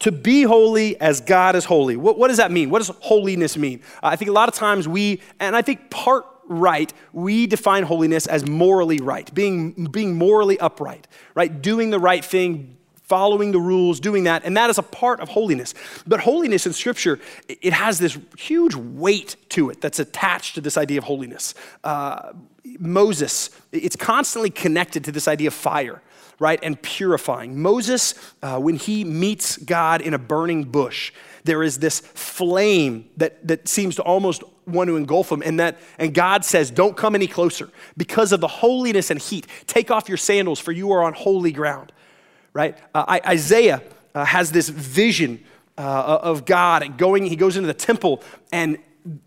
To 0.00 0.12
be 0.12 0.42
holy 0.42 1.00
as 1.00 1.20
God 1.20 1.56
is 1.56 1.64
holy. 1.64 1.96
What, 1.96 2.18
what 2.18 2.28
does 2.28 2.36
that 2.36 2.52
mean? 2.52 2.70
What 2.70 2.80
does 2.80 2.88
holiness 3.00 3.56
mean? 3.56 3.80
Uh, 4.02 4.08
I 4.08 4.16
think 4.16 4.28
a 4.28 4.32
lot 4.32 4.48
of 4.48 4.54
times 4.54 4.86
we, 4.86 5.20
and 5.40 5.56
I 5.56 5.62
think 5.62 5.90
part 5.90 6.26
right, 6.48 6.92
we 7.12 7.46
define 7.46 7.82
holiness 7.82 8.26
as 8.26 8.46
morally 8.46 8.98
right, 8.98 9.32
being, 9.34 9.86
being 9.90 10.16
morally 10.16 10.58
upright, 10.60 11.08
right? 11.34 11.62
Doing 11.62 11.90
the 11.90 11.98
right 11.98 12.24
thing, 12.24 12.76
following 13.02 13.52
the 13.52 13.60
rules, 13.60 14.00
doing 14.00 14.24
that, 14.24 14.44
and 14.44 14.56
that 14.56 14.68
is 14.68 14.78
a 14.78 14.82
part 14.82 15.20
of 15.20 15.28
holiness. 15.28 15.74
But 16.06 16.20
holiness 16.20 16.66
in 16.66 16.72
Scripture, 16.72 17.20
it 17.48 17.72
has 17.72 17.98
this 17.98 18.18
huge 18.38 18.74
weight 18.74 19.36
to 19.50 19.70
it 19.70 19.80
that's 19.80 19.98
attached 19.98 20.56
to 20.56 20.60
this 20.60 20.76
idea 20.76 20.98
of 20.98 21.04
holiness. 21.04 21.54
Uh, 21.84 22.32
Moses, 22.78 23.50
it's 23.72 23.96
constantly 23.96 24.50
connected 24.50 25.04
to 25.04 25.12
this 25.12 25.28
idea 25.28 25.48
of 25.48 25.54
fire, 25.54 26.02
right, 26.38 26.58
and 26.62 26.80
purifying. 26.82 27.60
Moses, 27.60 28.14
uh, 28.42 28.58
when 28.58 28.76
he 28.76 29.04
meets 29.04 29.56
God 29.56 30.00
in 30.00 30.14
a 30.14 30.18
burning 30.18 30.64
bush, 30.64 31.12
there 31.44 31.62
is 31.62 31.78
this 31.78 32.00
flame 32.00 33.08
that, 33.16 33.46
that 33.46 33.68
seems 33.68 33.96
to 33.96 34.02
almost 34.02 34.42
want 34.66 34.88
to 34.88 34.96
engulf 34.96 35.30
him 35.30 35.44
and 35.44 35.60
that 35.60 35.78
and 35.96 36.12
god 36.12 36.44
says 36.44 36.72
don't 36.72 36.96
come 36.96 37.14
any 37.14 37.28
closer 37.28 37.70
because 37.96 38.32
of 38.32 38.40
the 38.40 38.48
holiness 38.48 39.12
and 39.12 39.20
heat 39.20 39.46
take 39.68 39.92
off 39.92 40.08
your 40.08 40.18
sandals 40.18 40.58
for 40.58 40.72
you 40.72 40.90
are 40.90 41.04
on 41.04 41.12
holy 41.12 41.52
ground 41.52 41.92
right? 42.56 42.78
Uh, 42.94 43.20
Isaiah 43.26 43.82
uh, 44.14 44.24
has 44.24 44.50
this 44.50 44.70
vision 44.70 45.44
uh, 45.76 46.20
of 46.22 46.46
God 46.46 46.82
and 46.82 46.96
going, 46.96 47.26
he 47.26 47.36
goes 47.36 47.58
into 47.58 47.66
the 47.66 47.74
temple, 47.74 48.22
and 48.50 48.78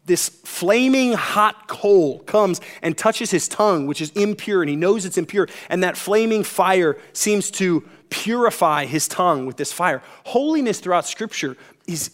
this 0.05 0.29
flaming 0.29 1.13
hot 1.13 1.67
coal 1.67 2.19
comes 2.19 2.59
and 2.81 2.97
touches 2.97 3.31
his 3.31 3.47
tongue, 3.47 3.87
which 3.87 4.01
is 4.01 4.11
impure, 4.11 4.61
and 4.61 4.69
he 4.69 4.75
knows 4.75 5.05
it's 5.05 5.17
impure. 5.17 5.47
And 5.69 5.83
that 5.83 5.97
flaming 5.97 6.43
fire 6.43 6.97
seems 7.13 7.51
to 7.51 7.87
purify 8.09 8.85
his 8.85 9.07
tongue 9.07 9.45
with 9.45 9.57
this 9.57 9.71
fire. 9.71 10.01
Holiness 10.25 10.79
throughout 10.79 11.05
Scripture 11.05 11.55
is 11.87 12.11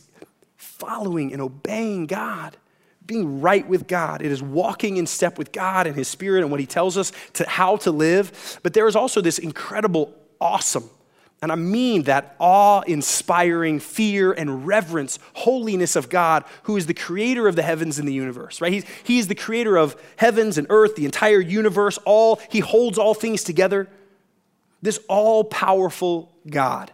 following 0.57 1.33
and 1.33 1.41
obeying 1.41 2.05
God 2.05 2.57
being 3.05 3.39
right 3.41 3.67
with 3.67 3.87
God. 3.87 4.21
It 4.21 4.31
is 4.31 4.41
walking 4.41 4.97
in 4.97 5.05
step 5.05 5.37
with 5.37 5.51
God 5.51 5.87
and 5.87 5.95
His 5.95 6.07
Spirit 6.07 6.41
and 6.41 6.49
what 6.49 6.59
He 6.59 6.65
tells 6.65 6.97
us 6.97 7.11
to 7.33 7.47
how 7.47 7.77
to 7.77 7.91
live. 7.91 8.59
But 8.63 8.73
there 8.73 8.87
is 8.87 8.95
also 8.95 9.21
this 9.21 9.37
incredible, 9.37 10.13
awesome 10.41 10.89
and 11.45 11.51
I 11.51 11.55
mean 11.57 12.03
that 12.03 12.35
awe 12.39 12.81
inspiring 12.81 13.79
fear 13.79 14.33
and 14.33 14.65
reverence, 14.65 15.19
holiness 15.33 15.95
of 15.95 16.09
God, 16.09 16.43
who 16.63 16.75
is 16.75 16.87
the 16.87 16.93
creator 16.95 17.47
of 17.47 17.55
the 17.55 17.61
heavens 17.61 17.99
and 17.99 18.07
the 18.07 18.13
universe, 18.13 18.61
right? 18.61 18.73
He's, 18.73 18.85
he 19.03 19.19
is 19.19 19.27
the 19.27 19.35
creator 19.35 19.77
of 19.77 19.95
heavens 20.15 20.57
and 20.57 20.65
earth, 20.71 20.95
the 20.95 21.05
entire 21.05 21.39
universe, 21.39 21.99
all, 22.03 22.41
he 22.49 22.61
holds 22.61 22.97
all 22.97 23.13
things 23.13 23.43
together. 23.43 23.87
This 24.81 24.99
all 25.07 25.43
powerful 25.43 26.33
God, 26.49 26.91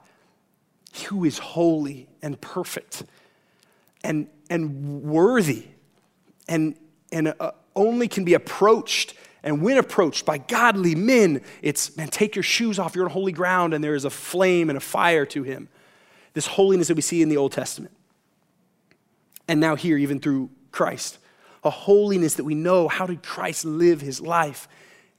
who 1.07 1.23
is 1.23 1.37
holy 1.37 2.09
and 2.21 2.39
perfect 2.41 3.03
and, 4.03 4.27
and 4.49 5.01
worthy 5.03 5.63
and, 6.49 6.75
and 7.09 7.33
uh, 7.39 7.51
only 7.73 8.09
can 8.09 8.25
be 8.25 8.33
approached 8.33 9.13
and 9.43 9.62
when 9.62 9.77
approached 9.77 10.25
by 10.25 10.38
godly 10.38 10.93
men, 10.93 11.41
it's, 11.62 11.97
man, 11.97 12.10
take 12.10 12.36
your 12.36 12.43
shoes 12.43 12.77
off, 12.77 12.95
you're 12.95 13.06
on 13.06 13.12
holy 13.12 13.32
ground, 13.32 13.73
and 13.73 13.84
there 13.84 13.95
is 13.95 14.06
a 14.06 14.10
flame 14.10 14.69
and 14.69 14.77
a 14.77 14.82
fire 14.82 15.25
to 15.27 15.43
him. 15.43 15.67
This 16.34 16.45
holiness 16.47 16.88
that 16.89 16.95
we 16.95 17.01
see 17.01 17.21
in 17.21 17.30
the 17.30 17.38
Old 17.38 17.51
Testament. 17.51 17.93
And 19.47 19.60
now, 19.60 19.75
here, 19.75 19.97
even 19.97 20.19
through 20.19 20.49
Christ, 20.71 21.17
a 21.63 21.69
holiness 21.69 22.36
that 22.36 22.43
we 22.43 22.56
know 22.56 22.88
how 22.88 23.06
did 23.06 23.23
Christ 23.23 23.65
live 23.65 24.01
his 24.01 24.21
life 24.21 24.67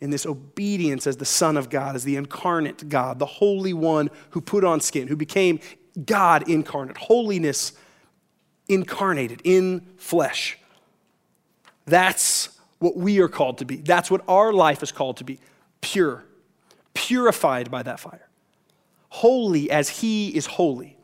in 0.00 0.10
this 0.10 0.24
obedience 0.24 1.06
as 1.06 1.16
the 1.16 1.24
Son 1.24 1.56
of 1.56 1.68
God, 1.68 1.94
as 1.96 2.04
the 2.04 2.16
incarnate 2.16 2.88
God, 2.88 3.18
the 3.18 3.26
Holy 3.26 3.72
One 3.72 4.10
who 4.30 4.40
put 4.40 4.64
on 4.64 4.80
skin, 4.80 5.08
who 5.08 5.16
became 5.16 5.60
God 6.06 6.48
incarnate, 6.48 6.96
holiness 6.96 7.72
incarnated 8.68 9.42
in 9.44 9.86
flesh. 9.96 10.58
That's 11.84 12.51
what 12.82 12.96
we 12.96 13.20
are 13.20 13.28
called 13.28 13.58
to 13.58 13.64
be. 13.64 13.76
That's 13.76 14.10
what 14.10 14.22
our 14.26 14.52
life 14.52 14.82
is 14.82 14.90
called 14.90 15.16
to 15.18 15.24
be 15.24 15.38
pure, 15.80 16.24
purified 16.94 17.70
by 17.70 17.82
that 17.84 18.00
fire, 18.00 18.28
holy 19.08 19.70
as 19.70 19.88
He 20.00 20.28
is 20.30 20.46
holy. 20.46 20.96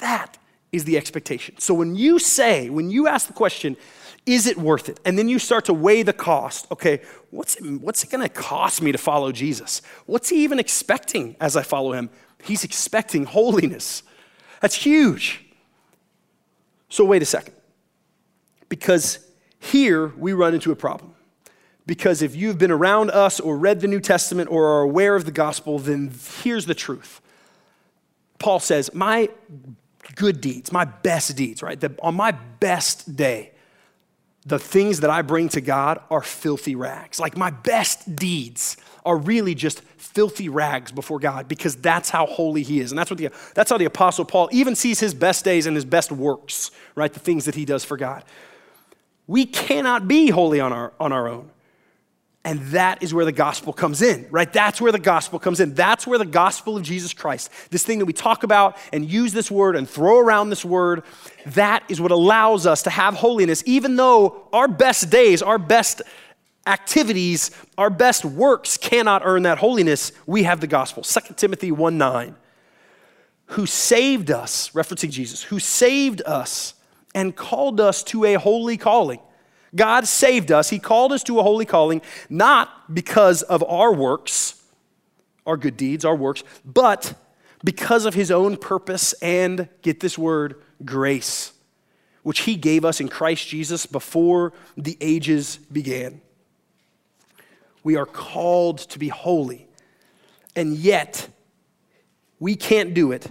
That 0.00 0.38
is 0.72 0.84
the 0.84 0.96
expectation. 0.96 1.56
So 1.58 1.74
when 1.74 1.94
you 1.94 2.18
say, 2.18 2.70
when 2.70 2.90
you 2.90 3.06
ask 3.06 3.26
the 3.26 3.34
question, 3.34 3.76
is 4.24 4.46
it 4.46 4.56
worth 4.56 4.88
it? 4.88 4.98
And 5.04 5.18
then 5.18 5.28
you 5.28 5.38
start 5.38 5.66
to 5.66 5.74
weigh 5.74 6.02
the 6.02 6.12
cost. 6.12 6.66
Okay, 6.72 7.02
what's 7.30 7.56
it, 7.56 7.80
what's 7.80 8.02
it 8.02 8.10
gonna 8.10 8.28
cost 8.28 8.80
me 8.80 8.90
to 8.90 8.98
follow 8.98 9.32
Jesus? 9.32 9.82
What's 10.06 10.30
he 10.30 10.42
even 10.44 10.58
expecting 10.58 11.36
as 11.40 11.56
I 11.56 11.62
follow 11.62 11.92
him? 11.92 12.10
He's 12.42 12.64
expecting 12.64 13.24
holiness. 13.24 14.02
That's 14.60 14.74
huge. 14.74 15.44
So 16.88 17.04
wait 17.04 17.22
a 17.22 17.26
second. 17.26 17.54
Because 18.68 19.25
here, 19.66 20.08
we 20.16 20.32
run 20.32 20.54
into 20.54 20.72
a 20.72 20.76
problem. 20.76 21.14
Because 21.86 22.20
if 22.20 22.34
you've 22.34 22.58
been 22.58 22.72
around 22.72 23.10
us 23.10 23.38
or 23.38 23.56
read 23.56 23.80
the 23.80 23.86
New 23.86 24.00
Testament 24.00 24.50
or 24.50 24.66
are 24.66 24.82
aware 24.82 25.14
of 25.14 25.24
the 25.24 25.30
gospel, 25.30 25.78
then 25.78 26.12
here's 26.42 26.66
the 26.66 26.74
truth. 26.74 27.20
Paul 28.38 28.58
says, 28.58 28.92
My 28.92 29.28
good 30.16 30.40
deeds, 30.40 30.72
my 30.72 30.84
best 30.84 31.36
deeds, 31.36 31.62
right? 31.62 31.78
The, 31.78 31.94
on 32.02 32.14
my 32.14 32.32
best 32.32 33.14
day, 33.14 33.52
the 34.44 34.58
things 34.58 35.00
that 35.00 35.10
I 35.10 35.22
bring 35.22 35.48
to 35.50 35.60
God 35.60 36.00
are 36.08 36.22
filthy 36.22 36.76
rags. 36.76 37.18
Like 37.18 37.36
my 37.36 37.50
best 37.50 38.14
deeds 38.14 38.76
are 39.04 39.16
really 39.16 39.54
just 39.54 39.80
filthy 39.80 40.48
rags 40.48 40.92
before 40.92 41.18
God 41.18 41.48
because 41.48 41.76
that's 41.76 42.10
how 42.10 42.26
holy 42.26 42.62
he 42.62 42.80
is. 42.80 42.92
And 42.92 42.98
that's 42.98 43.10
what 43.10 43.18
the 43.18 43.30
that's 43.54 43.70
how 43.70 43.78
the 43.78 43.84
apostle 43.86 44.24
Paul 44.24 44.48
even 44.52 44.76
sees 44.76 45.00
his 45.00 45.14
best 45.14 45.44
days 45.44 45.66
and 45.66 45.74
his 45.74 45.84
best 45.84 46.12
works, 46.12 46.70
right? 46.94 47.12
The 47.12 47.20
things 47.20 47.44
that 47.46 47.56
he 47.56 47.64
does 47.64 47.84
for 47.84 47.96
God. 47.96 48.24
We 49.26 49.46
cannot 49.46 50.06
be 50.06 50.28
holy 50.28 50.60
on 50.60 50.72
our, 50.72 50.92
on 51.00 51.12
our 51.12 51.28
own. 51.28 51.50
And 52.46 52.60
that 52.66 53.02
is 53.02 53.12
where 53.12 53.24
the 53.24 53.32
gospel 53.32 53.72
comes 53.72 54.02
in, 54.02 54.28
right? 54.30 54.52
That's 54.52 54.80
where 54.80 54.92
the 54.92 55.00
gospel 55.00 55.40
comes 55.40 55.58
in. 55.58 55.74
That's 55.74 56.06
where 56.06 56.16
the 56.16 56.24
gospel 56.24 56.76
of 56.76 56.84
Jesus 56.84 57.12
Christ, 57.12 57.50
this 57.70 57.82
thing 57.82 57.98
that 57.98 58.04
we 58.04 58.12
talk 58.12 58.44
about 58.44 58.76
and 58.92 59.04
use 59.04 59.32
this 59.32 59.50
word 59.50 59.74
and 59.74 59.90
throw 59.90 60.20
around 60.20 60.50
this 60.50 60.64
word, 60.64 61.02
that 61.46 61.82
is 61.88 62.00
what 62.00 62.12
allows 62.12 62.64
us 62.64 62.84
to 62.84 62.90
have 62.90 63.14
holiness, 63.14 63.64
even 63.66 63.96
though 63.96 64.46
our 64.52 64.68
best 64.68 65.10
days, 65.10 65.42
our 65.42 65.58
best 65.58 66.02
activities, 66.68 67.50
our 67.76 67.90
best 67.90 68.24
works 68.24 68.76
cannot 68.76 69.22
earn 69.24 69.42
that 69.42 69.58
holiness. 69.58 70.12
We 70.24 70.44
have 70.44 70.60
the 70.60 70.68
gospel. 70.68 71.02
2 71.02 71.34
Timothy 71.34 71.72
1 71.72 71.98
9, 71.98 72.36
who 73.46 73.66
saved 73.66 74.30
us, 74.30 74.70
referencing 74.70 75.10
Jesus, 75.10 75.42
who 75.42 75.58
saved 75.58 76.22
us 76.24 76.74
and 77.16 77.34
called 77.34 77.80
us 77.80 78.02
to 78.02 78.26
a 78.26 78.34
holy 78.34 78.76
calling. 78.76 79.18
God 79.74 80.06
saved 80.06 80.52
us. 80.52 80.68
He 80.68 80.78
called 80.78 81.12
us 81.12 81.22
to 81.24 81.40
a 81.40 81.42
holy 81.42 81.64
calling, 81.64 82.02
not 82.28 82.94
because 82.94 83.42
of 83.42 83.64
our 83.64 83.92
works, 83.92 84.62
our 85.46 85.56
good 85.56 85.78
deeds, 85.78 86.04
our 86.04 86.14
works, 86.14 86.44
but 86.62 87.14
because 87.64 88.04
of 88.04 88.12
His 88.12 88.30
own 88.30 88.58
purpose 88.58 89.14
and, 89.14 89.66
get 89.80 90.00
this 90.00 90.18
word, 90.18 90.62
grace, 90.84 91.54
which 92.22 92.40
He 92.40 92.54
gave 92.54 92.84
us 92.84 93.00
in 93.00 93.08
Christ 93.08 93.48
Jesus 93.48 93.86
before 93.86 94.52
the 94.76 94.98
ages 95.00 95.56
began. 95.72 96.20
We 97.82 97.96
are 97.96 98.06
called 98.06 98.78
to 98.90 98.98
be 98.98 99.08
holy, 99.08 99.68
and 100.54 100.74
yet 100.76 101.28
we 102.38 102.56
can't 102.56 102.92
do 102.92 103.10
it 103.12 103.26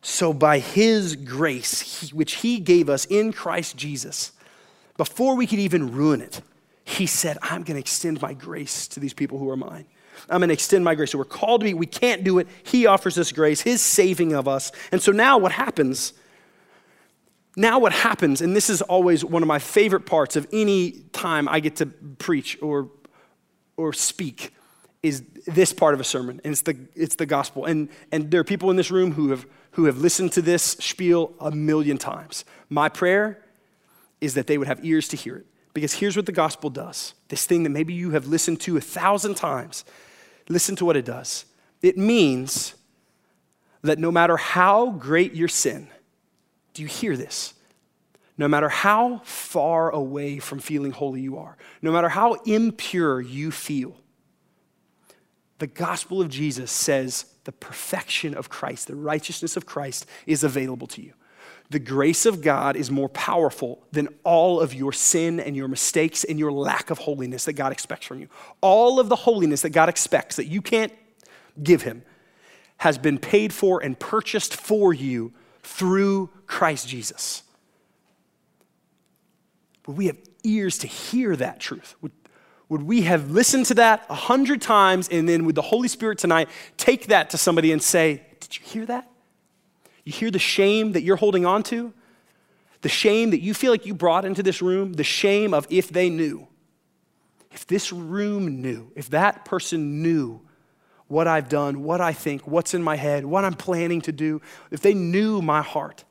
so, 0.00 0.32
by 0.32 0.58
His 0.58 1.16
grace, 1.16 2.12
which 2.12 2.36
He 2.36 2.60
gave 2.60 2.88
us 2.88 3.04
in 3.06 3.32
Christ 3.32 3.76
Jesus, 3.76 4.32
before 4.96 5.36
we 5.36 5.46
could 5.46 5.58
even 5.58 5.92
ruin 5.92 6.20
it, 6.20 6.40
He 6.84 7.06
said, 7.06 7.38
I'm 7.42 7.62
going 7.62 7.74
to 7.74 7.80
extend 7.80 8.22
my 8.22 8.34
grace 8.34 8.88
to 8.88 9.00
these 9.00 9.14
people 9.14 9.38
who 9.38 9.50
are 9.50 9.56
mine. 9.56 9.86
I'm 10.28 10.40
going 10.40 10.48
to 10.48 10.54
extend 10.54 10.84
my 10.84 10.94
grace. 10.94 11.12
So, 11.12 11.18
we're 11.18 11.24
called 11.24 11.60
to 11.62 11.64
be, 11.64 11.74
we 11.74 11.86
can't 11.86 12.24
do 12.24 12.38
it. 12.38 12.48
He 12.62 12.86
offers 12.86 13.18
us 13.18 13.32
grace, 13.32 13.60
His 13.60 13.80
saving 13.80 14.34
of 14.34 14.46
us. 14.46 14.72
And 14.92 15.02
so, 15.02 15.12
now 15.12 15.38
what 15.38 15.52
happens? 15.52 16.12
now 17.58 17.80
what 17.80 17.92
happens, 17.92 18.40
and 18.40 18.54
this 18.54 18.70
is 18.70 18.82
always 18.82 19.24
one 19.24 19.42
of 19.42 19.48
my 19.48 19.58
favorite 19.58 20.06
parts 20.06 20.36
of 20.36 20.46
any 20.52 20.92
time 21.12 21.48
I 21.48 21.58
get 21.58 21.76
to 21.76 21.86
preach 21.86 22.56
or, 22.62 22.88
or 23.76 23.92
speak, 23.92 24.54
is 25.02 25.24
this 25.44 25.72
part 25.72 25.92
of 25.92 26.00
a 26.00 26.04
sermon, 26.04 26.40
and 26.44 26.52
it's 26.52 26.62
the, 26.62 26.78
it's 26.94 27.16
the 27.16 27.26
gospel. 27.26 27.64
And, 27.64 27.88
and 28.12 28.30
there 28.30 28.40
are 28.40 28.44
people 28.44 28.70
in 28.70 28.76
this 28.76 28.92
room 28.92 29.12
who 29.12 29.30
have, 29.30 29.44
who 29.78 29.84
have 29.84 29.98
listened 29.98 30.32
to 30.32 30.42
this 30.42 30.64
spiel 30.80 31.32
a 31.38 31.52
million 31.52 31.96
times. 31.96 32.44
My 32.68 32.88
prayer 32.88 33.40
is 34.20 34.34
that 34.34 34.48
they 34.48 34.58
would 34.58 34.66
have 34.66 34.84
ears 34.84 35.06
to 35.06 35.16
hear 35.16 35.36
it. 35.36 35.46
Because 35.72 35.92
here's 35.92 36.16
what 36.16 36.26
the 36.26 36.32
gospel 36.32 36.68
does 36.68 37.14
this 37.28 37.46
thing 37.46 37.62
that 37.62 37.70
maybe 37.70 37.94
you 37.94 38.10
have 38.10 38.26
listened 38.26 38.60
to 38.62 38.76
a 38.76 38.80
thousand 38.80 39.36
times, 39.36 39.84
listen 40.48 40.74
to 40.74 40.84
what 40.84 40.96
it 40.96 41.04
does. 41.04 41.44
It 41.80 41.96
means 41.96 42.74
that 43.82 44.00
no 44.00 44.10
matter 44.10 44.36
how 44.36 44.90
great 44.90 45.34
your 45.34 45.46
sin, 45.46 45.86
do 46.74 46.82
you 46.82 46.88
hear 46.88 47.16
this? 47.16 47.54
No 48.36 48.48
matter 48.48 48.68
how 48.68 49.18
far 49.22 49.90
away 49.90 50.40
from 50.40 50.58
feeling 50.58 50.90
holy 50.90 51.20
you 51.20 51.38
are, 51.38 51.56
no 51.82 51.92
matter 51.92 52.08
how 52.08 52.32
impure 52.46 53.20
you 53.20 53.52
feel, 53.52 53.94
the 55.58 55.66
gospel 55.66 56.20
of 56.20 56.28
Jesus 56.28 56.70
says 56.70 57.26
the 57.44 57.52
perfection 57.52 58.34
of 58.34 58.48
Christ, 58.48 58.86
the 58.86 58.96
righteousness 58.96 59.56
of 59.56 59.66
Christ 59.66 60.06
is 60.26 60.44
available 60.44 60.86
to 60.88 61.02
you. 61.02 61.14
The 61.70 61.78
grace 61.78 62.24
of 62.24 62.40
God 62.40 62.76
is 62.76 62.90
more 62.90 63.10
powerful 63.10 63.82
than 63.92 64.08
all 64.24 64.60
of 64.60 64.72
your 64.72 64.92
sin 64.92 65.38
and 65.38 65.54
your 65.54 65.68
mistakes 65.68 66.24
and 66.24 66.38
your 66.38 66.52
lack 66.52 66.88
of 66.88 66.98
holiness 66.98 67.44
that 67.44 67.54
God 67.54 67.72
expects 67.72 68.06
from 68.06 68.20
you. 68.20 68.28
All 68.62 68.98
of 68.98 69.10
the 69.10 69.16
holiness 69.16 69.62
that 69.62 69.70
God 69.70 69.88
expects 69.88 70.36
that 70.36 70.46
you 70.46 70.62
can't 70.62 70.92
give 71.62 71.82
Him 71.82 72.02
has 72.78 72.96
been 72.96 73.18
paid 73.18 73.52
for 73.52 73.82
and 73.82 73.98
purchased 73.98 74.54
for 74.54 74.94
you 74.94 75.34
through 75.62 76.30
Christ 76.46 76.88
Jesus. 76.88 77.42
Would 79.86 79.96
we 79.96 80.06
have 80.06 80.18
ears 80.44 80.78
to 80.78 80.86
hear 80.86 81.36
that 81.36 81.60
truth? 81.60 81.96
Would, 82.00 82.12
would 82.68 82.82
we 82.82 83.02
have 83.02 83.30
listened 83.30 83.66
to 83.66 83.74
that 83.74 84.04
a 84.10 84.14
hundred 84.14 84.60
times 84.60 85.08
and 85.08 85.28
then 85.28 85.44
with 85.44 85.54
the 85.54 85.62
Holy 85.62 85.88
Spirit 85.88 86.18
tonight 86.18 86.48
take 86.76 87.06
that 87.06 87.30
to 87.30 87.38
somebody 87.38 87.72
and 87.72 87.82
say, 87.82 88.22
Did 88.40 88.58
you 88.58 88.64
hear 88.64 88.86
that? 88.86 89.10
You 90.04 90.12
hear 90.12 90.30
the 90.30 90.38
shame 90.38 90.92
that 90.92 91.02
you're 91.02 91.16
holding 91.16 91.46
on 91.46 91.62
to? 91.64 91.92
The 92.82 92.88
shame 92.88 93.30
that 93.30 93.40
you 93.40 93.54
feel 93.54 93.72
like 93.72 93.86
you 93.86 93.94
brought 93.94 94.24
into 94.24 94.42
this 94.42 94.62
room? 94.62 94.92
The 94.92 95.04
shame 95.04 95.52
of 95.52 95.66
if 95.70 95.88
they 95.88 96.10
knew. 96.10 96.46
If 97.50 97.66
this 97.66 97.92
room 97.92 98.60
knew, 98.60 98.92
if 98.94 99.10
that 99.10 99.44
person 99.44 100.02
knew 100.02 100.40
what 101.08 101.26
I've 101.26 101.48
done, 101.48 101.82
what 101.82 102.00
I 102.00 102.12
think, 102.12 102.46
what's 102.46 102.74
in 102.74 102.82
my 102.82 102.96
head, 102.96 103.24
what 103.24 103.44
I'm 103.44 103.54
planning 103.54 104.02
to 104.02 104.12
do, 104.12 104.40
if 104.70 104.80
they 104.80 104.94
knew 104.94 105.40
my 105.40 105.62
heart, 105.62 106.04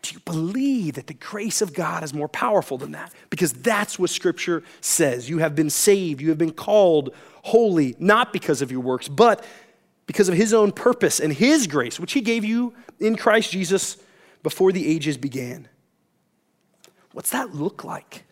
do 0.00 0.14
you 0.14 0.20
believe 0.20 0.94
that 0.94 1.06
the 1.06 1.14
grace 1.14 1.60
of 1.60 1.74
God 1.74 2.02
is 2.02 2.14
more 2.14 2.28
powerful 2.28 2.78
than 2.78 2.92
that? 2.92 3.12
Because 3.30 3.52
that's 3.52 3.98
what 3.98 4.10
Scripture 4.10 4.62
says. 4.80 5.28
You 5.28 5.38
have 5.38 5.54
been 5.54 5.70
saved, 5.70 6.20
you 6.20 6.28
have 6.28 6.38
been 6.38 6.52
called 6.52 7.14
holy, 7.42 7.96
not 7.98 8.32
because 8.32 8.62
of 8.62 8.70
your 8.70 8.80
works, 8.80 9.08
but 9.08 9.44
because 10.06 10.28
of 10.28 10.34
His 10.34 10.54
own 10.54 10.72
purpose 10.72 11.20
and 11.20 11.32
His 11.32 11.66
grace, 11.66 11.98
which 11.98 12.12
He 12.12 12.20
gave 12.20 12.44
you 12.44 12.74
in 13.00 13.16
Christ 13.16 13.50
Jesus 13.50 13.96
before 14.42 14.72
the 14.72 14.86
ages 14.86 15.16
began. 15.16 15.68
What's 17.12 17.30
that 17.30 17.54
look 17.54 17.84
like? 17.84 18.24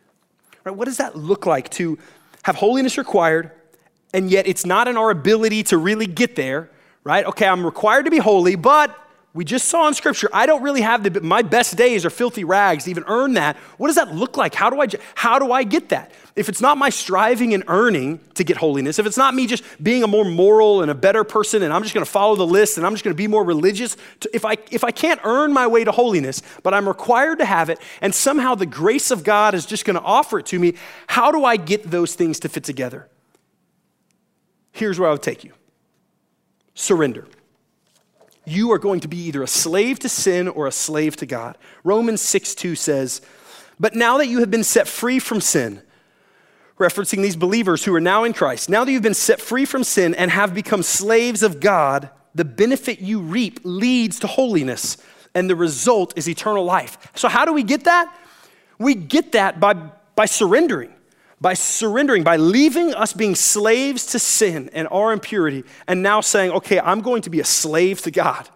Right? 0.65 0.75
What 0.75 0.87
does 0.87 0.99
that 0.99 1.17
look 1.17 1.47
like 1.47 1.71
to 1.71 1.99
have 2.43 2.57
holiness 2.57 2.97
required, 2.97 3.51
and 4.15 4.31
yet 4.31 4.47
it's 4.47 4.65
not 4.65 4.89
in 4.89 4.97
our 4.97 5.11
ability 5.11 5.65
to 5.65 5.77
really 5.79 6.07
get 6.07 6.37
there, 6.37 6.71
right? 7.05 7.27
Okay, 7.27 7.47
I'm 7.47 7.65
required 7.65 8.05
to 8.05 8.11
be 8.11 8.19
holy, 8.19 8.55
but 8.57 8.97
we 9.33 9.45
just 9.45 9.69
saw 9.69 9.87
in 9.87 9.95
scripture, 9.95 10.29
I 10.33 10.45
don't 10.45 10.61
really 10.61 10.81
have 10.81 11.05
the, 11.05 11.21
my 11.21 11.43
best 11.43 11.77
days 11.77 12.05
are 12.05 12.11
filthy 12.11 12.43
rags 12.43 12.85
to 12.85 12.91
even 12.91 13.05
earn 13.07 13.35
that. 13.35 13.57
What 13.77 13.87
does 13.87 13.95
that 13.95 14.13
look 14.13 14.37
like? 14.37 14.57
How 14.57 14.71
do 14.71 14.81
I, 14.81 14.89
how 15.15 15.39
do 15.39 15.53
I 15.53 15.63
get 15.63 15.91
that? 15.91 16.11
If 16.35 16.49
it's 16.49 16.61
not 16.61 16.79
my 16.79 16.91
striving 16.91 17.55
and 17.55 17.63
earning 17.69 18.19
to 18.35 18.43
get 18.43 18.57
holiness, 18.57 18.99
if 18.99 19.07
it's 19.07 19.17
not 19.17 19.35
me 19.35 19.47
just 19.47 19.63
being 19.81 20.03
a 20.03 20.09
more 20.09 20.25
moral 20.25 20.83
and 20.83 20.91
a 20.91 20.97
better 20.97 21.23
person 21.23 21.63
and 21.63 21.73
I'm 21.73 21.83
just 21.83 21.95
going 21.95 22.05
to 22.05 22.11
follow 22.11 22.35
the 22.35 22.47
list 22.47 22.77
and 22.77 22.85
I'm 22.85 22.93
just 22.93 23.05
going 23.05 23.15
to 23.15 23.17
be 23.17 23.29
more 23.29 23.45
religious, 23.45 23.97
to, 24.21 24.31
if, 24.35 24.45
I, 24.45 24.57
if 24.73 24.83
I 24.83 24.91
can't 24.91 25.21
earn 25.23 25.53
my 25.53 25.69
way 25.69 25.85
to 25.85 25.93
holiness, 25.93 26.43
but 26.65 26.75
I'm 26.75 26.89
required 26.89 27.39
to 27.39 27.45
have 27.45 27.71
it 27.71 27.79
and 28.01 28.13
somehow 28.13 28.57
the 28.57 28.67
grace 28.67 29.13
of 29.13 29.23
God 29.23 29.55
is 29.55 29.65
just 29.65 29.85
going 29.85 29.97
to 29.97 30.03
offer 30.03 30.41
it 30.41 30.47
to 30.47 30.59
me, 30.59 30.75
how 31.07 31.31
do 31.31 31.45
I 31.45 31.57
get 31.57 31.89
those 31.89 32.17
things 32.17 32.41
to 32.41 32.49
fit 32.49 32.65
together? 32.65 33.09
Here's 34.73 34.99
where 34.99 35.09
I 35.09 35.13
would 35.13 35.23
take 35.23 35.45
you 35.45 35.53
surrender 36.75 37.29
you 38.45 38.73
are 38.73 38.79
going 38.79 39.01
to 39.01 39.09
be 39.09 39.19
either 39.19 39.43
a 39.43 39.49
slave 39.49 39.99
to 40.01 40.09
sin 40.09 40.49
or 40.49 40.67
a 40.67 40.73
slave 40.73 41.17
to 41.17 41.27
God. 41.27 41.59
Romans 41.85 42.21
6 42.21 42.55
2 42.55 42.75
says, 42.75 43.21
But 43.79 43.95
now 43.95 44.19
that 44.19 44.27
you 44.27 44.41
have 44.41 44.51
been 44.51 44.65
set 44.65 44.89
free 44.89 45.19
from 45.19 45.41
sin, 45.41 45.83
referencing 46.79 47.23
these 47.23 47.37
believers 47.37 47.85
who 47.85 47.95
are 47.95 48.01
now 48.01 48.25
in 48.25 48.33
Christ, 48.33 48.69
now 48.69 48.85
that 48.85 48.93
you've 48.93 49.03
been 49.03 49.15
set 49.15 49.41
free 49.41 49.65
from 49.65 49.85
sin 49.85 50.15
and 50.15 50.31
have 50.31 50.55
become 50.55 50.83
slaves 50.83 51.43
of 51.43 51.61
God, 51.61 52.11
the 52.35 52.45
benefit 52.45 53.01
you 53.01 53.21
reap 53.21 53.61
leads 53.65 54.19
to 54.21 54.27
holiness, 54.27 54.97
and 55.35 55.49
the 55.49 55.57
result 55.57 56.15
is 56.17 56.29
eternal 56.29 56.65
life. 56.65 57.11
So, 57.15 57.29
how 57.29 57.45
do 57.45 57.53
we 57.53 57.63
get 57.63 57.85
that? 57.85 58.17
We 58.79 58.95
get 58.95 59.33
that 59.33 59.61
by, 59.61 59.75
by 60.15 60.27
surrendering 60.27 60.93
by 61.41 61.55
surrendering, 61.55 62.23
by 62.23 62.37
leaving 62.37 62.95
us 62.95 63.13
being 63.13 63.35
slaves 63.35 64.07
to 64.07 64.19
sin 64.19 64.69
and 64.73 64.87
our 64.91 65.13
impurity, 65.13 65.65
and 65.87 66.03
now 66.03 66.21
saying, 66.21 66.51
okay, 66.51 66.79
I'm 66.79 67.01
going 67.01 67.23
to 67.23 67.31
be 67.31 67.41
a 67.41 67.45
slave 67.45 68.03
to 68.03 68.11
God. 68.11 68.49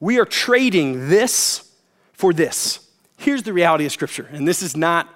We 0.00 0.18
are 0.18 0.24
trading 0.24 1.08
this 1.08 1.72
for 2.12 2.32
this. 2.32 2.80
Here's 3.16 3.44
the 3.44 3.52
reality 3.52 3.86
of 3.86 3.92
Scripture, 3.92 4.28
and 4.32 4.46
this 4.46 4.62
is 4.62 4.76
not 4.76 5.08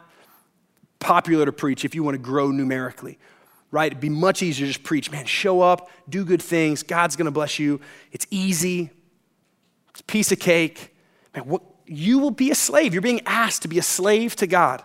popular 0.99 1.45
to 1.45 1.53
preach 1.53 1.85
if 1.85 1.95
you 1.95 2.05
want 2.05 2.15
to 2.15 2.19
grow 2.19 2.51
numerically, 2.53 3.19
right? 3.73 3.91
It'd 3.91 4.01
be 4.01 4.09
much 4.09 4.43
easier 4.43 4.67
to 4.67 4.73
just 4.73 4.85
preach, 4.85 5.11
man, 5.11 5.25
show 5.25 5.61
up, 5.61 5.91
do 6.09 6.25
good 6.25 6.43
things, 6.43 6.85
God's 6.85 7.17
gonna 7.17 7.33
bless 7.33 7.59
you. 7.59 7.81
It's 8.13 8.27
easy, 8.31 8.91
it's 9.91 10.01
a 10.01 10.05
piece 10.05 10.31
of 10.31 10.39
cake. 10.39 10.95
Man, 11.35 11.45
what, 11.47 11.63
you 11.87 12.19
will 12.19 12.31
be 12.31 12.51
a 12.51 12.55
slave. 12.55 12.93
You're 12.93 13.03
being 13.03 13.23
asked 13.27 13.63
to 13.63 13.69
be 13.69 13.79
a 13.79 13.83
slave 13.83 14.37
to 14.37 14.47
God. 14.47 14.83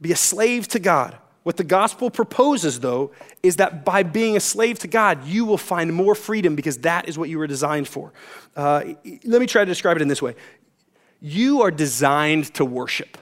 Be 0.00 0.12
a 0.12 0.16
slave 0.16 0.68
to 0.68 0.78
God. 0.78 1.16
What 1.42 1.56
the 1.56 1.64
gospel 1.64 2.10
proposes, 2.10 2.80
though, 2.80 3.12
is 3.42 3.56
that 3.56 3.84
by 3.84 4.02
being 4.02 4.36
a 4.36 4.40
slave 4.40 4.78
to 4.80 4.88
God, 4.88 5.24
you 5.24 5.44
will 5.44 5.56
find 5.56 5.94
more 5.94 6.14
freedom 6.14 6.54
because 6.54 6.78
that 6.78 7.08
is 7.08 7.16
what 7.16 7.28
you 7.28 7.38
were 7.38 7.46
designed 7.46 7.88
for. 7.88 8.12
Uh, 8.54 8.84
let 9.24 9.40
me 9.40 9.46
try 9.46 9.62
to 9.62 9.70
describe 9.70 9.96
it 9.96 10.02
in 10.02 10.08
this 10.08 10.20
way 10.20 10.34
You 11.20 11.62
are 11.62 11.70
designed 11.70 12.52
to 12.54 12.64
worship 12.64 13.16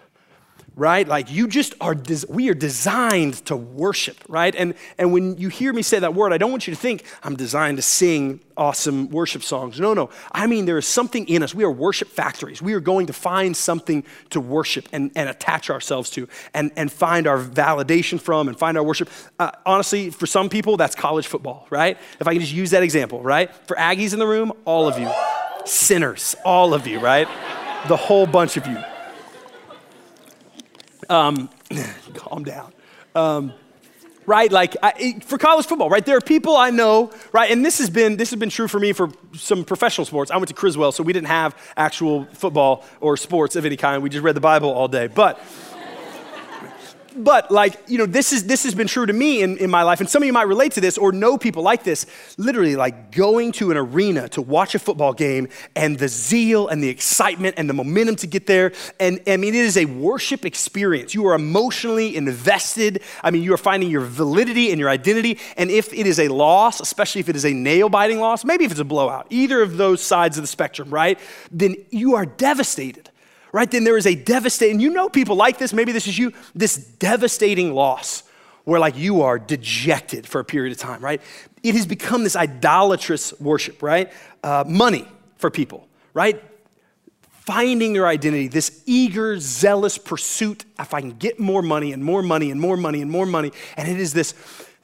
right? 0.76 1.08
Like 1.08 1.30
you 1.30 1.48
just 1.48 1.74
are, 1.80 1.94
des- 1.94 2.26
we 2.28 2.50
are 2.50 2.54
designed 2.54 3.34
to 3.46 3.56
worship, 3.56 4.18
right? 4.28 4.54
And, 4.54 4.74
and 4.98 5.10
when 5.10 5.38
you 5.38 5.48
hear 5.48 5.72
me 5.72 5.80
say 5.80 5.98
that 5.98 6.14
word, 6.14 6.34
I 6.34 6.38
don't 6.38 6.50
want 6.50 6.68
you 6.68 6.74
to 6.74 6.80
think 6.80 7.04
I'm 7.22 7.34
designed 7.34 7.78
to 7.78 7.82
sing 7.82 8.40
awesome 8.58 9.08
worship 9.08 9.42
songs. 9.42 9.80
No, 9.80 9.94
no. 9.94 10.10
I 10.32 10.46
mean, 10.46 10.66
there 10.66 10.76
is 10.76 10.86
something 10.86 11.26
in 11.28 11.42
us. 11.42 11.54
We 11.54 11.64
are 11.64 11.70
worship 11.70 12.08
factories. 12.08 12.60
We 12.60 12.74
are 12.74 12.80
going 12.80 13.06
to 13.06 13.14
find 13.14 13.56
something 13.56 14.04
to 14.30 14.40
worship 14.40 14.86
and, 14.92 15.10
and 15.16 15.30
attach 15.30 15.70
ourselves 15.70 16.10
to 16.10 16.28
and, 16.52 16.70
and 16.76 16.92
find 16.92 17.26
our 17.26 17.38
validation 17.38 18.20
from 18.20 18.46
and 18.46 18.58
find 18.58 18.76
our 18.76 18.84
worship. 18.84 19.08
Uh, 19.38 19.52
honestly, 19.64 20.10
for 20.10 20.26
some 20.26 20.50
people, 20.50 20.76
that's 20.76 20.94
college 20.94 21.26
football, 21.26 21.66
right? 21.70 21.96
If 22.20 22.28
I 22.28 22.32
can 22.32 22.40
just 22.40 22.52
use 22.52 22.70
that 22.72 22.82
example, 22.82 23.22
right? 23.22 23.52
For 23.66 23.76
Aggies 23.76 24.12
in 24.12 24.18
the 24.18 24.26
room, 24.26 24.52
all 24.66 24.86
of 24.86 24.98
you. 24.98 25.10
Sinners, 25.64 26.36
all 26.44 26.74
of 26.74 26.86
you, 26.86 27.00
right? 27.00 27.26
The 27.88 27.96
whole 27.96 28.26
bunch 28.26 28.58
of 28.58 28.66
you. 28.66 28.76
Um, 31.08 31.50
calm 32.14 32.44
down. 32.44 32.72
Um, 33.14 33.52
right? 34.26 34.50
Like 34.50 34.76
I, 34.82 35.20
for 35.20 35.38
college 35.38 35.66
football, 35.66 35.88
right? 35.88 36.04
There 36.04 36.16
are 36.16 36.20
people 36.20 36.56
I 36.56 36.70
know, 36.70 37.12
right? 37.32 37.50
And 37.50 37.64
this 37.64 37.78
has 37.78 37.88
been 37.88 38.16
this 38.16 38.30
has 38.30 38.38
been 38.38 38.50
true 38.50 38.68
for 38.68 38.80
me 38.80 38.92
for 38.92 39.10
some 39.34 39.64
professional 39.64 40.04
sports. 40.04 40.30
I 40.30 40.36
went 40.36 40.48
to 40.48 40.54
Criswell, 40.54 40.92
so 40.92 41.02
we 41.02 41.12
didn't 41.12 41.28
have 41.28 41.56
actual 41.76 42.26
football 42.32 42.84
or 43.00 43.16
sports 43.16 43.56
of 43.56 43.64
any 43.64 43.76
kind. 43.76 44.02
We 44.02 44.10
just 44.10 44.24
read 44.24 44.36
the 44.36 44.40
Bible 44.40 44.70
all 44.70 44.88
day. 44.88 45.06
But 45.06 45.40
but 47.16 47.50
like 47.50 47.78
you 47.88 47.98
know 47.98 48.06
this 48.06 48.32
is 48.32 48.44
this 48.44 48.64
has 48.64 48.74
been 48.74 48.86
true 48.86 49.06
to 49.06 49.12
me 49.12 49.42
in, 49.42 49.56
in 49.58 49.70
my 49.70 49.82
life 49.82 50.00
and 50.00 50.08
some 50.08 50.22
of 50.22 50.26
you 50.26 50.32
might 50.32 50.48
relate 50.48 50.72
to 50.72 50.80
this 50.80 50.98
or 50.98 51.12
know 51.12 51.38
people 51.38 51.62
like 51.62 51.84
this. 51.84 52.06
Literally 52.36 52.76
like 52.76 53.12
going 53.12 53.52
to 53.52 53.70
an 53.70 53.76
arena 53.76 54.28
to 54.30 54.42
watch 54.42 54.74
a 54.74 54.78
football 54.78 55.12
game 55.12 55.48
and 55.74 55.98
the 55.98 56.08
zeal 56.08 56.68
and 56.68 56.82
the 56.82 56.88
excitement 56.88 57.54
and 57.58 57.68
the 57.68 57.74
momentum 57.74 58.16
to 58.16 58.26
get 58.26 58.46
there 58.46 58.72
and 59.00 59.20
i 59.26 59.36
mean 59.36 59.54
it 59.54 59.64
is 59.64 59.76
a 59.76 59.84
worship 59.86 60.44
experience. 60.44 61.14
You 61.14 61.26
are 61.26 61.34
emotionally 61.34 62.16
invested. 62.16 63.02
I 63.22 63.30
mean 63.30 63.42
you 63.42 63.52
are 63.54 63.58
finding 63.58 63.90
your 63.90 64.02
validity 64.02 64.70
and 64.70 64.78
your 64.78 64.88
identity 64.88 65.38
and 65.56 65.70
if 65.70 65.92
it 65.92 66.06
is 66.06 66.18
a 66.20 66.28
loss 66.28 66.80
especially 66.80 67.20
if 67.20 67.28
it 67.28 67.36
is 67.36 67.44
a 67.44 67.52
nail-biting 67.52 68.20
loss 68.20 68.44
maybe 68.44 68.64
if 68.64 68.70
it's 68.70 68.80
a 68.80 68.84
blowout 68.84 69.26
either 69.30 69.62
of 69.62 69.76
those 69.76 70.02
sides 70.02 70.36
of 70.36 70.42
the 70.42 70.48
spectrum 70.48 70.90
right 70.90 71.18
then 71.50 71.76
you 71.90 72.14
are 72.14 72.26
devastated 72.26 73.10
right? 73.52 73.70
Then 73.70 73.84
there 73.84 73.96
is 73.96 74.06
a 74.06 74.14
devastating, 74.14 74.80
you 74.80 74.90
know 74.90 75.08
people 75.08 75.36
like 75.36 75.58
this, 75.58 75.72
maybe 75.72 75.92
this 75.92 76.06
is 76.06 76.18
you, 76.18 76.32
this 76.54 76.76
devastating 76.76 77.72
loss 77.74 78.22
where 78.64 78.80
like 78.80 78.96
you 78.96 79.22
are 79.22 79.38
dejected 79.38 80.26
for 80.26 80.40
a 80.40 80.44
period 80.44 80.72
of 80.72 80.78
time, 80.78 81.00
right? 81.00 81.20
It 81.62 81.74
has 81.74 81.86
become 81.86 82.24
this 82.24 82.36
idolatrous 82.36 83.38
worship, 83.40 83.82
right? 83.82 84.12
Uh, 84.42 84.64
money 84.66 85.06
for 85.36 85.50
people, 85.50 85.88
right? 86.14 86.42
finding 87.46 87.92
their 87.92 88.08
identity, 88.08 88.48
this 88.48 88.82
eager, 88.86 89.38
zealous 89.38 89.98
pursuit. 89.98 90.64
If 90.80 90.92
I 90.92 91.00
can 91.00 91.12
get 91.12 91.38
more 91.38 91.62
money 91.62 91.92
and 91.92 92.04
more 92.04 92.20
money 92.20 92.50
and 92.50 92.60
more 92.60 92.76
money 92.76 93.00
and 93.00 93.10
more 93.10 93.24
money, 93.24 93.52
and 93.76 93.88
it 93.88 94.00
is 94.00 94.12
this 94.12 94.34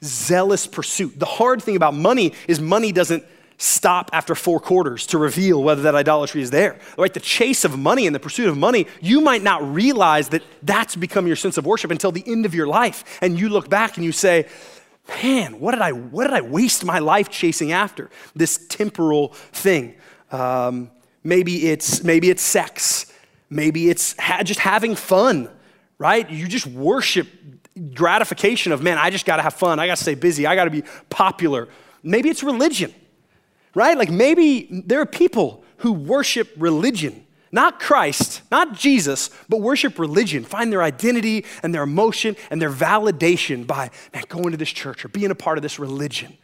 zealous 0.01 0.65
pursuit. 0.65 1.19
The 1.19 1.25
hard 1.25 1.61
thing 1.61 1.75
about 1.75 1.93
money 1.93 2.33
is 2.47 2.61
money 2.61 2.93
doesn't 2.93 3.25
stop 3.57 4.09
after 4.13 4.35
four 4.35 4.59
quarters 4.59 5.05
to 5.07 5.17
reveal 5.17 5.63
whether 5.63 5.83
that 5.83 5.95
idolatry 5.95 6.41
is 6.41 6.51
there. 6.51 6.79
Right? 6.97 7.13
The 7.13 7.19
chase 7.19 7.63
of 7.63 7.77
money 7.77 8.07
and 8.07 8.15
the 8.15 8.19
pursuit 8.19 8.49
of 8.49 8.57
money, 8.57 8.87
you 9.01 9.21
might 9.21 9.41
not 9.41 9.63
realize 9.73 10.29
that 10.29 10.43
that's 10.61 10.95
become 10.95 11.27
your 11.27 11.35
sense 11.35 11.57
of 11.57 11.65
worship 11.65 11.91
until 11.91 12.11
the 12.11 12.23
end 12.25 12.45
of 12.45 12.53
your 12.53 12.67
life. 12.67 13.19
And 13.21 13.39
you 13.39 13.49
look 13.49 13.69
back 13.69 13.97
and 13.97 14.05
you 14.05 14.11
say, 14.11 14.47
man, 15.21 15.59
what 15.59 15.71
did 15.71 15.81
I, 15.81 15.91
what 15.91 16.25
did 16.25 16.33
I 16.33 16.41
waste 16.41 16.85
my 16.85 16.99
life 16.99 17.29
chasing 17.29 17.71
after? 17.71 18.09
This 18.35 18.57
temporal 18.67 19.29
thing. 19.29 19.95
Um, 20.31 20.91
maybe, 21.23 21.69
it's, 21.69 22.03
maybe 22.03 22.29
it's 22.29 22.41
sex. 22.41 23.11
Maybe 23.49 23.89
it's 23.89 24.17
ha- 24.19 24.43
just 24.43 24.59
having 24.59 24.95
fun, 24.95 25.49
right? 25.97 26.29
You 26.29 26.47
just 26.47 26.65
worship 26.65 27.27
gratification 27.93 28.71
of, 28.71 28.81
man, 28.81 28.97
I 28.97 29.09
just 29.09 29.25
got 29.25 29.37
to 29.37 29.43
have 29.43 29.53
fun. 29.53 29.79
I 29.79 29.87
got 29.87 29.97
to 29.97 30.03
stay 30.03 30.15
busy. 30.15 30.45
I 30.47 30.55
got 30.55 30.65
to 30.65 30.71
be 30.71 30.83
popular. 31.09 31.67
Maybe 32.01 32.29
it's 32.29 32.43
religion, 32.43 32.93
right? 33.75 33.97
Like 33.97 34.09
maybe 34.09 34.67
there 34.85 35.01
are 35.01 35.05
people 35.05 35.63
who 35.77 35.91
worship 35.91 36.49
religion, 36.57 37.25
not 37.51 37.79
Christ, 37.79 38.41
not 38.51 38.73
Jesus, 38.73 39.29
but 39.49 39.61
worship 39.61 39.99
religion, 39.99 40.43
find 40.43 40.71
their 40.71 40.83
identity 40.83 41.45
and 41.61 41.73
their 41.73 41.83
emotion 41.83 42.35
and 42.49 42.61
their 42.61 42.71
validation 42.71 43.67
by, 43.67 43.91
man, 44.13 44.23
going 44.29 44.51
to 44.51 44.57
this 44.57 44.71
church 44.71 45.05
or 45.05 45.09
being 45.09 45.31
a 45.31 45.35
part 45.35 45.57
of 45.57 45.61
this 45.61 45.79
religion. 45.79 46.37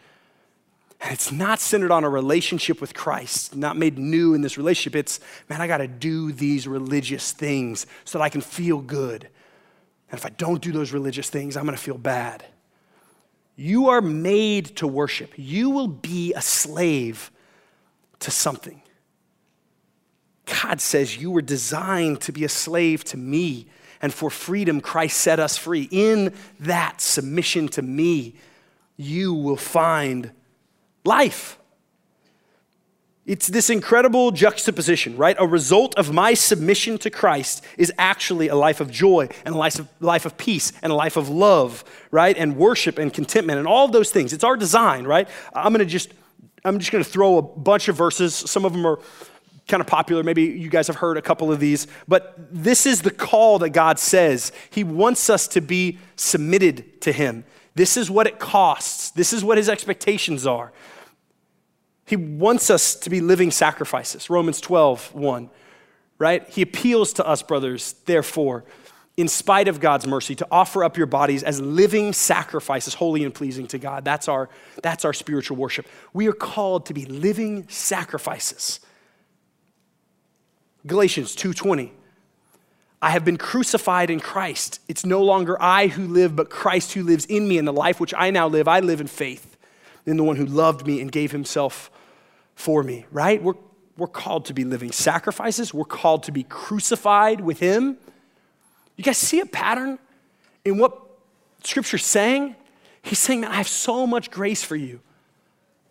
And 1.02 1.14
it's 1.14 1.32
not 1.32 1.60
centered 1.60 1.92
on 1.92 2.04
a 2.04 2.10
relationship 2.10 2.82
with 2.82 2.94
Christ, 2.94 3.56
not 3.56 3.78
made 3.78 3.98
new 3.98 4.34
in 4.34 4.42
this 4.42 4.58
relationship. 4.58 4.96
It's, 4.98 5.20
man, 5.48 5.62
I 5.62 5.68
got 5.68 5.78
to 5.78 5.88
do 5.88 6.34
these 6.34 6.68
religious 6.68 7.32
things 7.32 7.88
so 8.04 8.18
that 8.18 8.24
I 8.24 8.30
can 8.30 8.42
feel 8.42 8.80
good. 8.80 9.30
And 10.12 10.20
if 10.20 10.26
I 10.26 10.30
don't 10.30 10.62
do 10.62 10.72
those 10.72 10.92
religious 10.92 11.30
things, 11.30 11.56
I'm 11.56 11.64
going 11.64 11.78
to 11.78 11.82
feel 11.82 11.98
bad. 11.98 12.44
You 13.60 13.90
are 13.90 14.00
made 14.00 14.78
to 14.78 14.88
worship. 14.88 15.34
You 15.36 15.70
will 15.70 15.90
be 15.90 16.34
a 16.34 16.42
slave 16.42 17.30
to 18.20 18.32
something. 18.32 18.82
God 20.46 20.80
says 20.80 21.18
you 21.18 21.30
were 21.30 21.42
designed 21.42 22.22
to 22.22 22.32
be 22.32 22.46
a 22.46 22.50
slave 22.50 23.04
to 23.06 23.18
me, 23.18 23.68
and 24.02 24.14
for 24.14 24.30
freedom, 24.30 24.80
Christ 24.80 25.18
set 25.18 25.42
us 25.42 25.58
free. 25.58 25.90
In 25.92 26.34
that 26.62 27.02
submission 27.02 27.68
to 27.70 27.82
me, 27.82 28.36
you 28.96 29.34
will 29.34 29.58
find 29.58 30.32
life. 31.04 31.59
It's 33.30 33.46
this 33.46 33.70
incredible 33.70 34.32
juxtaposition, 34.32 35.16
right? 35.16 35.36
A 35.38 35.46
result 35.46 35.94
of 36.00 36.12
my 36.12 36.34
submission 36.34 36.98
to 36.98 37.12
Christ 37.12 37.64
is 37.78 37.94
actually 38.00 38.48
a 38.48 38.56
life 38.56 38.82
of 38.82 38.90
joy 38.90 39.30
and 39.46 39.54
a 39.54 39.58
life 39.58 39.78
of, 39.78 39.88
life 40.00 40.26
of 40.26 40.36
peace 40.36 40.74
and 40.82 40.92
a 40.92 40.96
life 40.96 41.16
of 41.16 41.30
love, 41.30 41.84
right? 42.10 42.36
And 42.36 42.58
worship 42.58 42.98
and 42.98 43.14
contentment 43.14 43.60
and 43.60 43.68
all 43.68 43.88
those 43.88 44.10
things. 44.10 44.34
It's 44.34 44.44
our 44.44 44.58
design, 44.58 45.06
right? 45.06 45.30
I'm 45.54 45.72
gonna 45.72 45.86
just, 45.86 46.12
I'm 46.66 46.80
just 46.80 46.92
gonna 46.92 47.04
throw 47.04 47.38
a 47.38 47.44
bunch 47.44 47.88
of 47.88 47.96
verses. 47.96 48.34
Some 48.34 48.66
of 48.66 48.74
them 48.74 48.84
are 48.88 48.98
kind 49.68 49.80
of 49.80 49.86
popular. 49.86 50.24
Maybe 50.24 50.46
you 50.46 50.72
guys 50.72 50.88
have 50.88 50.96
heard 50.96 51.16
a 51.16 51.22
couple 51.22 51.52
of 51.52 51.60
these, 51.60 51.86
but 52.08 52.34
this 52.52 52.88
is 52.88 53.04
the 53.04 53.12
call 53.12 53.60
that 53.60 53.70
God 53.70 54.00
says. 54.00 54.52
He 54.72 54.84
wants 54.84 55.30
us 55.30 55.48
to 55.50 55.62
be 55.62 56.00
submitted 56.16 57.00
to 57.02 57.12
Him. 57.12 57.46
This 57.76 57.96
is 57.96 58.10
what 58.10 58.26
it 58.26 58.40
costs, 58.40 59.12
this 59.12 59.34
is 59.34 59.44
what 59.44 59.60
His 59.60 59.70
expectations 59.70 60.48
are. 60.48 60.74
He 62.10 62.16
wants 62.16 62.72
us 62.72 62.96
to 62.96 63.10
be 63.12 63.22
living 63.22 63.52
sacrifices. 63.52 64.32
Romans 64.32 64.60
12, 64.60 65.14
1, 65.14 65.50
right? 66.18 66.50
He 66.50 66.64
appeals 66.64 67.14
to 67.14 67.28
us, 67.28 67.44
brothers, 67.44 67.94
therefore, 68.06 68.66
in 69.16 69.28
spite 69.28 69.68
of 69.68 69.80
God's 69.80 70.08
mercy, 70.08 70.34
to 70.34 70.48
offer 70.50 70.84
up 70.84 70.98
your 70.98 71.06
bodies 71.06 71.44
as 71.44 71.62
living 71.62 72.12
sacrifices, 72.12 72.96
holy 72.96 73.24
and 73.24 73.32
pleasing 73.32 73.68
to 73.68 73.78
God. 73.78 74.06
That's 74.06 74.28
our, 74.28 74.50
that's 74.82 75.06
our 75.06 75.14
spiritual 75.14 75.58
worship. 75.58 75.88
We 76.12 76.28
are 76.28 76.34
called 76.34 76.88
to 76.88 76.96
be 76.96 77.06
living 77.06 77.68
sacrifices. 77.70 78.80
Galatians 80.88 81.36
2:20 81.36 81.92
I 83.04 83.12
have 83.12 83.24
been 83.24 83.38
crucified 83.38 84.10
in 84.10 84.20
Christ. 84.20 84.80
It's 84.88 85.06
no 85.06 85.24
longer 85.24 85.62
I 85.62 85.88
who 85.88 86.08
live, 86.08 86.36
but 86.36 86.50
Christ 86.50 86.94
who 86.94 87.04
lives 87.04 87.26
in 87.26 87.48
me. 87.48 87.60
And 87.60 87.68
the 87.68 87.72
life 87.72 88.00
which 88.00 88.16
I 88.18 88.32
now 88.32 88.48
live, 88.48 88.68
I 88.68 88.80
live 88.80 89.00
in 89.00 89.06
faith 89.06 89.58
in 90.08 90.18
the 90.18 90.24
one 90.24 90.38
who 90.38 90.46
loved 90.48 90.88
me 90.88 91.02
and 91.02 91.12
gave 91.12 91.32
himself 91.32 91.92
for 92.60 92.84
me, 92.84 93.06
right? 93.10 93.42
We're, 93.42 93.54
we're 93.96 94.08
called 94.08 94.46
to 94.46 94.54
be 94.54 94.66
living 94.66 94.92
sacrifices. 94.92 95.74
We're 95.74 95.86
called 95.86 96.24
to 96.24 96.34
be 96.34 96.44
crucified 96.44 97.40
with 97.40 97.60
Him. 97.60 97.98
You 98.98 99.04
guys 99.06 99.18
see 99.18 99.40
a 99.40 99.46
pattern 99.46 99.98
in 100.66 100.78
what 100.78 101.00
Scripture's 101.64 102.06
saying? 102.06 102.58
He's 103.02 103.18
saying, 103.18 103.42
Man, 103.42 103.52
I 103.52 103.56
have 103.56 103.70
so 103.70 104.06
much 104.06 104.30
grace 104.30 104.62
for 104.62 104.76
you. 104.76 105.00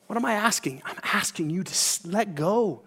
What 0.08 0.16
am 0.16 0.26
I 0.26 0.34
asking? 0.34 0.82
I'm 0.84 0.98
asking 1.02 1.48
you 1.48 1.64
to 1.64 1.74
let 2.04 2.34
go. 2.34 2.82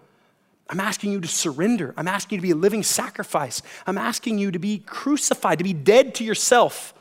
I'm 0.68 0.78
asking 0.78 1.10
you 1.10 1.20
to 1.20 1.28
surrender. 1.28 1.92
I'm 1.96 2.06
asking 2.06 2.36
you 2.36 2.40
to 2.40 2.46
be 2.46 2.52
a 2.52 2.56
living 2.56 2.84
sacrifice. 2.84 3.62
I'm 3.84 3.98
asking 3.98 4.38
you 4.38 4.52
to 4.52 4.60
be 4.60 4.78
crucified, 4.78 5.58
to 5.58 5.64
be 5.64 5.72
dead 5.72 6.14
to 6.16 6.24
yourself, 6.24 6.94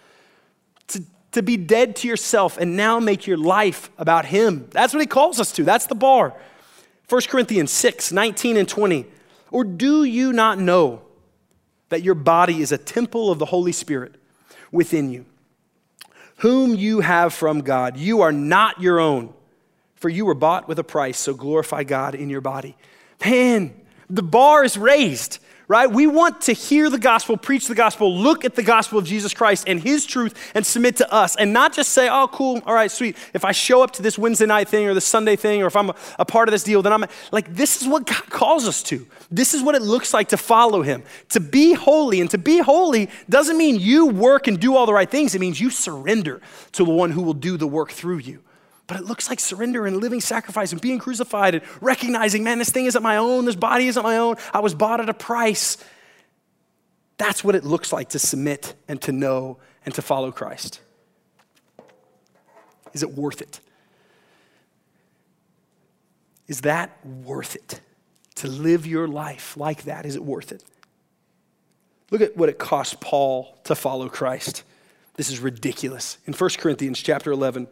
to, 0.88 1.04
to 1.34 1.44
be 1.44 1.58
dead 1.58 1.96
to 1.98 2.08
yourself 2.08 2.58
and 2.58 2.76
now 2.76 3.00
make 3.00 3.28
your 3.28 3.38
life 3.38 3.91
about 4.00 4.26
Him. 4.26 4.67
That's 4.72 4.96
what 4.96 5.00
He 5.02 5.06
calls 5.06 5.39
us 5.39 5.52
to. 5.54 5.63
That's 5.63 5.86
the 5.86 5.96
bar. 5.96 6.34
1 7.12 7.21
Corinthians 7.24 7.71
6 7.71 8.13
19 8.13 8.56
and 8.56 8.69
20. 8.69 9.06
Or 9.52 9.65
do 9.65 10.06
you 10.06 10.32
not 10.32 10.60
know 10.60 11.02
that 11.89 12.04
your 12.04 12.15
body 12.15 12.62
is 12.62 12.71
a 12.71 12.78
temple 12.78 13.30
of 13.30 13.38
the 13.38 13.45
Holy 13.45 13.74
Spirit 13.74 14.15
within 14.71 15.12
you, 15.12 15.26
whom 16.38 16.74
you 16.74 17.02
have 17.02 17.34
from 17.34 17.60
God? 17.60 17.97
You 17.97 18.21
are 18.21 18.32
not 18.32 18.80
your 18.80 19.02
own, 19.02 19.34
for 19.95 20.08
you 20.08 20.24
were 20.24 20.34
bought 20.34 20.69
with 20.69 20.80
a 20.80 20.86
price, 20.86 21.17
so 21.17 21.34
glorify 21.34 21.84
God 21.84 22.15
in 22.15 22.30
your 22.30 22.39
body. 22.39 22.78
Man, 23.26 23.74
the 24.10 24.24
bar 24.24 24.63
is 24.63 24.78
raised 24.78 25.39
right? 25.71 25.89
We 25.89 26.05
want 26.05 26.41
to 26.41 26.53
hear 26.53 26.89
the 26.89 26.97
gospel, 26.97 27.38
preach 27.38 27.67
the 27.67 27.75
gospel, 27.75 28.13
look 28.13 28.43
at 28.43 28.55
the 28.55 28.62
gospel 28.62 28.99
of 28.99 29.05
Jesus 29.05 29.34
Christ 29.34 29.63
and 29.69 29.79
his 29.79 30.05
truth 30.05 30.51
and 30.53 30.65
submit 30.65 30.97
to 30.97 31.10
us 31.10 31.38
and 31.38 31.53
not 31.53 31.71
just 31.71 31.91
say, 31.91 32.10
oh, 32.12 32.27
cool, 32.27 32.62
all 32.65 32.73
right, 32.73 32.91
sweet. 32.91 33.15
If 33.34 33.45
I 33.45 33.53
show 33.53 33.81
up 33.81 33.91
to 33.91 34.01
this 34.01 34.17
Wednesday 34.17 34.45
night 34.45 34.67
thing 34.67 34.86
or 34.89 34.93
the 34.93 34.99
Sunday 34.99 35.38
thing 35.38 35.63
or 35.63 35.67
if 35.67 35.77
I'm 35.77 35.91
a, 35.91 35.95
a 36.19 36.25
part 36.25 36.49
of 36.49 36.51
this 36.51 36.63
deal, 36.63 36.81
then 36.81 36.91
I'm 36.91 37.05
like, 37.31 37.55
this 37.55 37.81
is 37.81 37.88
what 37.88 38.05
God 38.05 38.29
calls 38.29 38.67
us 38.67 38.84
to. 38.84 39.07
This 39.31 39.53
is 39.53 39.63
what 39.63 39.75
it 39.75 39.81
looks 39.81 40.13
like 40.13 40.27
to 40.29 40.38
follow 40.38 40.81
him. 40.81 41.03
To 41.29 41.39
be 41.39 41.71
holy. 41.71 42.19
And 42.19 42.29
to 42.31 42.38
be 42.38 42.57
holy 42.57 43.10
doesn't 43.29 43.57
mean 43.57 43.79
you 43.79 44.07
work 44.07 44.47
and 44.47 44.60
do 44.60 44.75
all 44.75 44.86
the 44.86 44.93
right 44.93 45.10
things, 45.10 45.36
it 45.36 45.39
means 45.39 45.62
you 45.62 45.69
surrender 45.69 46.41
to 46.73 46.84
the 46.84 46.91
one 46.91 47.12
who 47.12 47.21
will 47.21 47.34
do 47.34 47.55
the 47.55 47.65
work 47.65 47.91
through 47.91 48.17
you. 48.17 48.43
But 48.91 48.99
it 48.99 49.06
looks 49.06 49.30
like 49.30 49.39
surrender 49.39 49.88
and 49.88 49.95
living 50.01 50.19
sacrifice 50.19 50.73
and 50.73 50.82
being 50.82 50.99
crucified 50.99 51.56
and 51.56 51.63
recognizing, 51.80 52.43
man, 52.43 52.60
this 52.60 52.71
thing 52.71 52.88
isn't 52.88 53.01
my 53.01 53.15
own, 53.15 53.45
this 53.45 53.56
body 53.56 53.88
isn't 53.88 54.04
my 54.04 54.17
own, 54.17 54.36
I 54.54 54.60
was 54.60 54.75
bought 54.75 54.99
at 54.99 55.08
a 55.08 55.13
price. 55.13 55.77
That's 57.15 57.41
what 57.41 57.56
it 57.56 57.63
looks 57.63 57.93
like 57.93 58.10
to 58.10 58.19
submit 58.19 58.73
and 58.89 59.01
to 59.04 59.13
know 59.13 59.60
and 59.86 59.95
to 59.95 60.01
follow 60.01 60.30
Christ. 60.34 60.82
Is 62.91 63.01
it 63.01 63.13
worth 63.13 63.41
it? 63.41 63.62
Is 66.49 66.60
that 66.62 66.91
worth 67.06 67.56
it? 67.56 67.80
To 68.36 68.49
live 68.49 68.86
your 68.86 69.08
life 69.08 69.56
like 69.56 69.84
that, 69.84 70.06
is 70.06 70.17
it 70.17 70.23
worth 70.25 70.51
it? 70.51 70.65
Look 72.10 72.19
at 72.19 72.36
what 72.36 72.49
it 72.49 72.60
cost 72.60 72.99
Paul 72.99 73.58
to 73.63 73.73
follow 73.73 74.10
Christ. 74.10 74.63
This 75.13 75.30
is 75.30 75.39
ridiculous. 75.39 76.17
In 76.25 76.34
1 76.34 76.49
Corinthians 76.58 76.99
chapter 76.99 77.32
11, 77.32 77.69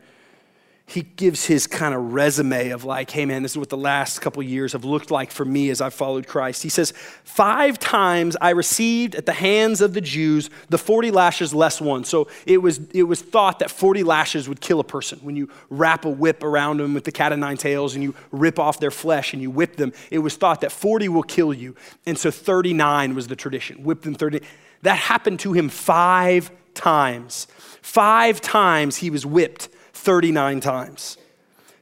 he 0.89 1.03
gives 1.03 1.45
his 1.45 1.67
kind 1.67 1.93
of 1.93 2.13
resume 2.13 2.71
of 2.71 2.83
like, 2.83 3.11
hey 3.11 3.23
man, 3.23 3.43
this 3.43 3.51
is 3.51 3.59
what 3.59 3.69
the 3.69 3.77
last 3.77 4.21
couple 4.21 4.41
years 4.41 4.73
have 4.73 4.83
looked 4.83 5.11
like 5.11 5.29
for 5.29 5.45
me 5.45 5.69
as 5.69 5.81
I've 5.81 5.93
followed 5.93 6.25
Christ. 6.25 6.63
He 6.63 6.69
says, 6.69 6.93
Five 7.23 7.77
times 7.77 8.35
I 8.41 8.49
received 8.49 9.13
at 9.13 9.27
the 9.27 9.33
hands 9.33 9.81
of 9.81 9.93
the 9.93 10.01
Jews 10.01 10.49
the 10.69 10.79
40 10.79 11.11
lashes 11.11 11.53
less 11.53 11.79
one. 11.79 12.05
So 12.05 12.27
it 12.47 12.57
was, 12.57 12.79
it 12.89 13.03
was 13.03 13.21
thought 13.21 13.59
that 13.59 13.69
40 13.69 14.01
lashes 14.01 14.49
would 14.49 14.61
kill 14.61 14.79
a 14.79 14.83
person. 14.83 15.19
When 15.19 15.35
you 15.35 15.49
wrap 15.69 16.05
a 16.05 16.09
whip 16.09 16.41
around 16.43 16.77
them 16.79 16.95
with 16.95 17.03
the 17.03 17.11
cat 17.11 17.31
of 17.31 17.37
nine 17.37 17.57
tails 17.57 17.93
and 17.93 18.03
you 18.03 18.15
rip 18.31 18.57
off 18.57 18.79
their 18.79 18.89
flesh 18.89 19.33
and 19.33 19.43
you 19.43 19.51
whip 19.51 19.75
them, 19.75 19.93
it 20.09 20.19
was 20.19 20.37
thought 20.37 20.61
that 20.61 20.71
40 20.71 21.07
will 21.09 21.21
kill 21.21 21.53
you. 21.53 21.75
And 22.07 22.17
so 22.17 22.31
39 22.31 23.13
was 23.13 23.27
the 23.27 23.35
tradition. 23.35 23.83
Whip 23.83 24.01
them 24.01 24.15
30. 24.15 24.41
That 24.81 24.97
happened 24.97 25.39
to 25.41 25.53
him 25.53 25.69
five 25.69 26.49
times. 26.73 27.45
Five 27.83 28.41
times 28.41 28.97
he 28.97 29.11
was 29.11 29.23
whipped 29.23 29.69
39 29.99 30.59
times. 30.61 31.17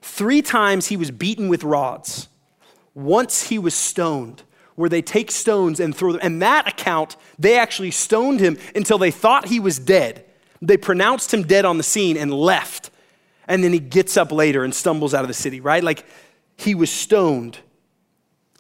Three 0.02 0.42
times 0.42 0.88
he 0.88 0.98
was 0.98 1.12
beaten 1.12 1.48
with 1.50 1.64
rods. 1.64 2.28
Once 2.94 3.50
he 3.50 3.60
was 3.60 3.76
stoned, 3.76 4.44
where 4.76 4.90
they 4.90 5.02
take 5.02 5.32
stones 5.32 5.80
and 5.80 5.96
throw 5.96 6.12
them. 6.12 6.22
And 6.24 6.42
that 6.42 6.68
account, 6.68 7.16
they 7.38 7.58
actually 7.58 7.92
stoned 7.92 8.40
him 8.40 8.58
until 8.76 8.98
they 8.98 9.12
thought 9.12 9.48
he 9.48 9.60
was 9.60 9.80
dead. 9.80 10.26
They 10.62 10.78
pronounced 10.78 11.34
him 11.34 11.44
dead 11.44 11.66
on 11.66 11.78
the 11.78 11.84
scene 11.84 12.18
and 12.18 12.34
left. 12.34 12.90
And 13.48 13.64
then 13.64 13.72
he 13.72 13.80
gets 13.80 14.18
up 14.18 14.32
later 14.32 14.64
and 14.64 14.74
stumbles 14.74 15.14
out 15.14 15.24
of 15.24 15.28
the 15.28 15.34
city, 15.34 15.62
right? 15.62 15.84
Like 15.84 16.06
he 16.58 16.76
was 16.76 16.92
stoned. 16.92 17.60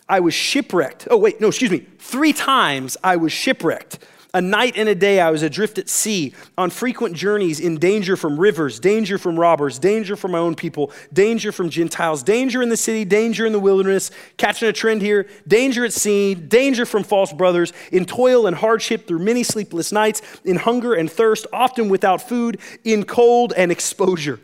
I 0.07 0.19
was 0.19 0.33
shipwrecked. 0.33 1.07
Oh, 1.09 1.17
wait, 1.17 1.41
no, 1.41 1.47
excuse 1.47 1.71
me. 1.71 1.85
Three 1.99 2.33
times 2.33 2.95
I 3.03 3.15
was 3.17 3.31
shipwrecked. 3.31 3.99
A 4.33 4.41
night 4.41 4.73
and 4.75 4.89
a 4.89 4.95
day 4.95 5.21
I 5.21 5.31
was 5.31 5.41
adrift 5.41 5.77
at 5.77 5.87
sea, 5.87 6.33
on 6.57 6.69
frequent 6.69 7.15
journeys, 7.15 7.61
in 7.61 7.77
danger 7.77 8.17
from 8.17 8.37
rivers, 8.37 8.77
danger 8.77 9.17
from 9.17 9.39
robbers, 9.39 9.79
danger 9.79 10.17
from 10.17 10.31
my 10.31 10.37
own 10.37 10.53
people, 10.53 10.91
danger 11.13 11.53
from 11.53 11.69
Gentiles, 11.69 12.23
danger 12.23 12.61
in 12.61 12.67
the 12.67 12.75
city, 12.75 13.05
danger 13.05 13.45
in 13.45 13.53
the 13.53 13.59
wilderness, 13.59 14.11
catching 14.35 14.67
a 14.67 14.73
trend 14.73 15.01
here, 15.01 15.27
danger 15.47 15.85
at 15.85 15.93
sea, 15.93 16.35
danger 16.35 16.85
from 16.85 17.03
false 17.03 17.31
brothers, 17.31 17.71
in 17.93 18.03
toil 18.03 18.47
and 18.47 18.57
hardship 18.57 19.07
through 19.07 19.19
many 19.19 19.43
sleepless 19.43 19.93
nights, 19.93 20.21
in 20.43 20.57
hunger 20.57 20.93
and 20.93 21.09
thirst, 21.09 21.47
often 21.53 21.87
without 21.87 22.21
food, 22.21 22.59
in 22.83 23.05
cold 23.05 23.53
and 23.55 23.71
exposure. 23.71 24.41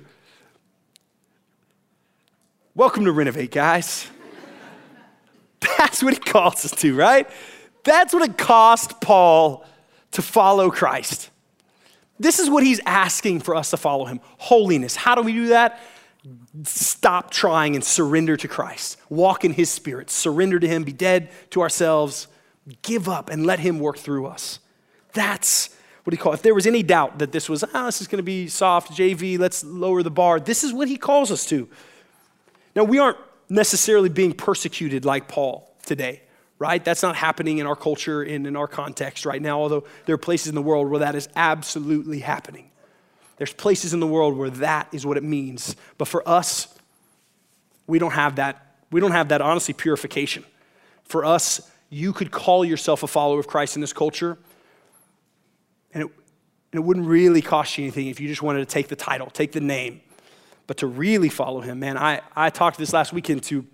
Welcome 2.73 3.03
to 3.03 3.11
Renovate, 3.11 3.51
guys. 3.51 4.09
That's 5.77 6.01
what 6.01 6.13
it 6.13 6.23
costs 6.23 6.63
us 6.63 6.71
to, 6.79 6.95
right? 6.95 7.29
That's 7.83 8.13
what 8.13 8.23
it 8.23 8.37
cost 8.37 9.01
Paul 9.01 9.65
to 10.13 10.21
follow 10.21 10.71
Christ. 10.71 11.29
This 12.19 12.39
is 12.39 12.49
what 12.49 12.63
he's 12.63 12.79
asking 12.85 13.41
for 13.41 13.55
us 13.55 13.71
to 13.71 13.77
follow 13.77 14.05
him 14.05 14.21
holiness. 14.37 14.95
How 14.95 15.15
do 15.15 15.21
we 15.21 15.33
do 15.33 15.47
that? 15.47 15.79
Stop 16.63 17.31
trying 17.31 17.75
and 17.75 17.83
surrender 17.83 18.37
to 18.37 18.47
Christ. 18.47 18.97
Walk 19.09 19.43
in 19.43 19.53
his 19.53 19.69
spirit, 19.69 20.09
surrender 20.09 20.59
to 20.59 20.67
him, 20.67 20.83
be 20.83 20.93
dead 20.93 21.29
to 21.49 21.61
ourselves, 21.61 22.27
give 22.81 23.09
up 23.09 23.29
and 23.29 23.45
let 23.45 23.59
him 23.59 23.79
work 23.79 23.97
through 23.97 24.27
us. 24.27 24.59
That's 25.13 25.75
what 26.03 26.13
he 26.13 26.17
calls. 26.17 26.35
If 26.35 26.41
there 26.43 26.53
was 26.53 26.67
any 26.67 26.83
doubt 26.83 27.19
that 27.19 27.31
this 27.31 27.49
was, 27.49 27.63
ah, 27.73 27.85
this 27.87 27.99
is 27.99 28.07
going 28.07 28.17
to 28.17 28.23
be 28.23 28.47
soft, 28.47 28.91
JV, 28.91 29.37
let's 29.37 29.63
lower 29.63 30.03
the 30.03 30.11
bar, 30.11 30.39
this 30.39 30.63
is 30.63 30.71
what 30.71 30.87
he 30.87 30.97
calls 30.97 31.31
us 31.31 31.45
to. 31.47 31.67
Now, 32.75 32.83
we 32.83 32.99
aren't 32.99 33.17
necessarily 33.49 34.09
being 34.09 34.33
persecuted 34.33 35.05
like 35.05 35.27
Paul 35.27 35.75
today 35.85 36.21
right? 36.59 36.83
That's 36.83 37.03
not 37.03 37.15
happening 37.15 37.57
in 37.57 37.67
our 37.67 37.75
culture 37.75 38.21
and 38.21 38.47
in 38.47 38.55
our 38.55 38.67
context 38.67 39.25
right 39.25 39.41
now, 39.41 39.59
although 39.59 39.83
there 40.05 40.15
are 40.15 40.19
places 40.19 40.47
in 40.47 40.55
the 40.55 40.61
world 40.61 40.89
where 40.89 40.99
that 40.99 41.15
is 41.15 41.27
absolutely 41.35 42.19
happening. 42.19 42.69
There's 43.37 43.53
places 43.53 43.93
in 43.93 43.99
the 43.99 44.07
world 44.07 44.37
where 44.37 44.49
that 44.51 44.87
is 44.91 45.05
what 45.05 45.17
it 45.17 45.23
means. 45.23 45.75
But 45.97 46.07
for 46.07 46.27
us, 46.27 46.73
we 47.87 47.99
don't 47.99 48.11
have 48.11 48.37
that. 48.37 48.77
We 48.91 48.99
don't 49.01 49.11
have 49.11 49.29
that, 49.29 49.41
honestly, 49.41 49.73
purification. 49.73 50.45
For 51.03 51.25
us, 51.25 51.69
you 51.89 52.13
could 52.13 52.31
call 52.31 52.63
yourself 52.63 53.03
a 53.03 53.07
follower 53.07 53.39
of 53.39 53.47
Christ 53.47 53.75
in 53.75 53.81
this 53.81 53.93
culture, 53.93 54.37
and 55.93 56.03
it, 56.03 56.11
and 56.71 56.79
it 56.79 56.83
wouldn't 56.83 57.05
really 57.05 57.41
cost 57.41 57.77
you 57.77 57.83
anything 57.83 58.07
if 58.07 58.19
you 58.19 58.27
just 58.27 58.41
wanted 58.41 58.59
to 58.59 58.65
take 58.65 58.87
the 58.87 58.95
title, 58.95 59.29
take 59.29 59.51
the 59.51 59.61
name. 59.61 60.01
But 60.65 60.77
to 60.77 60.87
really 60.87 61.29
follow 61.29 61.61
him, 61.61 61.79
man, 61.79 61.97
I, 61.97 62.21
I 62.35 62.49
talked 62.49 62.77
this 62.77 62.93
last 62.93 63.13
weekend 63.13 63.43
to 63.43 63.65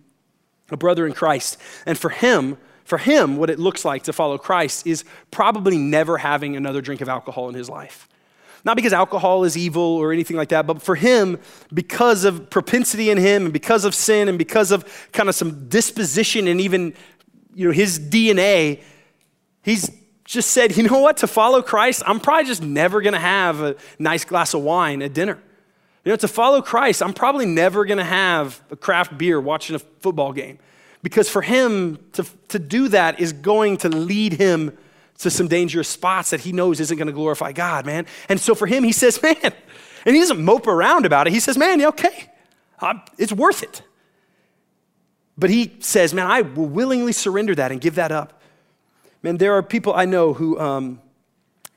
a 0.71 0.77
brother 0.77 1.05
in 1.05 1.13
Christ, 1.13 1.57
and 1.85 1.97
for 1.97 2.09
him, 2.09 2.57
for 2.89 2.97
him, 2.97 3.37
what 3.37 3.51
it 3.51 3.59
looks 3.59 3.85
like 3.85 4.03
to 4.03 4.13
follow 4.13 4.39
Christ 4.39 4.87
is 4.87 5.05
probably 5.29 5.77
never 5.77 6.17
having 6.17 6.55
another 6.55 6.81
drink 6.81 7.01
of 7.01 7.07
alcohol 7.07 7.47
in 7.47 7.53
his 7.53 7.69
life. 7.69 8.09
Not 8.65 8.75
because 8.75 8.93
alcohol 8.93 9.43
is 9.43 9.55
evil 9.55 9.83
or 9.83 10.11
anything 10.11 10.35
like 10.35 10.49
that, 10.49 10.65
but 10.67 10.81
for 10.81 10.95
him, 10.95 11.39
because 11.71 12.25
of 12.25 12.49
propensity 12.49 13.11
in 13.11 13.17
him 13.17 13.43
and 13.43 13.53
because 13.53 13.85
of 13.85 13.93
sin 13.93 14.27
and 14.27 14.37
because 14.37 14.71
of 14.71 14.83
kind 15.13 15.29
of 15.29 15.35
some 15.35 15.69
disposition 15.69 16.47
and 16.47 16.59
even 16.59 16.93
you 17.53 17.67
know 17.67 17.71
his 17.71 17.99
DNA, 17.99 18.81
he's 19.63 19.89
just 20.25 20.49
said, 20.49 20.75
you 20.75 20.83
know 20.83 20.99
what, 20.99 21.17
to 21.17 21.27
follow 21.27 21.61
Christ, 21.61 22.03
I'm 22.05 22.19
probably 22.19 22.45
just 22.45 22.63
never 22.63 23.01
gonna 23.01 23.19
have 23.19 23.61
a 23.61 23.75
nice 23.99 24.25
glass 24.25 24.53
of 24.55 24.61
wine 24.61 25.01
at 25.03 25.13
dinner. 25.13 25.39
You 26.03 26.11
know, 26.11 26.15
to 26.17 26.27
follow 26.27 26.61
Christ, 26.61 27.03
I'm 27.03 27.13
probably 27.13 27.45
never 27.45 27.85
gonna 27.85 28.03
have 28.03 28.61
a 28.71 28.75
craft 28.75 29.17
beer 29.17 29.39
watching 29.39 29.75
a 29.75 29.79
football 29.79 30.33
game. 30.33 30.57
Because 31.01 31.29
for 31.29 31.41
him 31.41 31.99
to, 32.13 32.25
to 32.49 32.59
do 32.59 32.89
that 32.89 33.19
is 33.19 33.31
going 33.33 33.77
to 33.77 33.89
lead 33.89 34.33
him 34.33 34.77
to 35.19 35.29
some 35.29 35.47
dangerous 35.47 35.87
spots 35.87 36.29
that 36.31 36.41
he 36.41 36.51
knows 36.51 36.79
isn't 36.79 36.97
going 36.97 37.07
to 37.07 37.13
glorify 37.13 37.51
God, 37.51 37.85
man. 37.85 38.05
And 38.27 38.39
so 38.39 38.55
for 38.55 38.67
him, 38.67 38.83
he 38.83 38.91
says, 38.91 39.21
man, 39.23 39.35
and 40.05 40.15
he 40.15 40.21
doesn't 40.21 40.43
mope 40.43 40.67
around 40.67 41.05
about 41.05 41.27
it. 41.27 41.33
He 41.33 41.39
says, 41.39 41.57
man, 41.57 41.81
okay, 41.83 42.31
I'm, 42.79 43.01
it's 43.17 43.33
worth 43.33 43.63
it. 43.63 43.81
But 45.37 45.49
he 45.49 45.75
says, 45.79 46.13
man, 46.13 46.27
I 46.27 46.41
will 46.41 46.65
willingly 46.65 47.13
surrender 47.13 47.55
that 47.55 47.71
and 47.71 47.79
give 47.79 47.95
that 47.95 48.11
up. 48.11 48.41
Man, 49.23 49.37
there 49.37 49.53
are 49.53 49.63
people 49.63 49.93
I 49.93 50.05
know 50.05 50.33
who 50.33 50.59
um, 50.59 51.01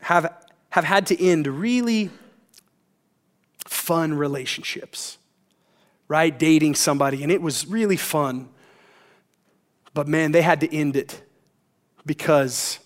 have, 0.01 0.33
have 0.71 0.85
had 0.85 1.07
to 1.09 1.25
end 1.25 1.47
really 1.47 2.11
fun 3.67 4.15
relationships, 4.15 5.19
right? 6.09 6.37
Dating 6.37 6.75
somebody, 6.75 7.23
and 7.23 7.31
it 7.31 7.43
was 7.43 7.67
really 7.67 7.97
fun. 7.97 8.49
But 9.94 10.09
man, 10.09 10.33
they 10.33 10.42
had 10.42 10.61
to 10.61 10.74
end 10.74 10.96
it 10.96 11.22
because 12.07 12.78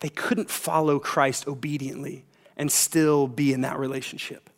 they 0.00 0.08
couldn't 0.08 0.50
follow 0.50 0.98
Christ 0.98 1.48
obediently 1.48 2.24
and 2.56 2.70
still 2.70 3.26
be 3.26 3.52
in 3.52 3.62
that 3.62 3.78
relationship. 3.78 4.48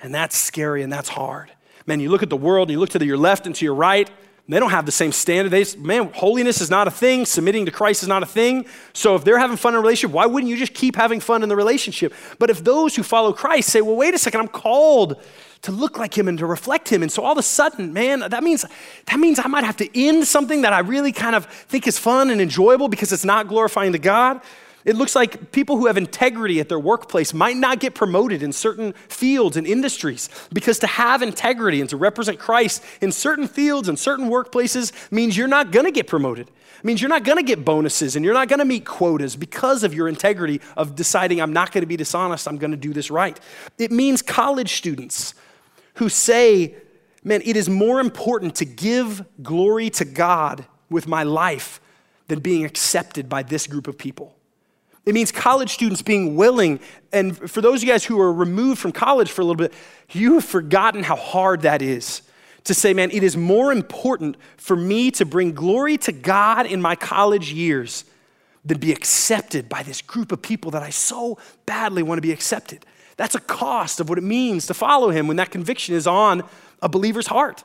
And 0.00 0.14
that's 0.14 0.36
scary 0.36 0.82
and 0.82 0.92
that's 0.92 1.08
hard. 1.08 1.52
Man, 1.86 2.00
you 2.00 2.10
look 2.10 2.22
at 2.22 2.30
the 2.30 2.36
world, 2.36 2.68
and 2.68 2.74
you 2.74 2.80
look 2.80 2.90
to 2.90 2.98
the, 2.98 3.06
your 3.06 3.16
left 3.16 3.46
and 3.46 3.54
to 3.56 3.64
your 3.64 3.74
right, 3.74 4.08
they 4.48 4.58
don't 4.58 4.70
have 4.70 4.86
the 4.86 4.92
same 4.92 5.12
standard. 5.12 5.50
They, 5.50 5.64
man, 5.78 6.10
holiness 6.12 6.60
is 6.60 6.68
not 6.68 6.88
a 6.88 6.90
thing. 6.90 7.24
Submitting 7.26 7.64
to 7.66 7.70
Christ 7.70 8.02
is 8.02 8.08
not 8.08 8.22
a 8.22 8.26
thing. 8.26 8.66
So 8.92 9.14
if 9.14 9.24
they're 9.24 9.38
having 9.38 9.56
fun 9.56 9.74
in 9.74 9.78
a 9.78 9.80
relationship, 9.80 10.12
why 10.12 10.26
wouldn't 10.26 10.50
you 10.50 10.56
just 10.56 10.74
keep 10.74 10.96
having 10.96 11.20
fun 11.20 11.42
in 11.42 11.48
the 11.48 11.56
relationship? 11.56 12.12
But 12.38 12.50
if 12.50 12.64
those 12.64 12.96
who 12.96 13.02
follow 13.04 13.32
Christ 13.32 13.68
say, 13.68 13.80
well, 13.80 13.94
wait 13.94 14.14
a 14.14 14.18
second, 14.18 14.40
I'm 14.40 14.48
called 14.48 15.22
to 15.62 15.70
look 15.70 15.96
like 15.96 16.16
him 16.18 16.26
and 16.26 16.36
to 16.38 16.46
reflect 16.46 16.88
him. 16.88 17.02
And 17.02 17.12
so 17.12 17.22
all 17.22 17.32
of 17.32 17.38
a 17.38 17.42
sudden, 17.42 17.92
man, 17.92 18.20
that 18.20 18.42
means 18.42 18.64
that 19.06 19.20
means 19.20 19.38
I 19.38 19.46
might 19.46 19.64
have 19.64 19.76
to 19.76 19.98
end 19.98 20.26
something 20.26 20.62
that 20.62 20.72
I 20.72 20.80
really 20.80 21.12
kind 21.12 21.36
of 21.36 21.46
think 21.46 21.86
is 21.86 21.98
fun 21.98 22.30
and 22.30 22.40
enjoyable 22.40 22.88
because 22.88 23.12
it's 23.12 23.24
not 23.24 23.46
glorifying 23.46 23.92
to 23.92 23.98
God. 23.98 24.40
It 24.84 24.96
looks 24.96 25.14
like 25.14 25.52
people 25.52 25.76
who 25.76 25.86
have 25.86 25.96
integrity 25.96 26.58
at 26.58 26.68
their 26.68 26.78
workplace 26.78 27.32
might 27.32 27.56
not 27.56 27.78
get 27.78 27.94
promoted 27.94 28.42
in 28.42 28.52
certain 28.52 28.94
fields 29.08 29.56
and 29.56 29.66
industries 29.66 30.28
because 30.52 30.80
to 30.80 30.88
have 30.88 31.22
integrity 31.22 31.80
and 31.80 31.88
to 31.90 31.96
represent 31.96 32.40
Christ 32.40 32.82
in 33.00 33.12
certain 33.12 33.46
fields 33.46 33.88
and 33.88 33.96
certain 33.96 34.28
workplaces 34.28 34.92
means 35.12 35.36
you're 35.36 35.46
not 35.46 35.70
going 35.70 35.86
to 35.86 35.92
get 35.92 36.08
promoted. 36.08 36.48
It 36.48 36.84
means 36.84 37.00
you're 37.00 37.08
not 37.08 37.22
going 37.22 37.38
to 37.38 37.44
get 37.44 37.64
bonuses 37.64 38.16
and 38.16 38.24
you're 38.24 38.34
not 38.34 38.48
going 38.48 38.58
to 38.58 38.64
meet 38.64 38.84
quotas 38.84 39.36
because 39.36 39.84
of 39.84 39.94
your 39.94 40.08
integrity 40.08 40.60
of 40.76 40.96
deciding 40.96 41.40
I'm 41.40 41.52
not 41.52 41.70
going 41.70 41.82
to 41.82 41.86
be 41.86 41.96
dishonest, 41.96 42.48
I'm 42.48 42.58
going 42.58 42.72
to 42.72 42.76
do 42.76 42.92
this 42.92 43.08
right. 43.08 43.38
It 43.78 43.92
means 43.92 44.20
college 44.20 44.74
students 44.74 45.34
who 45.94 46.08
say, 46.08 46.74
man, 47.22 47.40
it 47.44 47.56
is 47.56 47.68
more 47.68 48.00
important 48.00 48.56
to 48.56 48.64
give 48.64 49.24
glory 49.44 49.90
to 49.90 50.04
God 50.04 50.64
with 50.90 51.06
my 51.06 51.22
life 51.22 51.80
than 52.26 52.40
being 52.40 52.64
accepted 52.64 53.28
by 53.28 53.44
this 53.44 53.68
group 53.68 53.86
of 53.86 53.96
people. 53.96 54.34
It 55.04 55.14
means 55.14 55.32
college 55.32 55.70
students 55.70 56.00
being 56.00 56.36
willing, 56.36 56.78
and 57.12 57.36
for 57.50 57.60
those 57.60 57.80
of 57.80 57.84
you 57.84 57.92
guys 57.92 58.04
who 58.04 58.20
are 58.20 58.32
removed 58.32 58.80
from 58.80 58.92
college 58.92 59.30
for 59.30 59.40
a 59.42 59.44
little 59.44 59.56
bit, 59.56 59.74
you 60.10 60.34
have 60.34 60.44
forgotten 60.44 61.02
how 61.02 61.16
hard 61.16 61.62
that 61.62 61.82
is 61.82 62.22
to 62.64 62.74
say, 62.74 62.94
man, 62.94 63.10
it 63.10 63.22
is 63.22 63.36
more 63.36 63.72
important 63.72 64.36
for 64.56 64.76
me 64.76 65.10
to 65.10 65.24
bring 65.24 65.52
glory 65.52 65.98
to 65.98 66.12
God 66.12 66.66
in 66.66 66.80
my 66.80 66.94
college 66.94 67.52
years 67.52 68.04
than 68.64 68.78
be 68.78 68.92
accepted 68.92 69.68
by 69.68 69.82
this 69.82 70.00
group 70.00 70.30
of 70.30 70.40
people 70.40 70.70
that 70.70 70.82
I 70.82 70.90
so 70.90 71.38
badly 71.66 72.04
want 72.04 72.18
to 72.18 72.22
be 72.22 72.30
accepted. 72.30 72.86
That's 73.16 73.34
a 73.34 73.40
cost 73.40 73.98
of 73.98 74.08
what 74.08 74.18
it 74.18 74.24
means 74.24 74.66
to 74.66 74.74
follow 74.74 75.10
him 75.10 75.26
when 75.26 75.36
that 75.36 75.50
conviction 75.50 75.96
is 75.96 76.06
on 76.06 76.44
a 76.80 76.88
believer's 76.88 77.26
heart. 77.26 77.64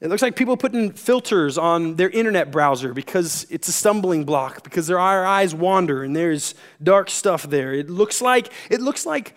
It 0.00 0.08
looks 0.08 0.22
like 0.22 0.36
people 0.36 0.56
putting 0.56 0.92
filters 0.92 1.58
on 1.58 1.96
their 1.96 2.08
internet 2.08 2.52
browser 2.52 2.94
because 2.94 3.48
it's 3.50 3.66
a 3.66 3.72
stumbling 3.72 4.22
block, 4.24 4.62
because 4.62 4.86
their 4.86 5.00
eyes 5.00 5.54
wander 5.56 6.04
and 6.04 6.14
there's 6.14 6.54
dark 6.80 7.10
stuff 7.10 7.42
there. 7.42 7.72
It 7.72 7.90
looks 7.90 8.22
like, 8.22 8.52
it 8.70 8.80
looks 8.80 9.04
like, 9.04 9.34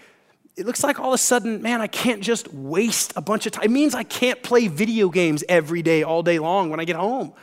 it 0.55 0.67
looks 0.67 0.83
like 0.83 0.99
all 0.99 1.13
of 1.13 1.15
a 1.15 1.17
sudden, 1.17 1.63
man, 1.63 1.81
I 1.81 1.87
can't 1.87 2.21
just 2.21 2.53
waste 2.53 3.11
a 3.15 3.21
bunch 3.21 3.47
of 3.47 3.53
time. 3.53 3.63
It 3.63 3.71
means 3.71 3.95
I 3.95 4.03
can't 4.03 4.43
play 4.43 4.67
video 4.67 5.09
games 5.09 5.43
every 5.49 5.81
day, 5.81 6.03
all 6.03 6.21
day 6.21 6.37
long 6.37 6.69
when 6.69 6.79
I 6.79 6.85
get 6.85 6.95
home. 6.95 7.33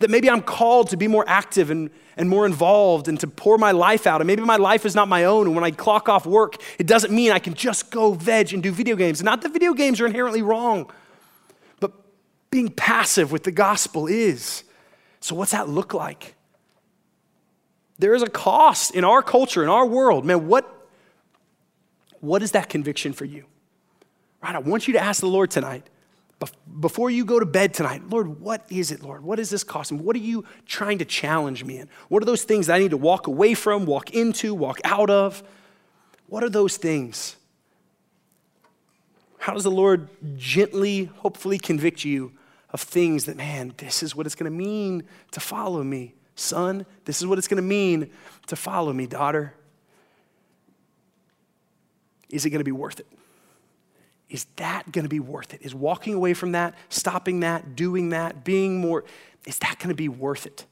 That 0.00 0.10
maybe 0.10 0.28
I'm 0.28 0.42
called 0.42 0.90
to 0.90 0.96
be 0.96 1.06
more 1.06 1.24
active 1.28 1.70
and, 1.70 1.90
and 2.16 2.28
more 2.28 2.44
involved 2.44 3.06
and 3.06 3.20
to 3.20 3.28
pour 3.28 3.56
my 3.56 3.70
life 3.70 4.08
out. 4.08 4.20
And 4.20 4.26
maybe 4.26 4.42
my 4.42 4.56
life 4.56 4.84
is 4.84 4.96
not 4.96 5.06
my 5.06 5.26
own. 5.26 5.46
And 5.46 5.54
when 5.54 5.62
I 5.62 5.70
clock 5.70 6.08
off 6.08 6.26
work, 6.26 6.56
it 6.80 6.88
doesn't 6.88 7.14
mean 7.14 7.30
I 7.30 7.38
can 7.38 7.54
just 7.54 7.92
go 7.92 8.14
veg 8.14 8.52
and 8.52 8.60
do 8.60 8.72
video 8.72 8.96
games. 8.96 9.22
Not 9.22 9.42
that 9.42 9.52
video 9.52 9.74
games 9.74 10.00
are 10.00 10.06
inherently 10.06 10.42
wrong 10.42 10.90
being 12.54 12.68
passive 12.68 13.32
with 13.32 13.42
the 13.42 13.50
gospel 13.50 14.06
is. 14.06 14.62
So, 15.18 15.34
what's 15.34 15.50
that 15.50 15.68
look 15.68 15.92
like? 15.92 16.36
There 17.98 18.14
is 18.14 18.22
a 18.22 18.30
cost 18.30 18.94
in 18.94 19.02
our 19.02 19.24
culture, 19.24 19.64
in 19.64 19.68
our 19.68 19.84
world. 19.84 20.24
Man, 20.24 20.46
what, 20.46 20.88
what 22.20 22.44
is 22.44 22.52
that 22.52 22.68
conviction 22.68 23.12
for 23.12 23.24
you? 23.24 23.46
Right? 24.40 24.54
I 24.54 24.60
want 24.60 24.86
you 24.86 24.92
to 24.92 25.00
ask 25.00 25.18
the 25.18 25.26
Lord 25.26 25.50
tonight, 25.50 25.90
before 26.78 27.10
you 27.10 27.24
go 27.24 27.40
to 27.40 27.46
bed 27.46 27.74
tonight, 27.74 28.08
Lord, 28.08 28.40
what 28.40 28.64
is 28.70 28.92
it, 28.92 29.02
Lord? 29.02 29.24
What 29.24 29.40
is 29.40 29.50
this 29.50 29.64
costing? 29.64 30.04
What 30.04 30.14
are 30.14 30.20
you 30.20 30.44
trying 30.64 30.98
to 30.98 31.04
challenge 31.04 31.64
me 31.64 31.78
in? 31.78 31.88
What 32.08 32.22
are 32.22 32.26
those 32.26 32.44
things 32.44 32.68
that 32.68 32.76
I 32.76 32.78
need 32.78 32.92
to 32.92 32.96
walk 32.96 33.26
away 33.26 33.54
from, 33.54 33.84
walk 33.84 34.10
into, 34.10 34.54
walk 34.54 34.80
out 34.84 35.10
of? 35.10 35.42
What 36.28 36.44
are 36.44 36.50
those 36.50 36.76
things? 36.76 37.34
How 39.38 39.54
does 39.54 39.64
the 39.64 39.72
Lord 39.72 40.08
gently, 40.36 41.06
hopefully, 41.16 41.58
convict 41.58 42.04
you 42.04 42.32
of 42.74 42.80
things 42.80 43.26
that, 43.26 43.36
man, 43.36 43.72
this 43.76 44.02
is 44.02 44.16
what 44.16 44.26
it's 44.26 44.34
going 44.34 44.50
to 44.50 44.56
mean 44.56 45.04
to 45.30 45.38
follow 45.38 45.84
me. 45.84 46.12
Son, 46.34 46.84
this 47.04 47.20
is 47.20 47.26
what 47.26 47.38
it's 47.38 47.46
going 47.46 47.62
to 47.62 47.62
mean 47.62 48.10
to 48.48 48.56
follow 48.56 48.92
me, 48.92 49.06
daughter. 49.06 49.54
Is 52.30 52.44
it 52.44 52.50
going 52.50 52.58
to 52.58 52.64
be 52.64 52.72
worth 52.72 52.98
it? 52.98 53.06
Is 54.28 54.46
that 54.56 54.90
going 54.90 55.04
to 55.04 55.08
be 55.08 55.20
worth 55.20 55.54
it? 55.54 55.62
Is 55.62 55.72
walking 55.72 56.14
away 56.14 56.34
from 56.34 56.50
that, 56.52 56.74
stopping 56.88 57.40
that, 57.40 57.76
doing 57.76 58.08
that, 58.08 58.42
being 58.42 58.80
more, 58.80 59.04
is 59.46 59.60
that 59.60 59.78
going 59.78 59.90
to 59.90 59.94
be 59.94 60.08
worth 60.08 60.44
it? 60.44 60.66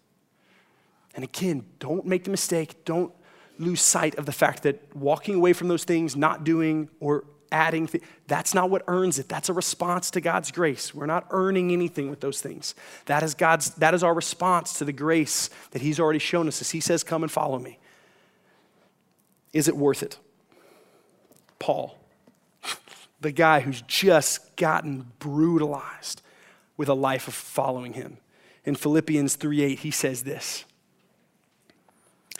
And 1.14 1.22
again, 1.22 1.64
don't 1.78 2.04
make 2.04 2.24
the 2.24 2.30
mistake, 2.30 2.84
don't 2.84 3.12
lose 3.60 3.80
sight 3.80 4.16
of 4.16 4.26
the 4.26 4.32
fact 4.32 4.64
that 4.64 4.96
walking 4.96 5.36
away 5.36 5.52
from 5.52 5.68
those 5.68 5.84
things, 5.84 6.16
not 6.16 6.42
doing 6.42 6.88
or 6.98 7.22
adding, 7.52 7.86
th- 7.86 8.02
that's 8.26 8.54
not 8.54 8.70
what 8.70 8.82
earns 8.88 9.18
it. 9.18 9.28
That's 9.28 9.48
a 9.48 9.52
response 9.52 10.10
to 10.12 10.20
God's 10.20 10.50
grace. 10.50 10.94
We're 10.94 11.06
not 11.06 11.26
earning 11.30 11.72
anything 11.72 12.10
with 12.10 12.20
those 12.20 12.40
things. 12.40 12.74
That 13.06 13.22
is 13.22 13.34
God's, 13.34 13.70
that 13.76 13.94
is 13.94 14.02
our 14.02 14.14
response 14.14 14.72
to 14.78 14.84
the 14.84 14.92
grace 14.92 15.50
that 15.70 15.82
He's 15.82 16.00
already 16.00 16.18
shown 16.18 16.48
us 16.48 16.60
as 16.60 16.70
He 16.70 16.80
says, 16.80 17.04
Come 17.04 17.22
and 17.22 17.30
follow 17.30 17.58
me. 17.58 17.78
Is 19.52 19.68
it 19.68 19.76
worth 19.76 20.02
it? 20.02 20.18
Paul, 21.58 21.96
the 23.20 23.30
guy 23.30 23.60
who's 23.60 23.82
just 23.82 24.56
gotten 24.56 25.12
brutalized 25.18 26.22
with 26.76 26.88
a 26.88 26.94
life 26.94 27.28
of 27.28 27.34
following 27.34 27.92
him. 27.92 28.16
In 28.64 28.74
Philippians 28.74 29.36
3:8, 29.36 29.78
he 29.80 29.90
says 29.90 30.22
this. 30.22 30.64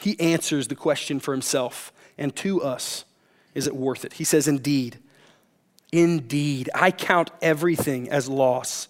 He 0.01 0.19
answers 0.19 0.67
the 0.67 0.75
question 0.75 1.19
for 1.19 1.31
himself 1.31 1.93
and 2.17 2.35
to 2.37 2.61
us 2.61 3.05
is 3.53 3.67
it 3.67 3.75
worth 3.75 4.03
it? 4.03 4.13
He 4.13 4.23
says, 4.23 4.47
Indeed, 4.47 4.97
indeed, 5.93 6.69
I 6.73 6.91
count 6.91 7.29
everything 7.41 8.09
as 8.09 8.27
loss 8.27 8.87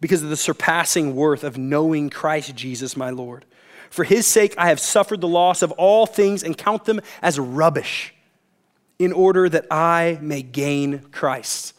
because 0.00 0.22
of 0.22 0.30
the 0.30 0.36
surpassing 0.36 1.14
worth 1.14 1.44
of 1.44 1.58
knowing 1.58 2.08
Christ 2.08 2.56
Jesus 2.56 2.96
my 2.96 3.10
Lord. 3.10 3.44
For 3.90 4.04
his 4.04 4.26
sake, 4.26 4.54
I 4.56 4.68
have 4.68 4.80
suffered 4.80 5.20
the 5.20 5.28
loss 5.28 5.62
of 5.62 5.72
all 5.72 6.06
things 6.06 6.42
and 6.42 6.56
count 6.56 6.86
them 6.86 7.00
as 7.22 7.38
rubbish 7.38 8.14
in 8.98 9.12
order 9.12 9.48
that 9.48 9.66
I 9.70 10.18
may 10.22 10.42
gain 10.42 11.00
Christ. 11.12 11.74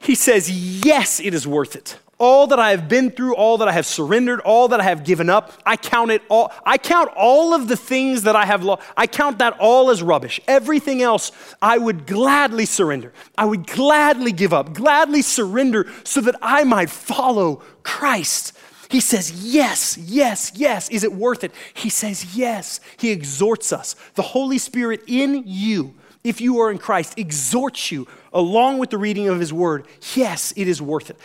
He 0.00 0.14
says, 0.14 0.50
Yes, 0.84 1.20
it 1.20 1.32
is 1.32 1.46
worth 1.46 1.76
it 1.76 1.98
all 2.24 2.46
that 2.46 2.58
I 2.58 2.70
have 2.70 2.88
been 2.88 3.10
through, 3.10 3.36
all 3.36 3.58
that 3.58 3.68
I 3.68 3.72
have 3.72 3.84
surrendered, 3.84 4.40
all 4.40 4.68
that 4.68 4.80
I 4.80 4.84
have 4.84 5.04
given 5.04 5.28
up, 5.28 5.52
I 5.66 5.76
count 5.76 6.10
it 6.10 6.22
all. 6.30 6.50
I 6.64 6.78
count 6.78 7.10
all 7.14 7.52
of 7.52 7.68
the 7.68 7.76
things 7.76 8.22
that 8.22 8.34
I 8.34 8.46
have 8.46 8.64
lost. 8.64 8.80
I 8.96 9.06
count 9.06 9.40
that 9.40 9.58
all 9.58 9.90
as 9.90 10.02
rubbish. 10.02 10.40
Everything 10.48 11.02
else 11.02 11.32
I 11.60 11.76
would 11.76 12.06
gladly 12.06 12.64
surrender. 12.64 13.12
I 13.36 13.44
would 13.44 13.66
gladly 13.66 14.32
give 14.32 14.54
up, 14.54 14.72
gladly 14.72 15.20
surrender 15.20 15.86
so 16.02 16.22
that 16.22 16.34
I 16.40 16.64
might 16.64 16.88
follow 16.88 17.56
Christ. 17.82 18.56
He 18.88 19.00
says, 19.00 19.44
Yes, 19.44 19.98
yes, 19.98 20.50
yes. 20.54 20.88
Is 20.88 21.04
it 21.04 21.12
worth 21.12 21.44
it? 21.44 21.52
He 21.74 21.90
says, 21.90 22.34
Yes. 22.34 22.80
He 22.96 23.10
exhorts 23.10 23.70
us. 23.70 23.96
The 24.14 24.22
Holy 24.22 24.56
Spirit 24.56 25.02
in 25.06 25.42
you, 25.44 25.94
if 26.22 26.40
you 26.40 26.60
are 26.60 26.70
in 26.70 26.78
Christ, 26.78 27.18
exhorts 27.18 27.92
you 27.92 28.08
along 28.32 28.78
with 28.78 28.88
the 28.88 28.98
reading 28.98 29.28
of 29.28 29.40
His 29.40 29.52
Word. 29.52 29.86
Yes, 30.14 30.54
it 30.56 30.68
is 30.68 30.80
worth 30.80 31.10
it. 31.10 31.18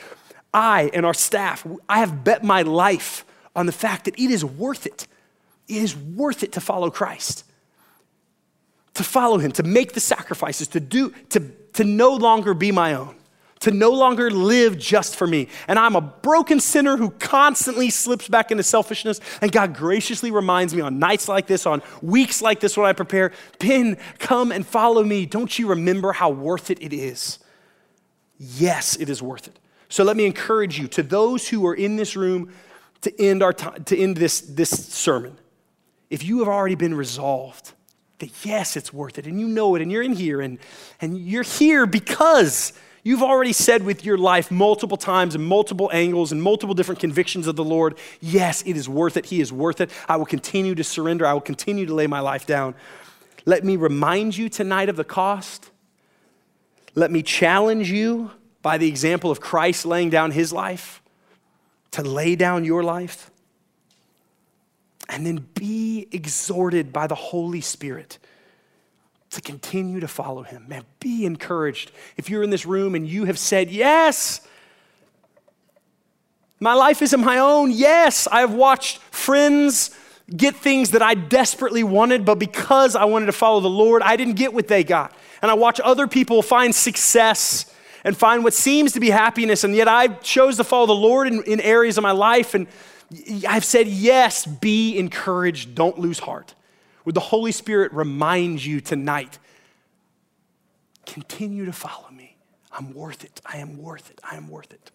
I 0.53 0.89
and 0.93 1.05
our 1.05 1.13
staff, 1.13 1.65
I 1.87 1.99
have 1.99 2.23
bet 2.23 2.43
my 2.43 2.63
life 2.63 3.25
on 3.55 3.65
the 3.65 3.71
fact 3.71 4.05
that 4.05 4.19
it 4.19 4.31
is 4.31 4.43
worth 4.43 4.85
it. 4.85 5.07
It 5.67 5.77
is 5.77 5.95
worth 5.95 6.43
it 6.43 6.53
to 6.53 6.61
follow 6.61 6.89
Christ, 6.89 7.45
to 8.95 9.03
follow 9.03 9.37
Him, 9.37 9.51
to 9.53 9.63
make 9.63 9.93
the 9.93 9.99
sacrifices, 9.99 10.67
to 10.69 10.79
do, 10.79 11.11
to, 11.29 11.41
to 11.73 11.83
no 11.83 12.15
longer 12.15 12.55
be 12.55 12.71
my 12.71 12.95
own, 12.95 13.15
to 13.59 13.71
no 13.71 13.91
longer 13.91 14.31
live 14.31 14.79
just 14.79 15.15
for 15.15 15.27
me. 15.27 15.47
And 15.67 15.77
I'm 15.77 15.95
a 15.95 16.01
broken 16.01 16.59
sinner 16.59 16.97
who 16.97 17.11
constantly 17.11 17.91
slips 17.91 18.27
back 18.27 18.49
into 18.49 18.63
selfishness. 18.63 19.21
And 19.41 19.51
God 19.51 19.75
graciously 19.75 20.31
reminds 20.31 20.73
me 20.73 20.81
on 20.81 20.97
nights 20.97 21.27
like 21.27 21.45
this, 21.45 21.67
on 21.67 21.83
weeks 22.01 22.41
like 22.41 22.59
this 22.61 22.75
when 22.75 22.87
I 22.87 22.93
prepare, 22.93 23.31
Ben, 23.59 23.97
come 24.17 24.51
and 24.51 24.65
follow 24.65 25.03
me. 25.03 25.27
Don't 25.27 25.59
you 25.59 25.67
remember 25.67 26.13
how 26.13 26.31
worth 26.31 26.71
it 26.71 26.81
it 26.81 26.93
is? 26.93 27.37
Yes, 28.39 28.95
it 28.95 29.09
is 29.09 29.21
worth 29.21 29.47
it. 29.47 29.59
So 29.89 30.03
let 30.03 30.15
me 30.15 30.25
encourage 30.25 30.79
you 30.79 30.87
to 30.89 31.03
those 31.03 31.49
who 31.49 31.65
are 31.65 31.73
in 31.73 31.95
this 31.95 32.15
room 32.15 32.53
to 33.01 33.21
end, 33.21 33.41
our 33.41 33.53
time, 33.53 33.83
to 33.85 33.97
end 33.97 34.17
this, 34.17 34.41
this 34.41 34.69
sermon. 34.69 35.37
If 36.09 36.23
you 36.23 36.39
have 36.39 36.47
already 36.47 36.75
been 36.75 36.93
resolved 36.93 37.73
that 38.19 38.45
yes, 38.45 38.75
it's 38.75 38.93
worth 38.93 39.17
it, 39.17 39.25
and 39.25 39.39
you 39.39 39.47
know 39.47 39.75
it, 39.75 39.81
and 39.81 39.91
you're 39.91 40.03
in 40.03 40.13
here, 40.13 40.41
and, 40.41 40.59
and 41.01 41.17
you're 41.17 41.43
here 41.43 41.85
because 41.85 42.73
you've 43.01 43.23
already 43.23 43.53
said 43.53 43.83
with 43.83 44.03
your 44.03 44.17
life 44.17 44.51
multiple 44.51 44.97
times 44.97 45.35
and 45.35 45.43
multiple 45.45 45.89
angles 45.93 46.33
and 46.33 46.43
multiple 46.43 46.75
different 46.75 46.99
convictions 46.99 47.47
of 47.47 47.55
the 47.55 47.63
Lord, 47.63 47.97
yes, 48.19 48.61
it 48.63 48.75
is 48.75 48.89
worth 48.89 49.15
it. 49.15 49.27
He 49.27 49.39
is 49.39 49.53
worth 49.53 49.79
it. 49.79 49.89
I 50.07 50.17
will 50.17 50.25
continue 50.25 50.75
to 50.75 50.83
surrender. 50.83 51.25
I 51.25 51.33
will 51.33 51.41
continue 51.41 51.85
to 51.85 51.93
lay 51.93 52.07
my 52.07 52.19
life 52.19 52.45
down. 52.45 52.75
Let 53.45 53.63
me 53.63 53.77
remind 53.77 54.37
you 54.37 54.49
tonight 54.49 54.89
of 54.89 54.97
the 54.97 55.05
cost. 55.05 55.71
Let 56.93 57.09
me 57.09 57.23
challenge 57.23 57.89
you 57.89 58.31
by 58.61 58.77
the 58.77 58.87
example 58.87 59.31
of 59.31 59.39
Christ 59.39 59.85
laying 59.85 60.09
down 60.09 60.31
his 60.31 60.51
life, 60.51 61.01
to 61.91 62.03
lay 62.03 62.35
down 62.35 62.65
your 62.65 62.83
life, 62.83 63.31
and 65.07 65.25
then 65.25 65.47
be 65.55 66.07
exhorted 66.11 66.93
by 66.93 67.07
the 67.07 67.15
Holy 67.15 67.61
Spirit 67.61 68.19
to 69.31 69.41
continue 69.41 69.99
to 69.99 70.07
follow 70.07 70.43
him. 70.43 70.65
Man, 70.67 70.83
be 70.99 71.25
encouraged. 71.25 71.91
If 72.17 72.29
you're 72.29 72.43
in 72.43 72.49
this 72.49 72.65
room 72.65 72.95
and 72.95 73.07
you 73.07 73.25
have 73.25 73.39
said, 73.39 73.69
Yes, 73.69 74.41
my 76.59 76.73
life 76.73 77.01
isn't 77.01 77.21
my 77.21 77.37
own. 77.37 77.71
Yes, 77.71 78.27
I 78.27 78.41
have 78.41 78.53
watched 78.53 78.97
friends 79.11 79.91
get 80.35 80.55
things 80.55 80.91
that 80.91 81.01
I 81.01 81.15
desperately 81.15 81.83
wanted, 81.83 82.25
but 82.25 82.37
because 82.37 82.95
I 82.95 83.05
wanted 83.05 83.27
to 83.27 83.31
follow 83.31 83.61
the 83.61 83.69
Lord, 83.69 84.01
I 84.01 84.15
didn't 84.15 84.35
get 84.35 84.53
what 84.53 84.67
they 84.67 84.83
got. 84.83 85.13
And 85.41 85.49
I 85.49 85.53
watch 85.53 85.79
other 85.79 86.07
people 86.07 86.41
find 86.41 86.75
success 86.75 87.73
and 88.03 88.15
find 88.15 88.43
what 88.43 88.53
seems 88.53 88.93
to 88.93 88.99
be 88.99 89.09
happiness. 89.09 89.63
And 89.63 89.75
yet 89.75 89.87
I 89.87 90.07
chose 90.07 90.57
to 90.57 90.63
follow 90.63 90.87
the 90.87 90.93
Lord 90.93 91.27
in, 91.27 91.43
in 91.43 91.59
areas 91.59 91.97
of 91.97 92.01
my 92.03 92.11
life. 92.11 92.53
And 92.53 92.67
I've 93.47 93.65
said, 93.65 93.87
yes, 93.87 94.45
be 94.45 94.97
encouraged, 94.97 95.75
don't 95.75 95.99
lose 95.99 96.19
heart. 96.19 96.55
Would 97.05 97.15
the 97.15 97.21
Holy 97.21 97.51
Spirit 97.51 97.91
remind 97.93 98.63
you 98.63 98.81
tonight? 98.81 99.39
Continue 101.05 101.65
to 101.65 101.73
follow 101.73 102.09
me. 102.11 102.37
I'm 102.71 102.93
worth 102.93 103.23
it. 103.23 103.41
I 103.45 103.57
am 103.57 103.81
worth 103.81 104.11
it. 104.11 104.21
I 104.23 104.35
am 104.35 104.47
worth 104.47 104.71
it. 104.71 104.91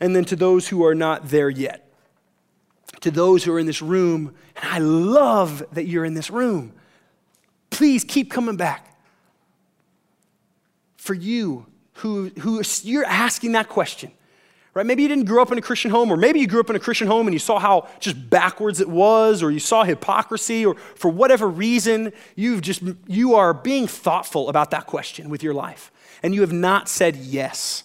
And 0.00 0.16
then 0.16 0.24
to 0.26 0.36
those 0.36 0.68
who 0.68 0.84
are 0.84 0.94
not 0.94 1.28
there 1.28 1.48
yet, 1.48 1.88
to 3.00 3.10
those 3.10 3.44
who 3.44 3.52
are 3.52 3.58
in 3.58 3.66
this 3.66 3.80
room, 3.80 4.34
and 4.56 4.72
I 4.72 4.78
love 4.78 5.64
that 5.72 5.84
you're 5.84 6.04
in 6.04 6.14
this 6.14 6.30
room, 6.30 6.72
please 7.70 8.02
keep 8.02 8.30
coming 8.30 8.56
back 8.56 8.93
for 11.04 11.14
you 11.14 11.66
who, 11.94 12.30
who 12.40 12.62
you're 12.82 13.04
asking 13.04 13.52
that 13.52 13.68
question 13.68 14.10
right? 14.74 14.84
Maybe 14.84 15.02
you 15.02 15.08
didn't 15.08 15.26
grow 15.26 15.40
up 15.40 15.52
in 15.52 15.58
a 15.58 15.62
Christian 15.62 15.90
home, 15.90 16.12
or 16.12 16.16
maybe 16.16 16.40
you 16.40 16.46
grew 16.46 16.60
up 16.60 16.68
in 16.68 16.76
a 16.76 16.80
Christian 16.80 17.06
home 17.06 17.26
and 17.26 17.32
you 17.32 17.38
saw 17.38 17.58
how 17.58 17.88
just 18.00 18.28
backwards 18.28 18.80
it 18.80 18.88
was, 18.88 19.42
or 19.42 19.50
you 19.50 19.60
saw 19.60 19.84
hypocrisy, 19.84 20.66
or 20.66 20.74
for 20.74 21.10
whatever 21.10 21.48
reason, 21.48 22.12
you've 22.34 22.60
just, 22.60 22.82
you 23.06 23.36
are 23.36 23.54
being 23.54 23.86
thoughtful 23.86 24.48
about 24.48 24.72
that 24.72 24.86
question 24.86 25.30
with 25.30 25.42
your 25.42 25.54
life. 25.54 25.92
And 26.22 26.34
you 26.34 26.40
have 26.40 26.52
not 26.52 26.88
said, 26.88 27.16
yes, 27.16 27.84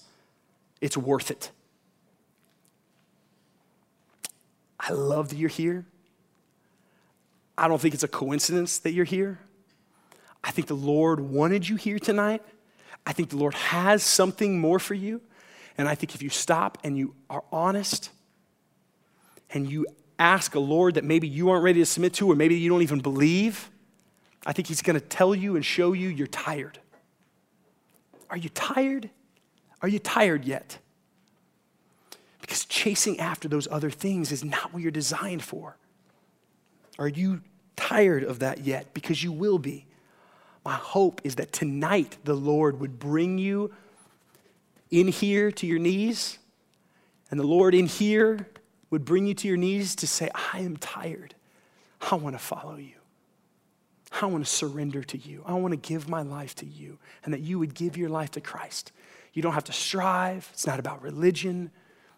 it's 0.81 0.97
worth 0.97 1.29
it. 1.29 1.51
I 4.79 4.91
love 4.93 5.29
that 5.29 5.37
you're 5.37 5.49
here. 5.49 5.85
I 7.57 7.67
don't 7.67 7.79
think 7.79 7.93
it's 7.93 8.03
a 8.03 8.07
coincidence 8.07 8.79
that 8.79 8.93
you're 8.93 9.05
here. 9.05 9.39
I 10.43 10.51
think 10.51 10.67
the 10.67 10.75
Lord 10.75 11.19
wanted 11.19 11.67
you 11.67 11.75
here 11.75 11.99
tonight. 11.99 12.41
I 13.05 13.13
think 13.13 13.29
the 13.29 13.37
Lord 13.37 13.53
has 13.55 14.03
something 14.03 14.59
more 14.59 14.79
for 14.79 14.93
you. 14.93 15.21
And 15.77 15.87
I 15.87 15.95
think 15.95 16.13
if 16.13 16.21
you 16.21 16.29
stop 16.29 16.77
and 16.83 16.97
you 16.97 17.15
are 17.29 17.43
honest 17.51 18.09
and 19.51 19.69
you 19.69 19.87
ask 20.19 20.53
a 20.55 20.59
Lord 20.59 20.95
that 20.95 21.03
maybe 21.03 21.27
you 21.27 21.49
aren't 21.49 21.63
ready 21.63 21.79
to 21.79 21.85
submit 21.85 22.13
to 22.15 22.29
or 22.29 22.35
maybe 22.35 22.55
you 22.55 22.69
don't 22.69 22.81
even 22.81 22.99
believe, 22.99 23.69
I 24.45 24.53
think 24.53 24.67
He's 24.67 24.81
going 24.81 24.99
to 24.99 25.05
tell 25.05 25.33
you 25.33 25.55
and 25.55 25.63
show 25.63 25.93
you 25.93 26.09
you're 26.09 26.27
tired. 26.27 26.79
Are 28.29 28.37
you 28.37 28.49
tired? 28.49 29.09
Are 29.81 29.87
you 29.87 29.99
tired 29.99 30.45
yet? 30.45 30.77
Because 32.41 32.65
chasing 32.65 33.19
after 33.19 33.47
those 33.47 33.67
other 33.71 33.89
things 33.89 34.31
is 34.31 34.43
not 34.43 34.73
what 34.73 34.81
you're 34.81 34.91
designed 34.91 35.43
for. 35.43 35.77
Are 36.97 37.07
you 37.07 37.41
tired 37.75 38.23
of 38.23 38.39
that 38.39 38.65
yet? 38.65 38.93
Because 38.93 39.23
you 39.23 39.31
will 39.31 39.57
be. 39.57 39.85
My 40.69 40.75
hope 40.75 41.21
is 41.23 41.33
that 41.37 41.51
tonight 41.51 42.19
the 42.25 42.35
Lord 42.35 42.79
would 42.79 42.99
bring 42.99 43.39
you 43.39 43.73
in 44.91 45.07
here 45.07 45.51
to 45.53 45.65
your 45.65 45.79
knees, 45.79 46.37
and 47.31 47.39
the 47.39 47.43
Lord 47.43 47.73
in 47.73 47.87
here 47.87 48.47
would 48.91 49.03
bring 49.03 49.25
you 49.25 49.33
to 49.33 49.47
your 49.47 49.57
knees 49.57 49.95
to 49.95 50.05
say, 50.05 50.29
I 50.53 50.59
am 50.59 50.77
tired. 50.77 51.33
I 52.11 52.13
want 52.17 52.35
to 52.35 52.39
follow 52.39 52.75
you. 52.75 52.97
I 54.21 54.27
want 54.27 54.45
to 54.45 54.51
surrender 54.51 55.01
to 55.01 55.17
you. 55.17 55.41
I 55.43 55.55
want 55.55 55.71
to 55.71 55.89
give 55.89 56.07
my 56.07 56.21
life 56.21 56.53
to 56.57 56.67
you, 56.67 56.99
and 57.25 57.33
that 57.33 57.41
you 57.41 57.57
would 57.57 57.73
give 57.73 57.97
your 57.97 58.09
life 58.09 58.29
to 58.33 58.39
Christ. 58.39 58.91
You 59.33 59.41
don't 59.41 59.53
have 59.53 59.63
to 59.63 59.73
strive. 59.73 60.47
It's 60.53 60.67
not 60.67 60.79
about 60.79 61.01
religion. 61.01 61.71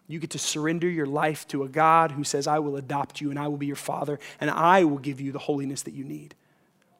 You 0.08 0.18
get 0.18 0.28
to 0.28 0.38
surrender 0.38 0.90
your 0.90 1.06
life 1.06 1.48
to 1.48 1.62
a 1.62 1.68
God 1.70 2.10
who 2.10 2.22
says, 2.22 2.46
I 2.46 2.58
will 2.58 2.76
adopt 2.76 3.18
you 3.18 3.30
and 3.30 3.38
I 3.38 3.48
will 3.48 3.56
be 3.56 3.64
your 3.64 3.76
father 3.76 4.18
and 4.42 4.50
I 4.50 4.84
will 4.84 4.98
give 4.98 5.22
you 5.22 5.32
the 5.32 5.38
holiness 5.38 5.80
that 5.84 5.94
you 5.94 6.04
need. 6.04 6.34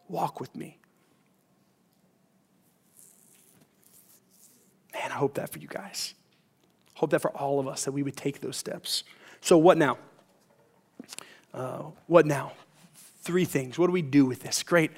Walk 0.09 0.41
with 0.41 0.57
me. 0.57 0.79
Man, 4.93 5.11
I 5.11 5.15
hope 5.15 5.35
that 5.35 5.51
for 5.51 5.59
you 5.59 5.69
guys. 5.69 6.15
Hope 6.95 7.11
that 7.11 7.21
for 7.21 7.31
all 7.31 7.59
of 7.59 7.67
us 7.67 7.85
that 7.85 7.93
we 7.93 8.03
would 8.03 8.17
take 8.17 8.41
those 8.41 8.57
steps. 8.57 9.05
So, 9.41 9.59
what 9.59 9.79
now? 9.79 9.99
Uh, 11.53 11.85
what 12.07 12.27
now? 12.27 12.53
Three 13.23 13.45
things. 13.45 13.79
What 13.79 13.87
do 13.87 13.93
we 13.93 14.03
do 14.03 14.27
with 14.27 14.43
this? 14.43 14.63
Great. 14.63 14.91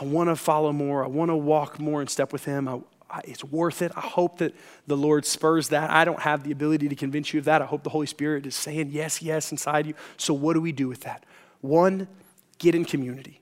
I 0.00 0.04
want 0.04 0.28
to 0.28 0.36
follow 0.36 0.72
more. 0.72 1.04
I 1.04 1.08
want 1.08 1.30
to 1.30 1.36
walk 1.36 1.78
more 1.78 2.02
in 2.02 2.08
step 2.08 2.32
with 2.32 2.44
Him. 2.44 2.68
I, 2.68 2.80
I, 3.08 3.20
it's 3.24 3.44
worth 3.44 3.82
it. 3.82 3.92
I 3.96 4.00
hope 4.00 4.38
that 4.38 4.54
the 4.86 4.96
Lord 4.96 5.24
spurs 5.24 5.68
that. 5.68 5.90
I 5.90 6.04
don't 6.04 6.20
have 6.20 6.42
the 6.42 6.52
ability 6.52 6.88
to 6.88 6.94
convince 6.94 7.32
you 7.32 7.38
of 7.38 7.46
that. 7.46 7.62
I 7.62 7.66
hope 7.66 7.82
the 7.82 7.90
Holy 7.90 8.06
Spirit 8.06 8.46
is 8.46 8.54
saying 8.54 8.90
yes, 8.90 9.22
yes 9.22 9.52
inside 9.52 9.86
you. 9.86 9.94
So, 10.16 10.34
what 10.34 10.54
do 10.54 10.60
we 10.60 10.72
do 10.72 10.88
with 10.88 11.00
that? 11.02 11.24
One, 11.60 12.08
get 12.58 12.74
in 12.74 12.84
community. 12.84 13.40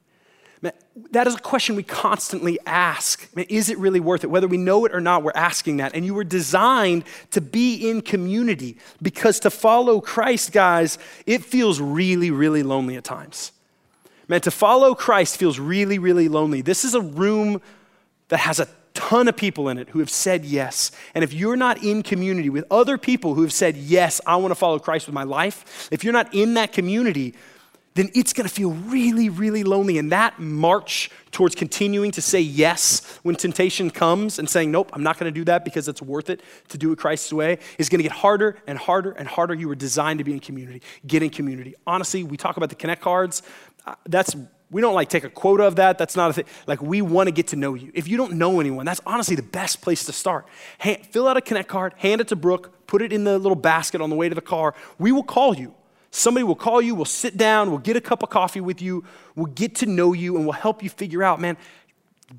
Man, 0.64 0.72
that 1.10 1.26
is 1.26 1.34
a 1.34 1.40
question 1.40 1.76
we 1.76 1.82
constantly 1.82 2.58
ask. 2.64 3.28
Man, 3.36 3.44
is 3.50 3.68
it 3.68 3.76
really 3.76 4.00
worth 4.00 4.24
it? 4.24 4.28
Whether 4.28 4.48
we 4.48 4.56
know 4.56 4.86
it 4.86 4.94
or 4.94 5.00
not, 5.00 5.22
we're 5.22 5.32
asking 5.34 5.76
that. 5.76 5.94
And 5.94 6.06
you 6.06 6.14
were 6.14 6.24
designed 6.24 7.04
to 7.32 7.42
be 7.42 7.90
in 7.90 8.00
community 8.00 8.78
because 9.02 9.38
to 9.40 9.50
follow 9.50 10.00
Christ, 10.00 10.52
guys, 10.52 10.96
it 11.26 11.44
feels 11.44 11.82
really, 11.82 12.30
really 12.30 12.62
lonely 12.62 12.96
at 12.96 13.04
times. 13.04 13.52
Man, 14.26 14.40
to 14.40 14.50
follow 14.50 14.94
Christ 14.94 15.36
feels 15.36 15.58
really, 15.58 15.98
really 15.98 16.28
lonely. 16.28 16.62
This 16.62 16.82
is 16.82 16.94
a 16.94 17.00
room 17.02 17.60
that 18.28 18.38
has 18.38 18.58
a 18.58 18.66
ton 18.94 19.28
of 19.28 19.36
people 19.36 19.68
in 19.68 19.76
it 19.76 19.90
who 19.90 19.98
have 19.98 20.08
said 20.08 20.46
yes. 20.46 20.92
And 21.14 21.22
if 21.22 21.34
you're 21.34 21.56
not 21.56 21.84
in 21.84 22.02
community 22.02 22.48
with 22.48 22.64
other 22.70 22.96
people 22.96 23.34
who 23.34 23.42
have 23.42 23.52
said, 23.52 23.76
Yes, 23.76 24.18
I 24.24 24.36
want 24.36 24.52
to 24.52 24.54
follow 24.54 24.78
Christ 24.78 25.08
with 25.08 25.14
my 25.14 25.24
life, 25.24 25.90
if 25.92 26.04
you're 26.04 26.14
not 26.14 26.32
in 26.34 26.54
that 26.54 26.72
community, 26.72 27.34
then 27.94 28.10
it's 28.12 28.32
going 28.32 28.46
to 28.46 28.52
feel 28.52 28.72
really, 28.72 29.28
really 29.28 29.62
lonely. 29.62 29.98
And 29.98 30.10
that 30.10 30.40
march 30.40 31.10
towards 31.30 31.54
continuing 31.54 32.10
to 32.12 32.22
say 32.22 32.40
yes 32.40 33.18
when 33.22 33.36
temptation 33.36 33.90
comes 33.90 34.38
and 34.38 34.50
saying, 34.50 34.72
nope, 34.72 34.90
I'm 34.92 35.02
not 35.02 35.18
going 35.18 35.32
to 35.32 35.38
do 35.38 35.44
that 35.44 35.64
because 35.64 35.86
it's 35.86 36.02
worth 36.02 36.28
it 36.28 36.42
to 36.68 36.78
do 36.78 36.90
it 36.92 36.98
Christ's 36.98 37.32
way 37.32 37.58
is 37.78 37.88
going 37.88 38.00
to 38.00 38.02
get 38.02 38.12
harder 38.12 38.56
and 38.66 38.76
harder 38.78 39.12
and 39.12 39.28
harder. 39.28 39.54
You 39.54 39.68
were 39.68 39.76
designed 39.76 40.18
to 40.18 40.24
be 40.24 40.32
in 40.32 40.40
community. 40.40 40.82
Get 41.06 41.22
in 41.22 41.30
community. 41.30 41.74
Honestly, 41.86 42.24
we 42.24 42.36
talk 42.36 42.56
about 42.56 42.68
the 42.68 42.74
Connect 42.74 43.00
cards. 43.00 43.42
Uh, 43.86 43.94
that's 44.06 44.34
we 44.70 44.80
don't 44.80 44.94
like 44.94 45.08
take 45.08 45.22
a 45.22 45.30
quota 45.30 45.64
of 45.64 45.76
that. 45.76 45.98
That's 45.98 46.16
not 46.16 46.30
a 46.30 46.32
thing. 46.32 46.46
Like 46.66 46.82
we 46.82 47.00
want 47.00 47.28
to 47.28 47.30
get 47.30 47.48
to 47.48 47.56
know 47.56 47.74
you. 47.74 47.92
If 47.94 48.08
you 48.08 48.16
don't 48.16 48.32
know 48.32 48.58
anyone, 48.58 48.86
that's 48.86 49.00
honestly 49.06 49.36
the 49.36 49.42
best 49.42 49.82
place 49.82 50.04
to 50.06 50.12
start. 50.12 50.46
Hand, 50.78 51.06
fill 51.06 51.28
out 51.28 51.36
a 51.36 51.40
Connect 51.40 51.68
card, 51.68 51.94
hand 51.98 52.20
it 52.20 52.28
to 52.28 52.36
Brooke, 52.36 52.86
put 52.88 53.02
it 53.02 53.12
in 53.12 53.22
the 53.22 53.38
little 53.38 53.54
basket 53.54 54.00
on 54.00 54.10
the 54.10 54.16
way 54.16 54.28
to 54.28 54.34
the 54.34 54.40
car. 54.40 54.74
We 54.98 55.12
will 55.12 55.22
call 55.22 55.54
you. 55.54 55.74
Somebody 56.16 56.44
will 56.44 56.54
call 56.54 56.80
you, 56.80 56.94
we'll 56.94 57.06
sit 57.06 57.36
down, 57.36 57.70
we'll 57.70 57.80
get 57.80 57.96
a 57.96 58.00
cup 58.00 58.22
of 58.22 58.30
coffee 58.30 58.60
with 58.60 58.80
you, 58.80 59.04
we'll 59.34 59.46
get 59.46 59.74
to 59.76 59.86
know 59.86 60.12
you, 60.12 60.36
and 60.36 60.44
we'll 60.46 60.52
help 60.52 60.80
you 60.80 60.88
figure 60.88 61.24
out, 61.24 61.40
man, 61.40 61.56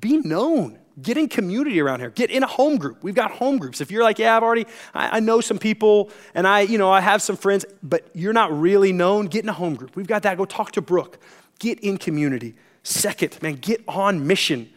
be 0.00 0.16
known. 0.16 0.78
Get 1.02 1.18
in 1.18 1.28
community 1.28 1.78
around 1.78 2.00
here. 2.00 2.08
Get 2.08 2.30
in 2.30 2.42
a 2.42 2.46
home 2.46 2.78
group. 2.78 3.04
We've 3.04 3.14
got 3.14 3.32
home 3.32 3.58
groups. 3.58 3.82
If 3.82 3.90
you're 3.90 4.02
like, 4.02 4.18
yeah, 4.18 4.34
I've 4.34 4.42
already, 4.42 4.64
I, 4.94 5.18
I 5.18 5.20
know 5.20 5.42
some 5.42 5.58
people 5.58 6.10
and 6.34 6.48
I, 6.48 6.60
you 6.60 6.78
know, 6.78 6.90
I 6.90 7.02
have 7.02 7.20
some 7.20 7.36
friends, 7.36 7.66
but 7.82 8.08
you're 8.14 8.32
not 8.32 8.50
really 8.58 8.92
known, 8.92 9.26
get 9.26 9.44
in 9.44 9.50
a 9.50 9.52
home 9.52 9.74
group. 9.74 9.94
We've 9.94 10.06
got 10.06 10.22
that. 10.22 10.38
Go 10.38 10.46
talk 10.46 10.72
to 10.72 10.80
Brooke. 10.80 11.18
Get 11.58 11.78
in 11.80 11.98
community. 11.98 12.54
Second, 12.82 13.36
man, 13.42 13.56
get 13.56 13.84
on 13.86 14.26
mission. 14.26 14.70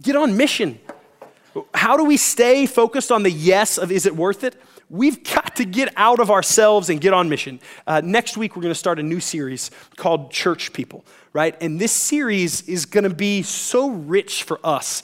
Get 0.00 0.14
on 0.14 0.36
mission. 0.36 0.78
How 1.74 1.96
do 1.96 2.04
we 2.04 2.16
stay 2.16 2.66
focused 2.66 3.10
on 3.10 3.24
the 3.24 3.32
yes 3.32 3.78
of 3.78 3.90
is 3.90 4.06
it 4.06 4.14
worth 4.14 4.44
it? 4.44 4.54
We've 4.90 5.22
got 5.22 5.56
to 5.56 5.64
get 5.64 5.92
out 5.96 6.18
of 6.18 6.30
ourselves 6.30 6.88
and 6.88 7.00
get 7.00 7.12
on 7.12 7.28
mission. 7.28 7.60
Uh, 7.86 8.00
next 8.02 8.36
week, 8.36 8.56
we're 8.56 8.62
going 8.62 8.72
to 8.72 8.78
start 8.78 8.98
a 8.98 9.02
new 9.02 9.20
series 9.20 9.70
called 9.96 10.30
Church 10.30 10.72
People, 10.72 11.04
right? 11.32 11.54
And 11.60 11.78
this 11.78 11.92
series 11.92 12.62
is 12.62 12.86
going 12.86 13.04
to 13.04 13.14
be 13.14 13.42
so 13.42 13.90
rich 13.90 14.44
for 14.44 14.58
us, 14.64 15.02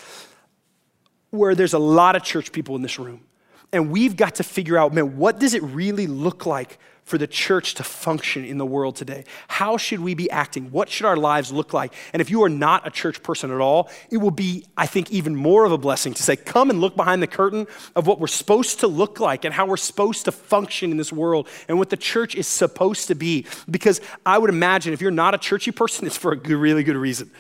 where 1.30 1.54
there's 1.54 1.74
a 1.74 1.78
lot 1.78 2.16
of 2.16 2.22
church 2.22 2.52
people 2.52 2.76
in 2.76 2.82
this 2.82 2.98
room. 2.98 3.20
And 3.72 3.90
we've 3.90 4.16
got 4.16 4.36
to 4.36 4.44
figure 4.44 4.78
out, 4.78 4.94
man, 4.94 5.16
what 5.16 5.38
does 5.38 5.54
it 5.54 5.62
really 5.62 6.06
look 6.06 6.46
like 6.46 6.78
for 7.04 7.18
the 7.18 7.26
church 7.26 7.74
to 7.74 7.82
function 7.82 8.44
in 8.44 8.56
the 8.56 8.64
world 8.64 8.96
today? 8.96 9.24
How 9.46 9.76
should 9.76 10.00
we 10.00 10.14
be 10.14 10.30
acting? 10.30 10.70
What 10.70 10.88
should 10.88 11.06
our 11.06 11.16
lives 11.16 11.52
look 11.52 11.72
like? 11.72 11.92
And 12.12 12.22
if 12.22 12.30
you 12.30 12.42
are 12.44 12.48
not 12.48 12.86
a 12.86 12.90
church 12.90 13.22
person 13.22 13.50
at 13.50 13.60
all, 13.60 13.90
it 14.10 14.16
will 14.18 14.30
be, 14.30 14.64
I 14.76 14.86
think, 14.86 15.10
even 15.10 15.36
more 15.36 15.64
of 15.64 15.72
a 15.72 15.78
blessing 15.78 16.14
to 16.14 16.22
say, 16.22 16.36
come 16.36 16.70
and 16.70 16.80
look 16.80 16.96
behind 16.96 17.22
the 17.22 17.26
curtain 17.26 17.66
of 17.94 18.06
what 18.06 18.20
we're 18.20 18.26
supposed 18.26 18.80
to 18.80 18.86
look 18.86 19.20
like 19.20 19.44
and 19.44 19.52
how 19.52 19.66
we're 19.66 19.76
supposed 19.76 20.24
to 20.24 20.32
function 20.32 20.90
in 20.90 20.96
this 20.96 21.12
world 21.12 21.48
and 21.68 21.78
what 21.78 21.90
the 21.90 21.96
church 21.96 22.34
is 22.34 22.46
supposed 22.46 23.08
to 23.08 23.14
be. 23.14 23.44
Because 23.70 24.00
I 24.24 24.38
would 24.38 24.50
imagine 24.50 24.94
if 24.94 25.02
you're 25.02 25.10
not 25.10 25.34
a 25.34 25.38
churchy 25.38 25.72
person, 25.72 26.06
it's 26.06 26.16
for 26.16 26.32
a 26.32 26.38
really 26.38 26.84
good 26.84 26.96
reason. 26.96 27.30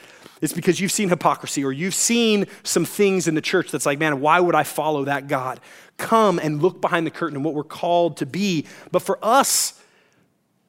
It's 0.40 0.52
because 0.52 0.80
you've 0.80 0.92
seen 0.92 1.08
hypocrisy 1.08 1.64
or 1.64 1.72
you've 1.72 1.94
seen 1.94 2.46
some 2.62 2.84
things 2.84 3.28
in 3.28 3.34
the 3.34 3.40
church 3.40 3.70
that's 3.70 3.86
like, 3.86 3.98
man, 3.98 4.20
why 4.20 4.40
would 4.40 4.54
I 4.54 4.64
follow 4.64 5.04
that 5.04 5.28
God? 5.28 5.60
come 5.96 6.38
and 6.38 6.62
look 6.62 6.80
behind 6.80 7.06
the 7.06 7.10
curtain 7.10 7.36
and 7.36 7.44
what 7.44 7.54
we're 7.54 7.64
called 7.64 8.16
to 8.18 8.26
be. 8.26 8.66
But 8.90 9.00
for 9.02 9.18
us 9.22 9.80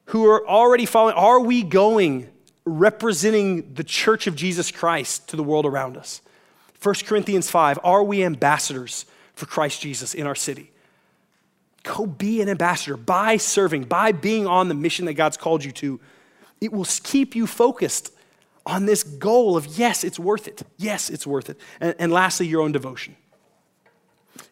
who 0.06 0.26
are 0.26 0.46
already 0.46 0.86
following, 0.86 1.14
are 1.14 1.40
we 1.40 1.62
going 1.62 2.28
representing 2.64 3.74
the 3.74 3.84
church 3.84 4.26
of 4.26 4.36
Jesus 4.36 4.70
Christ 4.70 5.28
to 5.28 5.36
the 5.36 5.42
world 5.42 5.66
around 5.66 5.96
us? 5.96 6.20
1 6.82 6.94
Corinthians 7.06 7.50
5 7.50 7.80
Are 7.82 8.02
we 8.02 8.24
ambassadors 8.24 9.06
for 9.34 9.46
Christ 9.46 9.80
Jesus 9.80 10.14
in 10.14 10.26
our 10.26 10.34
city? 10.34 10.70
Go 11.82 12.06
be 12.06 12.40
an 12.40 12.48
ambassador 12.48 12.96
by 12.96 13.36
serving, 13.36 13.84
by 13.84 14.10
being 14.12 14.46
on 14.46 14.68
the 14.68 14.74
mission 14.74 15.04
that 15.06 15.14
God's 15.14 15.36
called 15.36 15.64
you 15.64 15.72
to. 15.72 16.00
It 16.60 16.72
will 16.72 16.86
keep 17.02 17.36
you 17.36 17.46
focused 17.46 18.10
on 18.66 18.84
this 18.84 19.02
goal 19.02 19.56
of 19.56 19.66
yes, 19.78 20.04
it's 20.04 20.18
worth 20.18 20.48
it. 20.48 20.62
Yes, 20.76 21.08
it's 21.08 21.26
worth 21.26 21.48
it. 21.48 21.58
And, 21.80 21.94
and 21.98 22.12
lastly, 22.12 22.46
your 22.46 22.60
own 22.60 22.72
devotion 22.72 23.16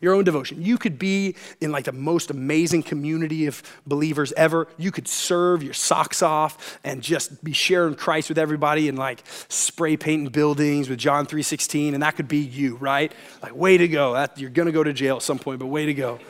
your 0.00 0.14
own 0.14 0.24
devotion. 0.24 0.62
You 0.62 0.78
could 0.78 0.98
be 0.98 1.34
in 1.60 1.72
like 1.72 1.84
the 1.84 1.92
most 1.92 2.30
amazing 2.30 2.82
community 2.82 3.46
of 3.46 3.62
believers 3.86 4.32
ever. 4.36 4.68
You 4.76 4.90
could 4.90 5.08
serve 5.08 5.62
your 5.62 5.72
socks 5.72 6.22
off 6.22 6.78
and 6.84 7.02
just 7.02 7.42
be 7.42 7.52
sharing 7.52 7.94
Christ 7.94 8.28
with 8.28 8.38
everybody 8.38 8.88
and 8.88 8.98
like 8.98 9.22
spray 9.48 9.96
painting 9.96 10.28
buildings 10.28 10.88
with 10.88 10.98
John 10.98 11.26
3:16 11.26 11.94
and 11.94 12.02
that 12.02 12.16
could 12.16 12.28
be 12.28 12.38
you, 12.38 12.76
right? 12.76 13.12
Like 13.42 13.54
way 13.54 13.78
to 13.78 13.88
go. 13.88 14.14
That, 14.14 14.38
you're 14.38 14.50
going 14.50 14.66
to 14.66 14.72
go 14.72 14.84
to 14.84 14.92
jail 14.92 15.16
at 15.16 15.22
some 15.22 15.38
point, 15.38 15.58
but 15.58 15.66
way 15.66 15.86
to 15.86 15.94
go. 15.94 16.20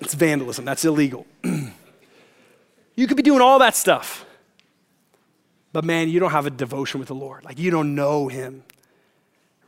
it's 0.00 0.14
vandalism. 0.14 0.64
That's 0.64 0.84
illegal. 0.84 1.26
you 2.96 3.06
could 3.06 3.16
be 3.16 3.22
doing 3.22 3.40
all 3.40 3.58
that 3.60 3.76
stuff. 3.76 4.24
But 5.72 5.84
man, 5.84 6.08
you 6.08 6.20
don't 6.20 6.32
have 6.32 6.46
a 6.46 6.50
devotion 6.50 6.98
with 6.98 7.08
the 7.08 7.14
Lord. 7.14 7.44
Like 7.44 7.58
you 7.58 7.70
don't 7.70 7.94
know 7.94 8.28
him. 8.28 8.64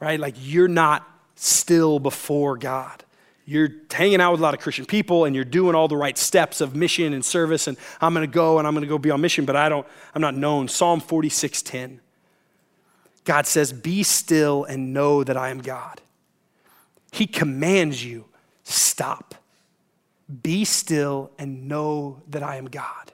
Right? 0.01 0.19
Like 0.19 0.35
you're 0.39 0.69
not 0.69 1.09
still 1.37 1.99
before 1.99 2.57
God. 2.57 3.05
You're 3.45 3.71
hanging 3.91 4.21
out 4.21 4.33
with 4.33 4.41
a 4.41 4.43
lot 4.43 4.55
of 4.55 4.61
Christian 4.61 4.85
people 4.85 5.25
and 5.25 5.35
you're 5.35 5.45
doing 5.45 5.75
all 5.75 5.89
the 5.89 5.97
right 5.97 6.17
steps 6.17 6.61
of 6.61 6.77
mission 6.77 7.13
and 7.13 7.25
service 7.25 7.67
and 7.67 7.77
I'm 8.01 8.15
going 8.15 8.29
to 8.29 8.33
go 8.33 8.59
and 8.59 8.67
I'm 8.67 8.75
going 8.75 8.83
to 8.83 8.89
go 8.89 8.99
be 8.99 9.11
on 9.11 9.21
mission 9.21 9.45
but 9.45 9.57
I 9.57 9.69
don't 9.69 9.87
I'm 10.15 10.23
not 10.23 10.37
known. 10.37 10.69
Psalm 10.69 11.01
46:10. 11.01 11.99
God 13.25 13.47
says, 13.47 13.73
"Be 13.73 14.03
still 14.03 14.65
and 14.65 14.93
know 14.93 15.23
that 15.23 15.37
I 15.37 15.51
am 15.51 15.61
God." 15.61 16.01
He 17.13 17.27
commands 17.27 18.05
you, 18.05 18.25
stop. 18.65 19.35
Be 20.43 20.65
still 20.65 21.31
and 21.39 21.69
know 21.69 22.23
that 22.29 22.43
I 22.43 22.57
am 22.57 22.65
God. 22.65 23.12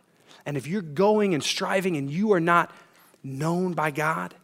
And 0.49 0.57
if 0.57 0.67
you're 0.67 0.83
going 0.83 1.35
and 1.35 1.45
striving 1.45 1.97
and 1.97 2.11
you 2.11 2.33
are 2.33 2.41
not 2.41 2.73
known 3.23 3.75
by 3.75 3.93
God, 3.93 4.35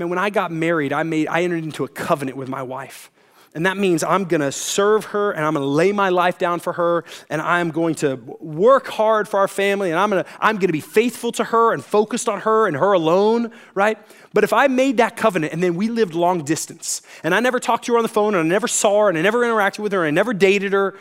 Man, 0.00 0.08
when 0.08 0.18
I 0.18 0.30
got 0.30 0.50
married, 0.50 0.94
I, 0.94 1.02
made, 1.02 1.28
I 1.28 1.42
entered 1.42 1.62
into 1.62 1.84
a 1.84 1.88
covenant 1.88 2.38
with 2.38 2.48
my 2.48 2.62
wife. 2.62 3.10
And 3.54 3.66
that 3.66 3.76
means 3.76 4.02
I'm 4.02 4.24
going 4.24 4.40
to 4.40 4.50
serve 4.50 5.04
her 5.06 5.32
and 5.32 5.44
I'm 5.44 5.52
going 5.52 5.62
to 5.62 5.68
lay 5.68 5.92
my 5.92 6.08
life 6.08 6.38
down 6.38 6.58
for 6.58 6.72
her 6.72 7.04
and 7.28 7.42
I'm 7.42 7.70
going 7.70 7.96
to 7.96 8.14
work 8.40 8.86
hard 8.86 9.28
for 9.28 9.40
our 9.40 9.48
family 9.48 9.90
and 9.90 9.98
I'm 9.98 10.08
going 10.08 10.24
to 10.24 10.30
I'm 10.40 10.54
going 10.54 10.68
to 10.68 10.72
be 10.72 10.80
faithful 10.80 11.32
to 11.32 11.44
her 11.44 11.74
and 11.74 11.84
focused 11.84 12.30
on 12.30 12.40
her 12.40 12.66
and 12.66 12.74
her 12.78 12.94
alone, 12.94 13.52
right? 13.74 13.98
But 14.32 14.42
if 14.44 14.54
I 14.54 14.68
made 14.68 14.96
that 14.96 15.18
covenant 15.18 15.52
and 15.52 15.62
then 15.62 15.74
we 15.74 15.88
lived 15.88 16.14
long 16.14 16.44
distance 16.44 17.02
and 17.22 17.34
I 17.34 17.40
never 17.40 17.60
talked 17.60 17.84
to 17.84 17.92
her 17.92 17.98
on 17.98 18.02
the 18.02 18.08
phone 18.08 18.34
and 18.34 18.46
I 18.46 18.48
never 18.48 18.68
saw 18.68 19.02
her 19.02 19.08
and 19.10 19.18
I 19.18 19.20
never 19.20 19.40
interacted 19.40 19.80
with 19.80 19.92
her 19.92 20.06
and 20.06 20.16
I 20.16 20.18
never 20.18 20.32
dated 20.32 20.72
her, 20.72 20.96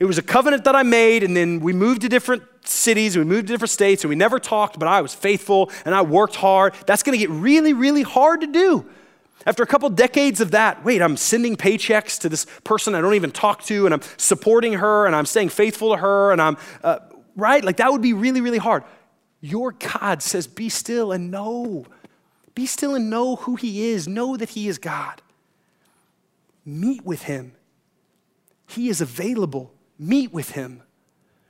it 0.00 0.06
was 0.06 0.16
a 0.16 0.22
covenant 0.22 0.64
that 0.64 0.74
I 0.74 0.82
made, 0.82 1.22
and 1.22 1.36
then 1.36 1.60
we 1.60 1.74
moved 1.74 2.00
to 2.00 2.08
different 2.08 2.42
cities, 2.64 3.18
we 3.18 3.24
moved 3.24 3.48
to 3.48 3.52
different 3.52 3.70
states, 3.70 4.02
and 4.02 4.08
we 4.08 4.16
never 4.16 4.38
talked, 4.38 4.78
but 4.78 4.88
I 4.88 5.02
was 5.02 5.14
faithful 5.14 5.70
and 5.84 5.94
I 5.94 6.00
worked 6.00 6.36
hard. 6.36 6.72
That's 6.86 7.02
gonna 7.02 7.18
get 7.18 7.28
really, 7.28 7.74
really 7.74 8.02
hard 8.02 8.40
to 8.40 8.46
do. 8.46 8.86
After 9.44 9.62
a 9.62 9.66
couple 9.66 9.90
decades 9.90 10.40
of 10.40 10.52
that, 10.52 10.84
wait, 10.84 11.02
I'm 11.02 11.18
sending 11.18 11.54
paychecks 11.54 12.18
to 12.20 12.30
this 12.30 12.46
person 12.64 12.94
I 12.94 13.02
don't 13.02 13.14
even 13.14 13.30
talk 13.30 13.62
to, 13.64 13.84
and 13.84 13.92
I'm 13.92 14.00
supporting 14.16 14.74
her, 14.74 15.04
and 15.04 15.14
I'm 15.14 15.26
staying 15.26 15.50
faithful 15.50 15.90
to 15.90 15.98
her, 15.98 16.32
and 16.32 16.40
I'm, 16.40 16.56
uh, 16.82 17.00
right? 17.36 17.62
Like 17.62 17.76
that 17.76 17.92
would 17.92 18.02
be 18.02 18.14
really, 18.14 18.40
really 18.40 18.58
hard. 18.58 18.84
Your 19.42 19.72
God 19.72 20.22
says, 20.22 20.46
be 20.46 20.70
still 20.70 21.12
and 21.12 21.30
know. 21.30 21.84
Be 22.54 22.64
still 22.64 22.94
and 22.94 23.10
know 23.10 23.36
who 23.36 23.56
He 23.56 23.88
is. 23.90 24.08
Know 24.08 24.38
that 24.38 24.50
He 24.50 24.66
is 24.66 24.78
God. 24.78 25.20
Meet 26.64 27.04
with 27.04 27.22
Him 27.22 27.52
He 28.66 28.88
is 28.88 29.02
available. 29.02 29.74
Meet 30.00 30.32
with 30.32 30.52
Him. 30.52 30.82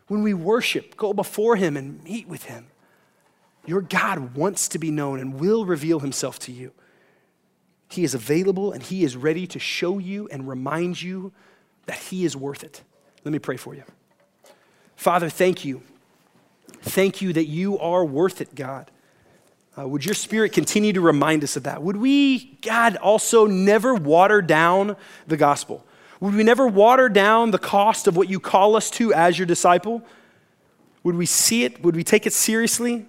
When 0.09 0.25
we 0.25 0.35
worship, 0.35 0.97
go 0.97 1.13
before 1.13 1.55
Him 1.55 1.77
and 1.77 2.03
meet 2.03 2.27
with 2.27 2.47
Him. 2.47 2.67
Your 3.65 3.81
God 3.81 4.35
wants 4.35 4.67
to 4.69 4.79
be 4.79 4.91
known 4.91 5.21
and 5.21 5.39
will 5.39 5.65
reveal 5.65 6.01
Himself 6.01 6.41
to 6.41 6.53
you. 6.53 6.73
He 7.89 8.03
is 8.03 8.13
available 8.13 8.73
and 8.73 8.83
He 8.83 9.05
is 9.05 9.17
ready 9.17 9.47
to 9.47 9.61
show 9.61 9.99
you 9.99 10.29
and 10.33 10.49
remind 10.49 11.01
you 11.01 11.33
that 11.87 11.99
He 11.99 12.25
is 12.25 12.37
worth 12.37 12.65
it. 12.65 12.83
Let 13.25 13.31
me 13.31 13.39
pray 13.39 13.57
for 13.57 13.73
you. 13.73 13.85
Father, 14.97 15.29
thank 15.29 15.65
you. 15.65 15.83
Thank 16.83 17.23
you 17.23 17.33
that 17.33 17.47
you 17.47 17.79
are 17.79 18.05
worth 18.05 18.41
it, 18.41 18.55
God. 18.57 18.91
Uh, 19.79 19.87
would 19.87 20.05
your 20.05 20.15
spirit 20.15 20.53
continue 20.53 20.93
to 20.93 21.01
remind 21.01 21.45
us 21.45 21.55
of 21.55 21.63
that? 21.63 21.83
Would 21.83 21.99
we, 21.99 22.57
God, 22.63 22.97
also 22.97 23.47
never 23.47 23.95
water 23.95 24.43
down 24.43 24.97
the 25.29 25.37
gospel? 25.37 25.87
Would 26.21 26.35
we 26.35 26.43
never 26.43 26.67
water 26.67 27.09
down 27.09 27.51
the 27.51 27.59
cost 27.59 28.07
of 28.07 28.17
what 28.17 28.29
you 28.29 28.39
call 28.39 28.77
us 28.77 28.91
to 28.93 29.13
as 29.15 29.39
your 29.39 29.47
disciple? 29.47 30.03
Would 31.03 31.17
we 31.17 31.27
see 31.27 31.65
it? 31.65 31.83
Would 31.83 31.97
we 31.97 32.05
take 32.05 32.27
it 32.27 32.35
seriously? 32.35 33.07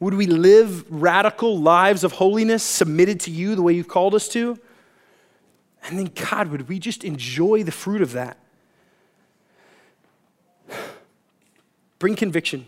Would 0.00 0.14
we 0.14 0.26
live 0.26 0.90
radical 0.90 1.58
lives 1.58 2.04
of 2.04 2.12
holiness 2.12 2.62
submitted 2.62 3.20
to 3.20 3.30
you 3.30 3.54
the 3.54 3.62
way 3.62 3.72
you've 3.72 3.88
called 3.88 4.14
us 4.14 4.28
to? 4.30 4.58
And 5.84 5.98
then, 5.98 6.10
God, 6.14 6.48
would 6.48 6.68
we 6.68 6.78
just 6.78 7.04
enjoy 7.04 7.62
the 7.62 7.72
fruit 7.72 8.02
of 8.02 8.12
that? 8.12 8.38
Bring 11.98 12.16
conviction 12.16 12.66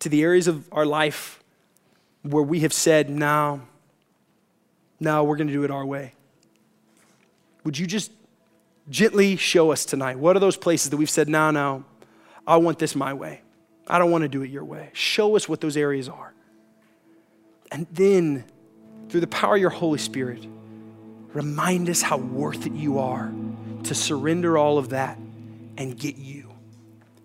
to 0.00 0.08
the 0.08 0.22
areas 0.22 0.48
of 0.48 0.68
our 0.72 0.86
life 0.86 1.42
where 2.22 2.42
we 2.42 2.60
have 2.60 2.72
said, 2.72 3.08
no, 3.08 3.62
no, 4.98 5.24
we're 5.24 5.36
going 5.36 5.46
to 5.46 5.52
do 5.52 5.64
it 5.64 5.70
our 5.70 5.86
way. 5.86 6.14
Would 7.64 7.78
you 7.78 7.86
just 7.86 8.10
gently 8.90 9.36
show 9.36 9.72
us 9.72 9.84
tonight? 9.84 10.18
What 10.18 10.36
are 10.36 10.40
those 10.40 10.56
places 10.56 10.90
that 10.90 10.96
we've 10.96 11.08
said, 11.08 11.28
no, 11.28 11.50
no, 11.50 11.84
I 12.46 12.56
want 12.56 12.78
this 12.78 12.94
my 12.94 13.14
way. 13.14 13.42
I 13.86 13.98
don't 13.98 14.10
want 14.10 14.22
to 14.22 14.28
do 14.28 14.42
it 14.42 14.50
your 14.50 14.64
way. 14.64 14.90
Show 14.92 15.36
us 15.36 15.48
what 15.48 15.60
those 15.60 15.76
areas 15.76 16.08
are. 16.08 16.34
And 17.72 17.86
then, 17.92 18.44
through 19.08 19.20
the 19.20 19.26
power 19.26 19.54
of 19.54 19.60
your 19.60 19.70
Holy 19.70 19.98
Spirit, 19.98 20.46
remind 21.32 21.88
us 21.88 22.02
how 22.02 22.16
worth 22.16 22.66
it 22.66 22.72
you 22.72 22.98
are 22.98 23.32
to 23.84 23.94
surrender 23.94 24.58
all 24.58 24.78
of 24.78 24.90
that 24.90 25.16
and 25.76 25.98
get 25.98 26.16
you. 26.16 26.50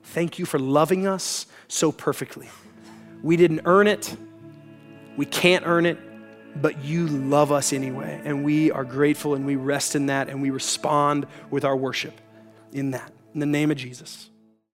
Thank 0.03 0.39
you 0.39 0.45
for 0.45 0.59
loving 0.59 1.07
us 1.07 1.47
so 1.68 1.91
perfectly. 1.91 2.49
We 3.22 3.38
didn't 3.38 3.61
earn 3.66 3.88
it, 3.88 4.16
we 5.18 5.26
can't 5.26 5.66
earn 5.66 5.86
it, 5.86 5.97
but 6.55 6.83
you 6.83 7.07
love 7.07 7.51
us 7.51 7.73
anyway. 7.73 8.21
And 8.23 8.43
we 8.43 8.71
are 8.71 8.83
grateful 8.83 9.35
and 9.35 9.45
we 9.45 9.55
rest 9.55 9.95
in 9.95 10.07
that 10.07 10.29
and 10.29 10.41
we 10.41 10.49
respond 10.49 11.27
with 11.49 11.65
our 11.65 11.75
worship 11.75 12.19
in 12.71 12.91
that. 12.91 13.11
In 13.33 13.39
the 13.39 13.45
name 13.45 13.71
of 13.71 13.77
Jesus. 13.77 14.29